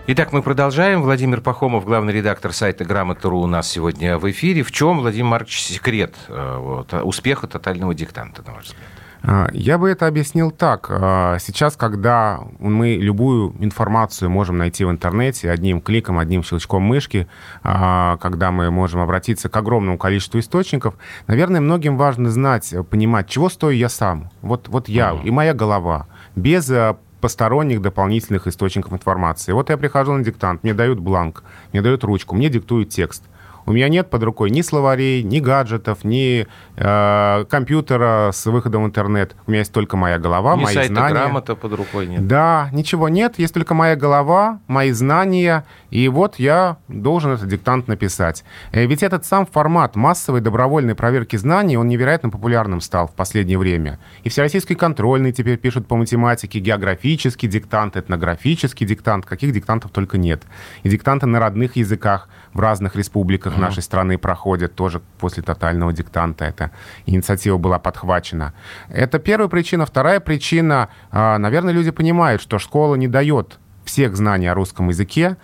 Итак, 0.07 0.31
мы 0.31 0.43
продолжаем. 0.43 1.01
Владимир 1.01 1.41
Пахомов, 1.41 1.83
главный 1.83 2.13
редактор 2.13 2.53
сайта 2.53 2.85
«Грамота.ру» 2.85 3.39
у 3.39 3.47
нас 3.47 3.67
сегодня 3.67 4.19
в 4.19 4.29
эфире. 4.29 4.61
В 4.61 4.71
чем, 4.71 4.99
Владимир 4.99 5.25
Маркович, 5.25 5.63
секрет 5.63 6.13
э, 6.27 6.57
вот, 6.59 6.93
успеха 6.93 7.47
тотального 7.47 7.95
диктанта, 7.95 8.43
на 8.45 8.53
ваш 8.53 8.65
взгляд? 8.65 8.83
А, 9.23 9.47
Я 9.51 9.79
бы 9.79 9.89
это 9.89 10.05
объяснил 10.05 10.51
так. 10.51 10.87
А, 10.91 11.39
Сейчас, 11.39 11.75
когда 11.75 12.39
мы 12.59 12.93
любую 12.93 13.55
информацию 13.59 14.29
можем 14.29 14.59
найти 14.59 14.85
в 14.85 14.91
интернете 14.91 15.49
одним 15.49 15.81
кликом, 15.81 16.19
одним 16.19 16.43
щелчком 16.43 16.83
мышки, 16.83 17.27
а, 17.63 18.17
когда 18.17 18.51
мы 18.51 18.69
можем 18.69 19.01
обратиться 19.01 19.49
к 19.49 19.57
огромному 19.57 19.97
количеству 19.97 20.39
источников, 20.39 20.93
наверное, 21.25 21.61
многим 21.61 21.97
важно 21.97 22.29
знать, 22.29 22.75
понимать, 22.91 23.27
чего 23.27 23.49
стою 23.49 23.75
я 23.75 23.89
сам. 23.89 24.29
Вот, 24.43 24.67
вот 24.67 24.87
я 24.87 25.17
и 25.23 25.31
моя 25.31 25.55
голова. 25.55 26.05
Без 26.35 26.69
а, 26.69 26.97
посторонних 27.25 27.81
дополнительных 27.81 28.45
источников 28.45 28.93
информации. 28.93 29.51
Вот 29.51 29.71
я 29.71 29.77
прихожу 29.77 30.13
на 30.13 30.23
диктант, 30.23 30.61
мне 30.61 30.75
дают 30.75 30.99
бланк, 30.99 31.43
мне 31.71 31.81
дают 31.81 32.03
ручку, 32.03 32.35
мне 32.35 32.49
диктуют 32.49 32.89
текст. 32.89 33.23
У 33.65 33.71
меня 33.71 33.89
нет 33.89 34.09
под 34.09 34.23
рукой 34.23 34.51
ни 34.51 34.61
словарей, 34.61 35.23
ни 35.23 35.39
гаджетов, 35.39 36.03
ни 36.03 36.45
э, 36.75 37.45
компьютера 37.49 38.29
с 38.31 38.45
выходом 38.45 38.83
в 38.83 38.85
интернет. 38.87 39.35
У 39.47 39.51
меня 39.51 39.59
есть 39.59 39.73
только 39.73 39.97
моя 39.97 40.19
голова, 40.19 40.55
Ни 40.55 40.63
мои 40.63 40.73
сайта 40.73 40.93
знания. 40.93 41.13
грамота 41.15 41.55
под 41.55 41.73
рукой 41.73 42.07
нет. 42.07 42.27
Да, 42.27 42.69
ничего 42.71 43.09
нет, 43.09 43.39
есть 43.39 43.53
только 43.53 43.73
моя 43.73 43.95
голова, 43.95 44.59
мои 44.67 44.91
знания, 44.91 45.65
и 45.89 46.07
вот 46.09 46.35
я 46.37 46.77
должен 46.87 47.31
этот 47.31 47.47
диктант 47.47 47.87
написать. 47.87 48.43
Э, 48.71 48.85
Ведь 48.85 49.01
этот 49.01 49.25
сам 49.25 49.45
формат 49.45 49.95
массовой 49.95 50.41
добровольной 50.41 50.93
проверки 50.95 51.35
знаний, 51.35 51.77
он 51.77 51.87
невероятно 51.87 52.29
популярным 52.29 52.81
стал 52.81 53.07
в 53.07 53.13
последнее 53.13 53.57
время. 53.57 53.99
И 54.23 54.29
всероссийский 54.29 54.75
контрольный 54.75 55.31
теперь 55.31 55.57
пишут 55.57 55.87
по 55.87 55.95
математике, 55.95 56.59
географический 56.59 57.47
диктант, 57.47 57.97
этнографический 57.97 58.85
диктант, 58.85 59.25
каких 59.25 59.51
диктантов 59.53 59.91
только 59.91 60.17
нет. 60.17 60.43
И 60.83 60.89
диктанты 60.89 61.25
на 61.25 61.39
родных 61.39 61.75
языках 61.77 62.29
в 62.55 62.59
разных 62.61 62.95
республиках 62.95 63.57
нашей 63.57 63.83
страны 63.83 64.17
проходят 64.17 64.75
тоже 64.75 65.01
после 65.19 65.43
тотального 65.43 65.91
диктанта. 65.91 66.45
Эта 66.45 66.71
инициатива 67.05 67.57
была 67.57 67.79
подхвачена. 67.79 68.53
Это 68.89 69.19
первая 69.19 69.49
причина. 69.49 69.85
Вторая 69.85 70.21
причина, 70.21 70.87
а, 71.11 71.37
наверное, 71.37 71.73
люди 71.73 71.91
понимают, 71.91 72.41
что 72.41 72.57
школа 72.57 72.95
не 72.95 73.09
дает 73.09 73.59
всех 73.83 74.15
знаний 74.15 74.47
о 74.47 74.53
русском 74.53 74.87
языке. 74.87 75.35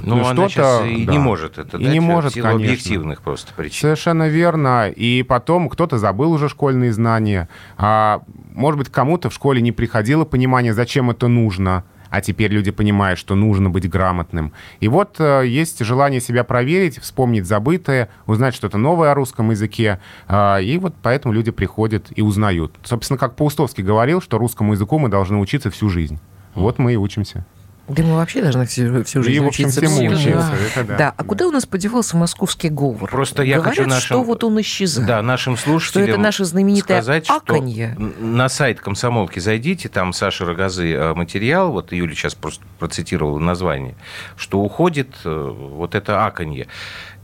Ну, 0.00 0.24
она 0.26 0.48
сейчас 0.48 0.84
и 0.84 1.04
да. 1.04 1.12
не 1.12 1.18
может 1.18 1.58
это 1.58 1.76
И 1.76 1.84
дать 1.84 1.92
не 1.92 2.00
в 2.00 2.02
может, 2.02 2.32
силу 2.34 2.46
конечно. 2.46 2.66
объективных 2.66 3.22
просто 3.22 3.52
причин. 3.54 3.80
Совершенно 3.80 4.28
верно. 4.28 4.88
И 4.88 5.22
потом 5.22 5.68
кто-то 5.68 5.96
забыл 5.98 6.32
уже 6.32 6.48
школьные 6.48 6.92
знания. 6.92 7.48
А, 7.76 8.22
может 8.52 8.78
быть, 8.78 8.88
кому-то 8.90 9.30
в 9.30 9.34
школе 9.34 9.62
не 9.62 9.70
приходило 9.70 10.24
понимание, 10.24 10.74
зачем 10.74 11.10
это 11.10 11.28
нужно. 11.28 11.84
А 12.10 12.20
теперь 12.20 12.52
люди 12.52 12.70
понимают, 12.70 13.18
что 13.18 13.34
нужно 13.34 13.70
быть 13.70 13.88
грамотным. 13.88 14.52
И 14.80 14.88
вот 14.88 15.16
э, 15.18 15.44
есть 15.46 15.84
желание 15.84 16.20
себя 16.20 16.44
проверить, 16.44 16.98
вспомнить 16.98 17.46
забытое, 17.46 18.08
узнать 18.26 18.54
что-то 18.54 18.78
новое 18.78 19.12
о 19.12 19.14
русском 19.14 19.50
языке. 19.50 20.00
А, 20.26 20.58
и 20.58 20.78
вот 20.78 20.94
поэтому 21.02 21.34
люди 21.34 21.50
приходят 21.50 22.06
и 22.14 22.22
узнают. 22.22 22.74
Собственно, 22.84 23.18
как 23.18 23.36
Паустовский 23.36 23.84
говорил, 23.84 24.20
что 24.20 24.38
русскому 24.38 24.72
языку 24.72 24.98
мы 24.98 25.08
должны 25.08 25.38
учиться 25.38 25.70
всю 25.70 25.88
жизнь. 25.88 26.18
Вот 26.54 26.78
мы 26.78 26.94
и 26.94 26.96
учимся. 26.96 27.46
Да 27.88 28.02
мы 28.02 28.16
вообще 28.16 28.42
должны 28.42 28.66
всю, 28.66 29.02
всю 29.04 29.22
жизнь 29.22 29.36
И, 29.36 29.40
в 29.40 29.46
общем, 29.46 29.70
всему 29.70 30.06
учиться, 30.12 30.52
Да. 30.76 30.82
да. 30.84 30.96
Да, 30.98 31.14
а 31.16 31.24
куда 31.24 31.46
у 31.46 31.50
нас 31.50 31.64
подевался 31.64 32.16
московский 32.18 32.68
говор? 32.68 33.08
Просто 33.10 33.42
я 33.42 33.56
Говорят, 33.56 33.76
хочу 33.78 33.88
нашим- 33.88 34.06
что 34.06 34.22
вот 34.22 34.44
он 34.44 34.60
исчезает. 34.60 35.08
Да, 35.08 35.22
нашим 35.22 35.56
слушателям 35.56 36.04
Что 36.06 36.12
это 36.12 36.20
наше 36.20 36.44
знаменитое 36.44 37.00
сказать, 37.00 37.24
что 37.24 37.36
аканье. 37.36 37.96
н- 37.98 38.36
на 38.36 38.48
сайт 38.50 38.80
комсомолки 38.80 39.38
зайдите, 39.38 39.88
там 39.88 40.12
Саша 40.12 40.44
Рогозы 40.44 40.92
э, 40.92 41.14
материал, 41.14 41.72
вот 41.72 41.92
Юля 41.92 42.14
сейчас 42.14 42.34
просто 42.34 42.62
процитировала 42.78 43.38
название, 43.38 43.94
что 44.36 44.60
уходит 44.60 45.08
э, 45.24 45.54
вот 45.54 45.94
это 45.94 46.26
аканье. 46.26 46.66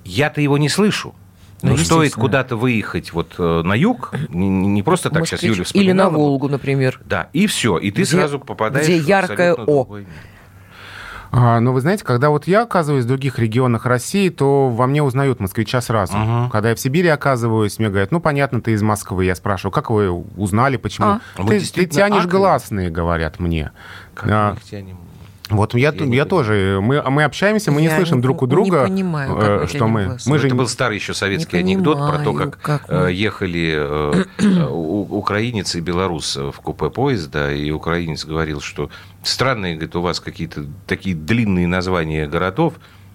Я-то 0.05 0.41
его 0.41 0.57
не 0.57 0.69
слышу. 0.71 1.15
Ну, 1.63 1.71
Но 1.71 1.77
стоит 1.79 2.15
куда-то 2.15 2.57
выехать 2.57 3.13
вот 3.15 3.37
э, 3.39 3.63
на 3.65 3.73
юг, 3.75 4.13
не, 4.29 4.49
не 4.49 4.83
просто 4.83 5.09
так 5.09 5.27
сейчас 5.27 5.43
Москвич. 5.43 5.51
Юля 5.51 5.55
Или 5.55 5.93
на 5.93 6.05
вспоминала. 6.05 6.11
Волгу, 6.11 6.49
например. 6.49 7.01
Да, 7.07 7.29
и 7.33 7.47
все, 7.47 7.79
и 7.79 7.91
ты 7.91 8.03
Где- 8.03 8.11
сразу 8.11 8.39
попадаешь 8.39 8.87
где 8.87 8.99
яркое 8.99 9.55
«О». 9.55 9.65
другой 9.65 10.07
но 11.61 11.73
вы 11.73 11.81
знаете, 11.81 12.05
когда 12.05 12.31
вот 12.31 12.47
я 12.47 12.63
оказываюсь 12.63 13.05
в 13.05 13.09
других 13.09 13.39
регионах 13.39 13.87
России, 13.87 14.29
то 14.29 14.69
во 14.69 14.87
мне 14.87 15.03
узнают 15.03 15.41
москвича 15.41 15.81
сразу. 15.81 16.13
Ага. 16.17 16.51
Когда 16.53 16.69
я 16.71 16.75
в 16.75 16.81
Сибири 16.81 17.09
оказываюсь, 17.09 17.79
мне 17.79 17.89
говорят, 17.89 18.13
ну, 18.13 18.21
понятно, 18.21 18.61
ты 18.61 18.73
из 18.73 18.83
Москвы. 18.83 19.25
Я 19.25 19.35
спрашиваю, 19.35 19.73
как 19.73 19.91
вы 19.91 20.11
узнали, 20.13 20.77
почему? 20.77 21.07
А. 21.07 21.21
Вы 21.37 21.45
Ты, 21.45 21.51
ты 21.55 21.59
действительно 21.61 22.09
тянешь 22.09 22.25
акры? 22.27 22.39
гласные, 22.39 22.91
говорят 22.91 23.41
мне. 23.41 23.73
Как 24.15 24.31
А, 24.31 24.51
мы 24.51 24.57
их 24.57 24.63
тянем? 24.65 24.99
Вот 25.51 25.75
я, 25.75 25.81
Я 25.81 25.87
я, 25.89 25.93
не 25.93 25.99
понимаю. 25.99 26.27
тоже. 26.27 26.79
Мы, 26.81 27.03
мы 27.11 27.23
общаемся, 27.25 27.71
мы 27.71 27.83
не 27.83 27.89
Я 27.89 27.97
слышим 27.97 28.17
не- 28.17 28.23
друг 28.23 28.41
у 28.41 28.47
не 28.47 28.51
друга, 28.51 28.85
понимаю, 28.85 29.35
как 29.37 29.45
э, 29.45 29.59
мы 29.61 29.67
что 29.69 29.89
мы... 29.89 30.03
Мы 30.07 30.19
Ну, 30.25 30.39
же 30.39 30.47
это 30.47 30.55
не- 30.55 30.59
был 30.59 30.69
старый 30.69 30.97
еще 30.97 31.13
советский 31.13 31.57
Не 31.63 31.75
анекдот 31.75 31.99
про 31.99 32.19
то, 32.19 32.25
понимаю, 32.31 32.51
как, 32.53 32.61
как 32.61 32.85
э, 32.89 33.03
мы. 33.05 33.13
ехали 33.13 33.75
э, 33.77 34.25
э, 34.39 34.65
украинец 34.71 35.75
и 35.75 35.81
белорус 35.81 36.37
в 36.37 36.53
купе 36.63 36.89
поезда, 36.89 37.53
и 37.53 37.71
украинец 37.71 38.25
говорил, 38.25 38.63
что 38.63 38.89
странные, 39.25 39.75
говорит, 39.75 39.97
у 39.97 40.01
вас 40.01 40.21
какие-то 40.21 40.67
такие 40.87 41.15
длинные 41.17 41.67
названия 41.67 42.27
городов. 42.27 42.75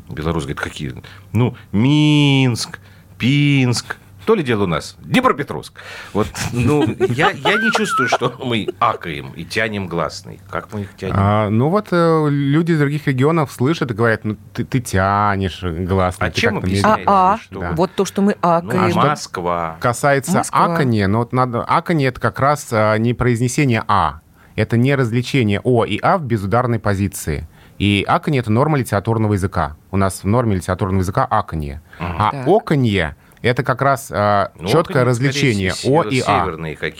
Белорус 0.09 0.43
говорит, 0.43 0.59
какие? 0.59 0.93
Ну, 1.33 1.55
Минск, 1.71 2.79
Пинск, 3.17 3.97
То 4.25 4.35
ли 4.35 4.43
дело 4.43 4.63
у 4.63 4.67
нас 4.67 4.95
Днепропетровск. 4.99 5.73
Вот, 6.13 6.27
ну, 6.53 6.83
я, 7.09 7.31
я 7.31 7.53
не 7.57 7.71
чувствую, 7.71 8.07
что 8.09 8.35
мы 8.43 8.67
акаем 8.79 9.31
и 9.31 9.43
тянем 9.43 9.87
гласный. 9.87 10.39
Как 10.49 10.71
мы 10.71 10.81
их 10.81 10.95
тянем? 10.95 11.15
А, 11.17 11.49
ну 11.49 11.69
вот 11.69 11.87
э, 11.91 12.27
люди 12.29 12.73
из 12.73 12.79
других 12.79 13.07
регионов 13.07 13.51
слышат 13.51 13.89
и 13.89 13.93
говорят, 13.93 14.25
ну 14.25 14.37
ты, 14.53 14.65
ты 14.65 14.81
тянешь 14.81 15.61
гласный. 15.63 16.27
А 16.27 16.31
ты 16.31 16.41
чем 16.41 16.55
медленно». 16.55 16.99
А, 17.07 17.33
а, 17.33 17.37
что? 17.39 17.59
Да. 17.59 17.71
вот 17.71 17.91
то, 17.95 18.05
что 18.05 18.21
мы 18.21 18.35
Ну, 18.41 18.49
акаем. 18.49 18.95
Москва. 18.95 19.77
касается 19.79 20.37
Москва. 20.37 20.73
аканье, 20.75 21.07
но 21.07 21.19
вот 21.19 21.33
надо, 21.33 21.63
аканье 21.63 22.09
это 22.09 22.19
как 22.19 22.39
раз 22.39 22.67
а, 22.71 22.95
не 22.97 23.13
произнесение 23.15 23.83
а, 23.87 24.21
это 24.59 24.75
не 24.75 24.93
развлечение 24.95 25.61
о 25.63 25.85
и 25.85 25.97
а 26.01 26.17
в 26.17 26.25
безударной 26.25 26.79
позиции. 26.79 27.47
И 27.77 28.03
аканье 28.05 28.41
это 28.41 28.51
норма 28.51 28.77
литературного 28.77 29.33
языка. 29.33 29.77
У 29.89 29.95
нас 29.95 30.23
в 30.23 30.27
норме 30.27 30.57
литературного 30.57 30.99
языка 30.99 31.25
аканье. 31.25 31.81
А 31.97 32.31
Так. 32.31 32.47
оканье 32.47 33.15
это 33.41 33.63
как 33.63 33.81
раз 33.81 34.11
а, 34.11 34.51
Ну, 34.59 34.67
четкое 34.67 35.05
развлечение 35.05 35.71
о 35.85 36.03
и 36.03 36.21
а. 36.27 36.45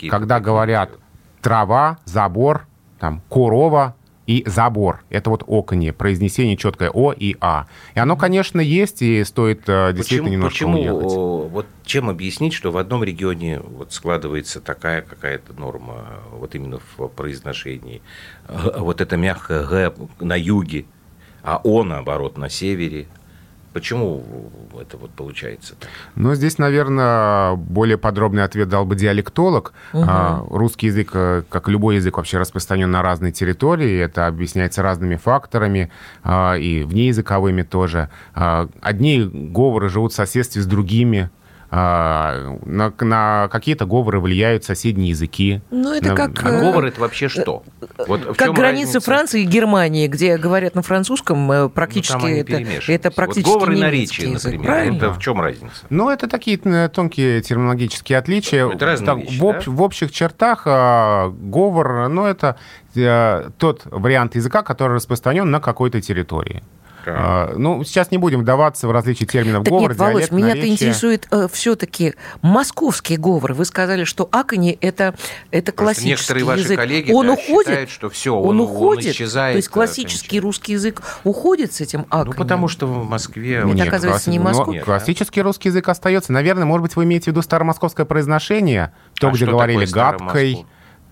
Когда 0.08 0.40
говорят 0.40 0.90
трава, 1.42 1.98
забор, 2.06 2.66
там, 2.98 3.20
корова 3.28 3.94
и 4.30 4.44
забор. 4.46 5.02
Это 5.10 5.28
вот 5.28 5.42
оконье, 5.48 5.92
произнесение 5.92 6.56
четкое 6.56 6.88
О 6.94 7.12
и 7.12 7.36
А. 7.40 7.66
И 7.96 7.98
оно, 7.98 8.16
конечно, 8.16 8.60
есть, 8.60 9.02
и 9.02 9.24
стоит 9.24 9.62
э, 9.66 9.92
действительно 9.92 10.28
Почему, 10.28 10.32
немножко 10.32 10.54
почему 10.54 10.80
уехать. 10.80 11.16
о, 11.16 11.48
вот 11.48 11.66
чем 11.84 12.08
объяснить, 12.08 12.52
что 12.52 12.70
в 12.70 12.76
одном 12.76 13.02
регионе 13.02 13.58
вот 13.58 13.92
складывается 13.92 14.60
такая 14.60 15.02
какая-то 15.02 15.52
норма 15.54 16.20
вот 16.30 16.54
именно 16.54 16.78
в 16.78 17.08
произношении, 17.08 18.02
вот 18.48 19.00
это 19.00 19.16
мягкое 19.16 19.64
Г 19.64 19.94
на 20.20 20.36
юге, 20.38 20.84
а 21.42 21.60
О 21.64 21.82
наоборот 21.82 22.38
на 22.38 22.48
севере. 22.48 23.08
Почему 23.72 24.24
это 24.80 24.96
вот 24.96 25.10
получается 25.12 25.74
так? 25.78 25.88
Ну, 26.16 26.34
здесь, 26.34 26.58
наверное, 26.58 27.54
более 27.54 27.98
подробный 27.98 28.42
ответ 28.42 28.68
дал 28.68 28.84
бы 28.84 28.96
диалектолог. 28.96 29.72
А, 29.92 30.44
русский 30.50 30.88
язык, 30.88 31.10
э, 31.14 31.42
как 31.48 31.68
любой 31.68 31.96
язык, 31.96 32.16
вообще 32.16 32.38
распространен 32.38 32.90
на 32.90 33.02
разные 33.02 33.30
территории. 33.30 33.98
Это 33.98 34.26
объясняется 34.26 34.82
разными 34.82 35.16
факторами, 35.16 35.90
а, 36.24 36.54
и 36.54 36.82
внеязыковыми 36.82 37.62
тоже. 37.62 38.08
А, 38.34 38.68
одни 38.80 39.22
говоры 39.22 39.88
живут 39.88 40.12
в 40.12 40.16
соседстве 40.16 40.62
с 40.62 40.66
другими. 40.66 41.30
А, 41.72 42.56
на, 42.64 42.92
на 42.98 43.48
какие-то 43.48 43.86
говоры 43.86 44.18
влияют 44.18 44.64
соседние 44.64 45.10
языки. 45.10 45.60
Ну, 45.70 45.94
это 45.94 46.08
На- 46.08 46.16
как... 46.16 46.44
А 46.44 46.48
э, 46.48 46.60
говор 46.60 46.84
это 46.86 47.00
вообще 47.00 47.28
что? 47.28 47.62
Вот 48.08 48.24
Как 48.36 48.48
чем 48.48 48.54
граница 48.54 48.86
разница? 48.94 49.00
Франции 49.00 49.42
и 49.42 49.44
Германии, 49.44 50.08
где 50.08 50.36
говорят 50.36 50.74
на 50.74 50.82
французском, 50.82 51.50
э, 51.52 51.68
практически 51.68 52.14
Ну, 52.14 52.20
там 52.20 52.28
они 52.30 52.38
это, 52.40 52.92
это 52.92 53.08
Вот 53.10 53.14
практически 53.14 53.52
говор 53.52 53.70
и 53.70 53.76
немецкий 53.76 53.84
наречие, 53.84 54.30
язык, 54.32 54.44
например. 54.52 54.66
правильно? 54.66 54.96
Это 54.96 55.12
в 55.12 55.18
чем 55.20 55.40
разница? 55.40 55.74
Ну, 55.90 56.10
это 56.10 56.26
такие 56.26 56.58
э, 56.64 56.88
тонкие 56.88 57.40
терминологические 57.40 58.18
отличия. 58.18 58.66
Это 58.68 58.86
разные 58.86 59.06
Так, 59.06 59.18
вещи, 59.18 59.38
в, 59.38 59.46
об- 59.46 59.64
да? 59.64 59.70
в 59.70 59.82
общих 59.82 60.10
чертах 60.10 60.62
а, 60.66 61.28
говор, 61.30 62.08
ну, 62.08 62.24
это 62.26 62.56
э, 62.96 63.48
тот 63.58 63.82
вариант 63.84 64.34
языка, 64.34 64.62
который 64.62 64.94
распространен 64.96 65.48
на 65.48 65.60
какой-то 65.60 66.00
территории. 66.00 66.64
Так. 67.04 67.14
А, 67.18 67.54
ну, 67.56 67.82
сейчас 67.84 68.10
не 68.10 68.18
будем 68.18 68.40
вдаваться 68.40 68.86
в 68.88 68.92
различие 68.92 69.26
терминов 69.26 69.64
Так 69.64 69.72
говор, 69.72 69.90
нет, 69.90 69.98
Володь, 69.98 70.14
диалект, 70.14 70.32
меня-то 70.32 70.56
наречие. 70.56 70.72
интересует 70.74 71.28
все-таки 71.52 72.14
московский 72.42 73.16
говор. 73.16 73.52
Вы 73.52 73.64
сказали, 73.64 74.04
что 74.04 74.28
акони 74.30 74.78
это, 74.80 75.14
это 75.50 75.72
классический 75.72 76.08
некоторые 76.10 76.44
ваши 76.44 76.60
язык. 76.62 76.78
коллеги 76.78 77.12
он 77.12 77.26
да, 77.26 77.32
уходит, 77.34 77.68
считают, 77.68 77.90
что 77.90 78.10
все, 78.10 78.34
он, 78.34 78.48
он, 78.48 78.60
уходит, 78.60 79.14
исчезает. 79.14 79.54
то 79.54 79.56
есть 79.56 79.68
э, 79.68 79.72
классический 79.72 80.40
русский 80.40 80.72
язык 80.72 81.02
уходит 81.24 81.72
с 81.72 81.80
этим 81.80 82.06
акони. 82.10 82.26
Ну, 82.26 82.32
потому 82.32 82.68
что 82.68 82.86
в 82.86 83.08
Москве... 83.08 83.56
Это, 83.56 83.66
нет, 83.68 83.88
оказывается, 83.88 84.30
не 84.30 84.38
класси- 84.38 84.42
Москва. 84.42 84.72
Нет, 84.72 84.84
да? 84.84 84.84
классический 84.84 85.42
русский 85.42 85.68
язык 85.68 85.88
остается. 85.88 86.32
Наверное, 86.32 86.64
может 86.64 86.82
быть, 86.82 86.96
вы 86.96 87.04
имеете 87.04 87.24
в 87.24 87.28
виду 87.28 87.42
старомосковское 87.42 88.06
произношение, 88.06 88.92
то, 89.14 89.28
А 89.28 89.32
где 89.32 89.46
говорили 89.46 89.86
гадкой, 89.86 90.52
Старомосков? 90.52 90.66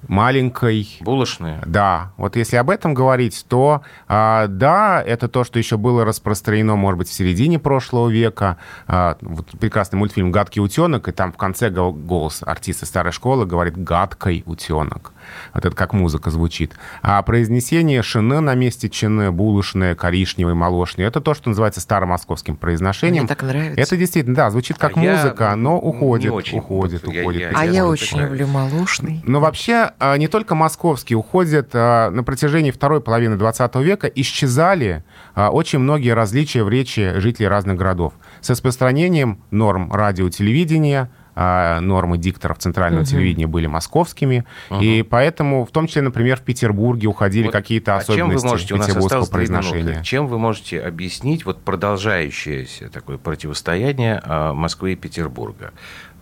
Маленькой. 0.07 0.99
Булочные. 1.01 1.61
Да, 1.67 2.13
вот 2.17 2.37
если 2.37 2.57
об 2.57 2.71
этом 2.71 2.95
говорить, 2.95 3.45
то 3.49 3.83
а, 4.07 4.47
да, 4.47 5.03
это 5.03 5.29
то, 5.29 5.45
что 5.45 5.59
еще 5.59 5.77
было 5.77 6.05
распространено, 6.05 6.77
может 6.77 6.99
быть, 6.99 7.09
в 7.09 7.13
середине 7.13 7.59
прошлого 7.59 8.09
века. 8.09 8.59
А, 8.87 9.17
вот 9.21 9.49
прекрасный 9.59 9.97
мультфильм 9.97 10.31
«Гадкий 10.31 10.63
утенок», 10.63 11.09
и 11.09 11.13
там 11.13 11.33
в 11.33 11.37
конце 11.37 11.71
го- 11.71 11.93
голос 11.93 12.43
артиста 12.45 12.87
старой 12.87 13.13
школы 13.13 13.47
говорит 13.47 13.77
«гадкой 13.77 14.43
утенок». 14.47 15.13
Вот 15.55 15.64
это 15.64 15.74
как 15.76 15.93
музыка 15.93 16.31
звучит. 16.31 16.74
А 17.03 17.20
произнесение 17.22 18.03
«шины» 18.03 18.41
на 18.41 18.55
месте 18.55 18.89
«чины», 18.89 19.31
«булочные», 19.31 19.95
«коричневый», 19.95 20.55
«молочный»— 20.55 21.05
это 21.07 21.20
то, 21.20 21.35
что 21.35 21.49
называется 21.51 21.81
старомосковским 21.81 22.57
произношением. 22.57 23.22
Мне 23.24 23.29
так 23.29 23.43
нравится. 23.43 23.81
Это 23.81 23.97
действительно, 23.97 24.37
да, 24.37 24.51
звучит 24.51 24.79
как 24.79 24.97
А 24.97 25.01
я 25.01 25.16
музыка, 25.16 25.55
но 25.57 25.72
не 25.72 25.89
уходит, 25.89 26.33
очень. 26.33 26.59
уходит, 26.59 27.03
Я- 27.09 27.20
уходит. 27.22 27.41
я- 27.41 27.53
А 27.55 27.64
Я 27.64 27.70
я 27.72 27.85
вот 27.85 27.93
очень 27.93 28.18
это 28.18 28.26
люблю 28.29 28.47
молочный. 28.47 29.20
Но 29.24 29.41
вообще 29.41 29.91
а, 29.99 30.16
не 30.16 30.29
только 30.29 30.55
московские 30.55 31.16
уходят. 31.16 31.70
а, 31.74 32.11
На 32.11 32.22
протяжении 32.24 32.70
второй 32.70 33.01
половины 33.01 33.37
20 33.37 33.83
века 33.83 34.07
исчезали 34.09 35.05
а, 35.35 35.51
очень 35.51 35.79
многие 35.79 36.14
различия 36.14 36.64
в 36.64 36.68
речи 36.68 37.12
жителей 37.16 37.49
разных 37.49 37.76
городов. 37.76 38.12
С 38.41 38.51
распространением 38.51 39.41
норм 39.51 39.93
радио-телевидения, 39.93 41.11
а, 41.41 41.78
нормы 41.80 42.18
дикторов 42.18 42.59
центрального 42.59 43.05
телевидения 43.05 43.47
были 43.47 43.68
московскими, 43.68 44.45
и 44.80 45.07
поэтому, 45.09 45.64
в 45.64 45.70
том 45.70 45.86
числе, 45.86 46.03
например, 46.03 46.39
в 46.39 46.43
Петербурге 46.43 47.07
уходили 47.07 47.45
Вот, 47.45 47.53
какие-то 47.53 47.97
а 47.97 48.03
чем 48.03 48.28
вы 48.28 48.34
особенности 48.34 48.47
можете, 48.47 48.74
у 48.74 48.76
нас 48.78 48.86
петербургского 48.89 49.26
три 49.26 49.47
минуты, 49.47 49.62
произношения. 49.62 50.03
чем 50.03 50.26
вы 50.26 50.39
можете 50.39 50.80
объяснить 50.80 51.45
вот 51.45 51.62
продолжающееся 51.62 52.89
такое 52.89 53.18
противостояние 53.18 54.20
а, 54.24 54.53
Москвы 54.53 54.95
и 54.95 54.97
Петербурга? 54.97 55.72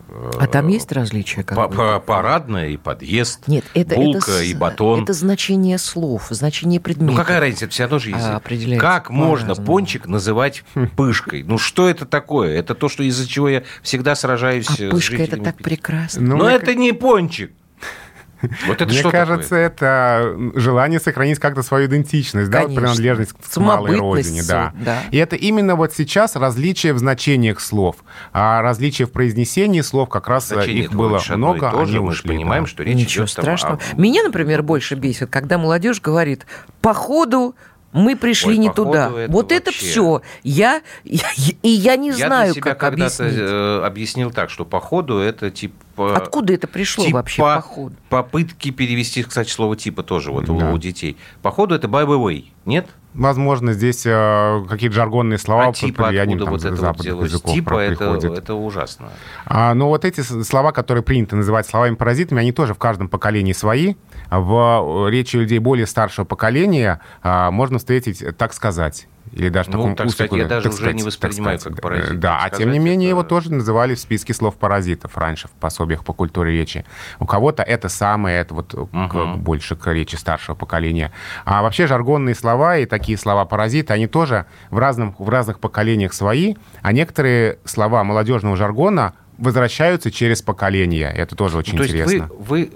А 0.09 0.46
там 0.46 0.68
есть 0.68 0.92
различия? 0.92 1.42
как 1.42 1.57
па- 1.70 1.98
Парадная 2.00 2.68
и 2.68 2.76
подъезд, 2.76 3.46
Нет, 3.48 3.64
это, 3.74 3.96
булка 3.96 4.30
это, 4.32 4.42
и 4.42 4.54
батон. 4.54 5.02
это 5.02 5.12
значение 5.12 5.78
слов, 5.78 6.28
значение 6.30 6.80
предмета. 6.80 7.12
Ну 7.12 7.16
какая 7.18 7.40
разница, 7.40 7.64
это 7.64 7.72
все 7.74 7.82
равно 7.84 7.98
же 7.98 8.11
язык. 8.11 8.22
А, 8.22 8.78
как 8.78 9.11
можно 9.11 9.46
по-разному. 9.48 9.66
пончик 9.66 10.07
называть 10.07 10.64
пышкой? 10.96 11.42
Ну 11.42 11.59
что 11.59 11.88
это 11.88 12.07
такое? 12.07 12.57
Это 12.59 12.74
то, 12.74 12.88
что 12.88 13.02
из-за 13.02 13.26
чего 13.28 13.48
я 13.48 13.62
всегда 13.82 14.14
сражаюсь 14.14 14.68
А 14.70 14.72
с 14.74 14.90
пышка 14.90 15.16
это 15.16 15.36
так 15.38 15.57
Питера. 15.57 15.64
прекрасно. 15.70 16.22
Ну, 16.22 16.36
Но 16.36 16.48
это 16.50 16.74
не 16.74 16.92
пончик. 16.92 17.52
Вот 18.66 18.76
это 18.82 18.87
Мне 18.87 18.99
что 18.99 19.11
кажется, 19.11 19.49
такое? 19.49 19.66
это 19.66 20.37
желание 20.55 21.01
сохранить 21.01 21.39
как-то 21.39 21.62
свою 21.62 21.87
идентичность, 21.87 22.51
да, 22.51 22.59
вот 22.61 22.66
Конечно. 22.66 22.82
принадлежность 22.82 23.32
к 23.32 23.57
малой 23.59 23.97
родине, 23.97 24.43
да. 24.47 24.72
да. 24.78 25.03
И 25.11 25.16
это 25.16 25.37
именно 25.37 25.74
вот 25.76 25.93
сейчас 25.95 26.37
различия 26.37 26.93
в 26.93 26.99
значениях 26.99 27.61
слов, 27.61 27.97
а 28.32 28.61
различия 28.62 29.07
в 29.07 29.12
произнесении 29.12 29.80
слов 29.80 30.09
как 30.09 30.28
раз 30.28 30.51
э, 30.53 30.55
Значение 30.57 30.84
их 30.84 30.93
было 30.93 31.20
много, 31.30 31.70
то 31.70 31.84
же. 31.87 31.97
они 31.97 32.05
Мы 32.07 32.12
же 32.12 32.18
ушли, 32.20 32.28
понимаем, 32.30 32.64
да. 32.64 32.70
что 32.70 32.82
речь 32.82 32.97
Ничего 32.97 33.24
идет 33.24 33.34
там 33.37 33.43
страшного. 33.45 33.80
о- 33.93 34.01
Меня, 34.01 34.22
например, 34.22 34.62
больше 34.62 34.95
бесит, 34.97 35.30
когда 35.30 35.57
молодежь 35.59 36.01
говорит, 36.03 36.47
по 36.82 36.93
ходу 36.95 37.55
мы 37.93 38.14
пришли 38.16 38.51
Ой, 38.51 38.59
не 38.59 38.68
походу, 38.68 38.91
туда. 38.91 39.11
это 39.22 39.32
вот 39.32 39.53
это 39.53 39.70
вообще- 39.70 39.87
все. 39.87 40.22
Я, 40.43 40.82
я- 41.05 41.30
и 41.62 41.68
я 41.70 41.97
не 41.97 42.11
Я 42.11 42.26
знаю, 42.26 42.53
для 42.53 42.61
себя 42.61 42.70
как 42.72 42.80
когда-то 42.80 43.24
объяснить. 43.24 43.41
э, 43.51 43.80
объяснил 43.84 44.30
так, 44.30 44.51
что 44.51 44.66
по 44.66 44.80
ходу 44.80 45.16
это 45.18 45.51
типа... 45.51 45.74
Откуда 45.99 46.53
это 46.53 46.66
пришло 46.66 47.05
типа 47.05 47.16
вообще 47.18 47.42
по 47.42 47.61
ходу? 47.61 47.97
Попытки 48.09 48.70
перевести, 48.70 49.22
кстати, 49.22 49.51
слово 49.51 49.76
типа 49.76 50.03
тоже 50.03 50.30
вот 50.32 50.49
у- 50.49 50.59
Да. 50.59 50.72
у 50.72 50.78
детей. 50.78 51.16
По 51.42 51.51
ходу 51.51 51.74
это 51.74 51.88
by 51.88 52.07
the 52.07 52.18
way, 52.22 52.44
нет? 52.64 52.86
Возможно, 53.14 53.72
здесь 53.72 54.05
э, 54.05 54.64
какие-то 54.68 54.94
жаргонные 54.94 55.38
слова 55.38 55.62
а 55.62 55.66
под 55.68 55.76
типа 55.76 56.09
влиянием 56.09 56.36
откуда 56.42 56.44
там, 56.62 56.72
вот 56.72 57.01
это 57.01 57.14
вот 57.14 57.24
языков 57.24 57.55
Типа 57.55 57.70
про- 57.70 57.82
это, 57.82 58.05
это 58.34 58.55
ужасно. 58.55 59.09
А, 59.47 59.72
но 59.72 59.88
вот 59.88 60.05
эти 60.05 60.20
слова, 60.20 60.72
которые 60.72 61.03
принято 61.03 61.34
называть 61.34 61.66
словами-паразитами, 61.66 62.42
они 62.42 62.53
тоже 62.53 62.74
в 62.74 62.78
каждом 62.78 63.09
поколении 63.09 63.55
свои. 63.55 63.94
В 64.30 65.07
э, 65.07 65.11
речи 65.11 65.36
людей 65.36 65.59
более 65.61 65.86
старшего 65.86 66.26
поколения 66.26 67.01
а, 67.22 67.51
можно 67.51 67.78
встретить 67.78 68.22
«так 68.36 68.53
сказать». 68.53 69.09
Или 69.37 69.51
даже 69.51 69.70
в 69.70 69.74
Ну, 69.74 69.78
таком 69.80 69.97
так 69.97 70.09
сказать, 70.11 70.32
устике, 70.32 70.43
я 70.45 70.49
даже 70.49 70.68
уже 70.70 70.95
не 70.95 71.01
сказать, 71.01 71.05
воспринимаю 71.07 71.59
так 71.59 71.68
как 71.68 71.78
сказать. 71.78 71.82
паразит. 72.01 72.20
Да, 72.20 72.39
Так 72.45 72.55
а 72.55 72.57
тем 72.57 72.68
не 72.70 72.76
сказать, 72.76 72.84
менее 72.91 73.09
это- 73.11 73.18
его 73.18 73.22
тоже 73.22 73.53
называли 73.53 73.95
в 73.95 74.01
списке 74.01 74.32
слов 74.32 74.57
паразитов 74.57 75.16
раньше 75.18 75.49
в 75.49 75.51
пособиях 75.51 76.05
по 76.05 76.14
культуре 76.14 76.53
речи. 76.53 76.87
У 77.20 77.26
кого-то 77.26 77.62
это 77.62 77.91
самое, 77.91 78.41
это 78.41 78.55
вот 78.55 78.72
к- 78.72 78.89
Мгм. 78.93 79.41
больше 79.41 79.76
к 79.76 79.93
речи 79.93 80.16
старшего 80.16 80.55
поколения. 80.55 81.12
А 81.45 81.61
вообще 81.62 81.87
жаргонные 81.87 82.34
слова 82.34 82.78
и 82.78 82.87
такие 82.87 83.18
слова-паразиты, 83.18 83.93
они 83.93 84.07
тоже 84.07 84.47
в, 84.70 84.78
разном, 84.78 85.14
в 85.18 85.28
разных 85.28 85.61
поколениях 85.61 86.14
свои, 86.14 86.55
а 86.80 86.93
некоторые 86.93 87.59
слова 87.66 88.05
молодежного 88.05 88.57
жаргона 88.57 89.12
возвращаются 89.37 90.11
через 90.11 90.41
поколения. 90.41 91.11
Это 91.14 91.37
тоже 91.37 91.59
очень 91.59 91.72
Ну, 91.74 91.78
то 91.78 91.82
есть 91.84 91.95
интересно. 91.95 92.28
вы, 92.39 92.45
вы 92.45 92.70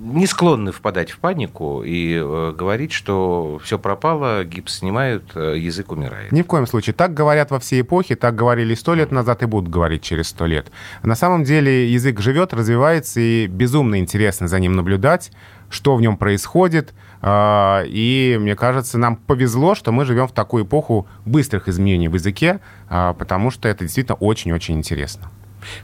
не 0.00 0.26
склонны 0.26 0.72
впадать 0.72 1.10
в 1.10 1.18
панику 1.18 1.82
и 1.84 2.14
э, 2.14 2.54
говорить, 2.56 2.92
что 2.92 3.60
все 3.62 3.78
пропало, 3.78 4.44
гипс 4.44 4.78
снимают, 4.78 5.24
э, 5.34 5.56
язык 5.58 5.92
умирает. 5.92 6.32
Ни 6.32 6.42
в 6.42 6.46
коем 6.46 6.66
случае. 6.66 6.94
Так 6.94 7.12
говорят 7.12 7.50
во 7.50 7.58
все 7.58 7.80
эпохи, 7.80 8.14
так 8.14 8.34
говорили 8.34 8.74
сто 8.74 8.94
лет 8.94 9.12
назад 9.12 9.42
и 9.42 9.46
будут 9.46 9.70
говорить 9.70 10.02
через 10.02 10.28
сто 10.28 10.46
лет. 10.46 10.70
На 11.02 11.14
самом 11.14 11.44
деле 11.44 11.90
язык 11.90 12.20
живет, 12.20 12.54
развивается, 12.54 13.20
и 13.20 13.46
безумно 13.46 13.98
интересно 13.98 14.48
за 14.48 14.58
ним 14.58 14.72
наблюдать, 14.72 15.32
что 15.68 15.94
в 15.96 16.00
нем 16.00 16.16
происходит. 16.16 16.94
А, 17.22 17.82
И 17.86 18.38
мне 18.40 18.56
кажется, 18.56 18.96
нам 18.98 19.16
повезло, 19.16 19.74
что 19.74 19.92
мы 19.92 20.04
живем 20.06 20.26
в 20.26 20.32
такую 20.32 20.64
эпоху 20.64 21.06
быстрых 21.26 21.68
изменений 21.68 22.08
в 22.08 22.14
языке, 22.14 22.60
а, 22.88 23.12
потому 23.12 23.50
что 23.50 23.68
это 23.68 23.84
действительно 23.84 24.16
очень-очень 24.16 24.78
интересно. 24.78 25.30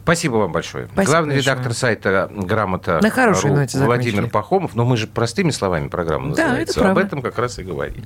Спасибо 0.03 0.37
вам 0.37 0.53
большое. 0.53 0.87
Спасибо 0.87 1.11
Главный 1.13 1.35
большое. 1.35 1.55
редактор 1.55 1.75
сайта 1.75 2.31
«Грамота» 2.35 3.01
На 3.03 3.11
хорошей 3.11 3.51
ру 3.51 3.57
ноте 3.57 3.79
Владимир 3.79 4.13
закончили. 4.15 4.31
Пахомов. 4.33 4.75
Но 4.75 4.85
мы 4.85 4.97
же 4.97 5.07
простыми 5.07 5.51
словами 5.51 5.89
программа 5.89 6.35
Да, 6.35 6.45
называется. 6.49 6.81
это 6.81 6.91
Об 6.93 6.99
этом 6.99 7.23
как 7.23 7.39
раз 7.39 7.59
и 7.59 7.63
говорим. 7.63 8.05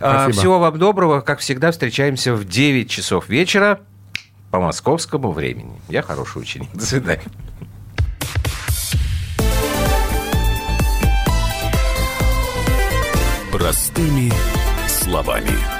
А, 0.00 0.24
Спасибо. 0.24 0.40
Всего 0.40 0.58
вам 0.58 0.78
доброго. 0.78 1.20
Как 1.20 1.38
всегда, 1.40 1.70
встречаемся 1.72 2.34
в 2.34 2.44
9 2.44 2.90
часов 2.90 3.28
вечера 3.28 3.80
по 4.50 4.60
московскому 4.60 5.30
времени. 5.32 5.80
Я 5.88 6.02
хороший 6.02 6.42
ученик. 6.42 6.70
До 6.72 6.84
свидания. 6.84 7.22
Простыми 13.52 14.32
словами. 14.86 15.79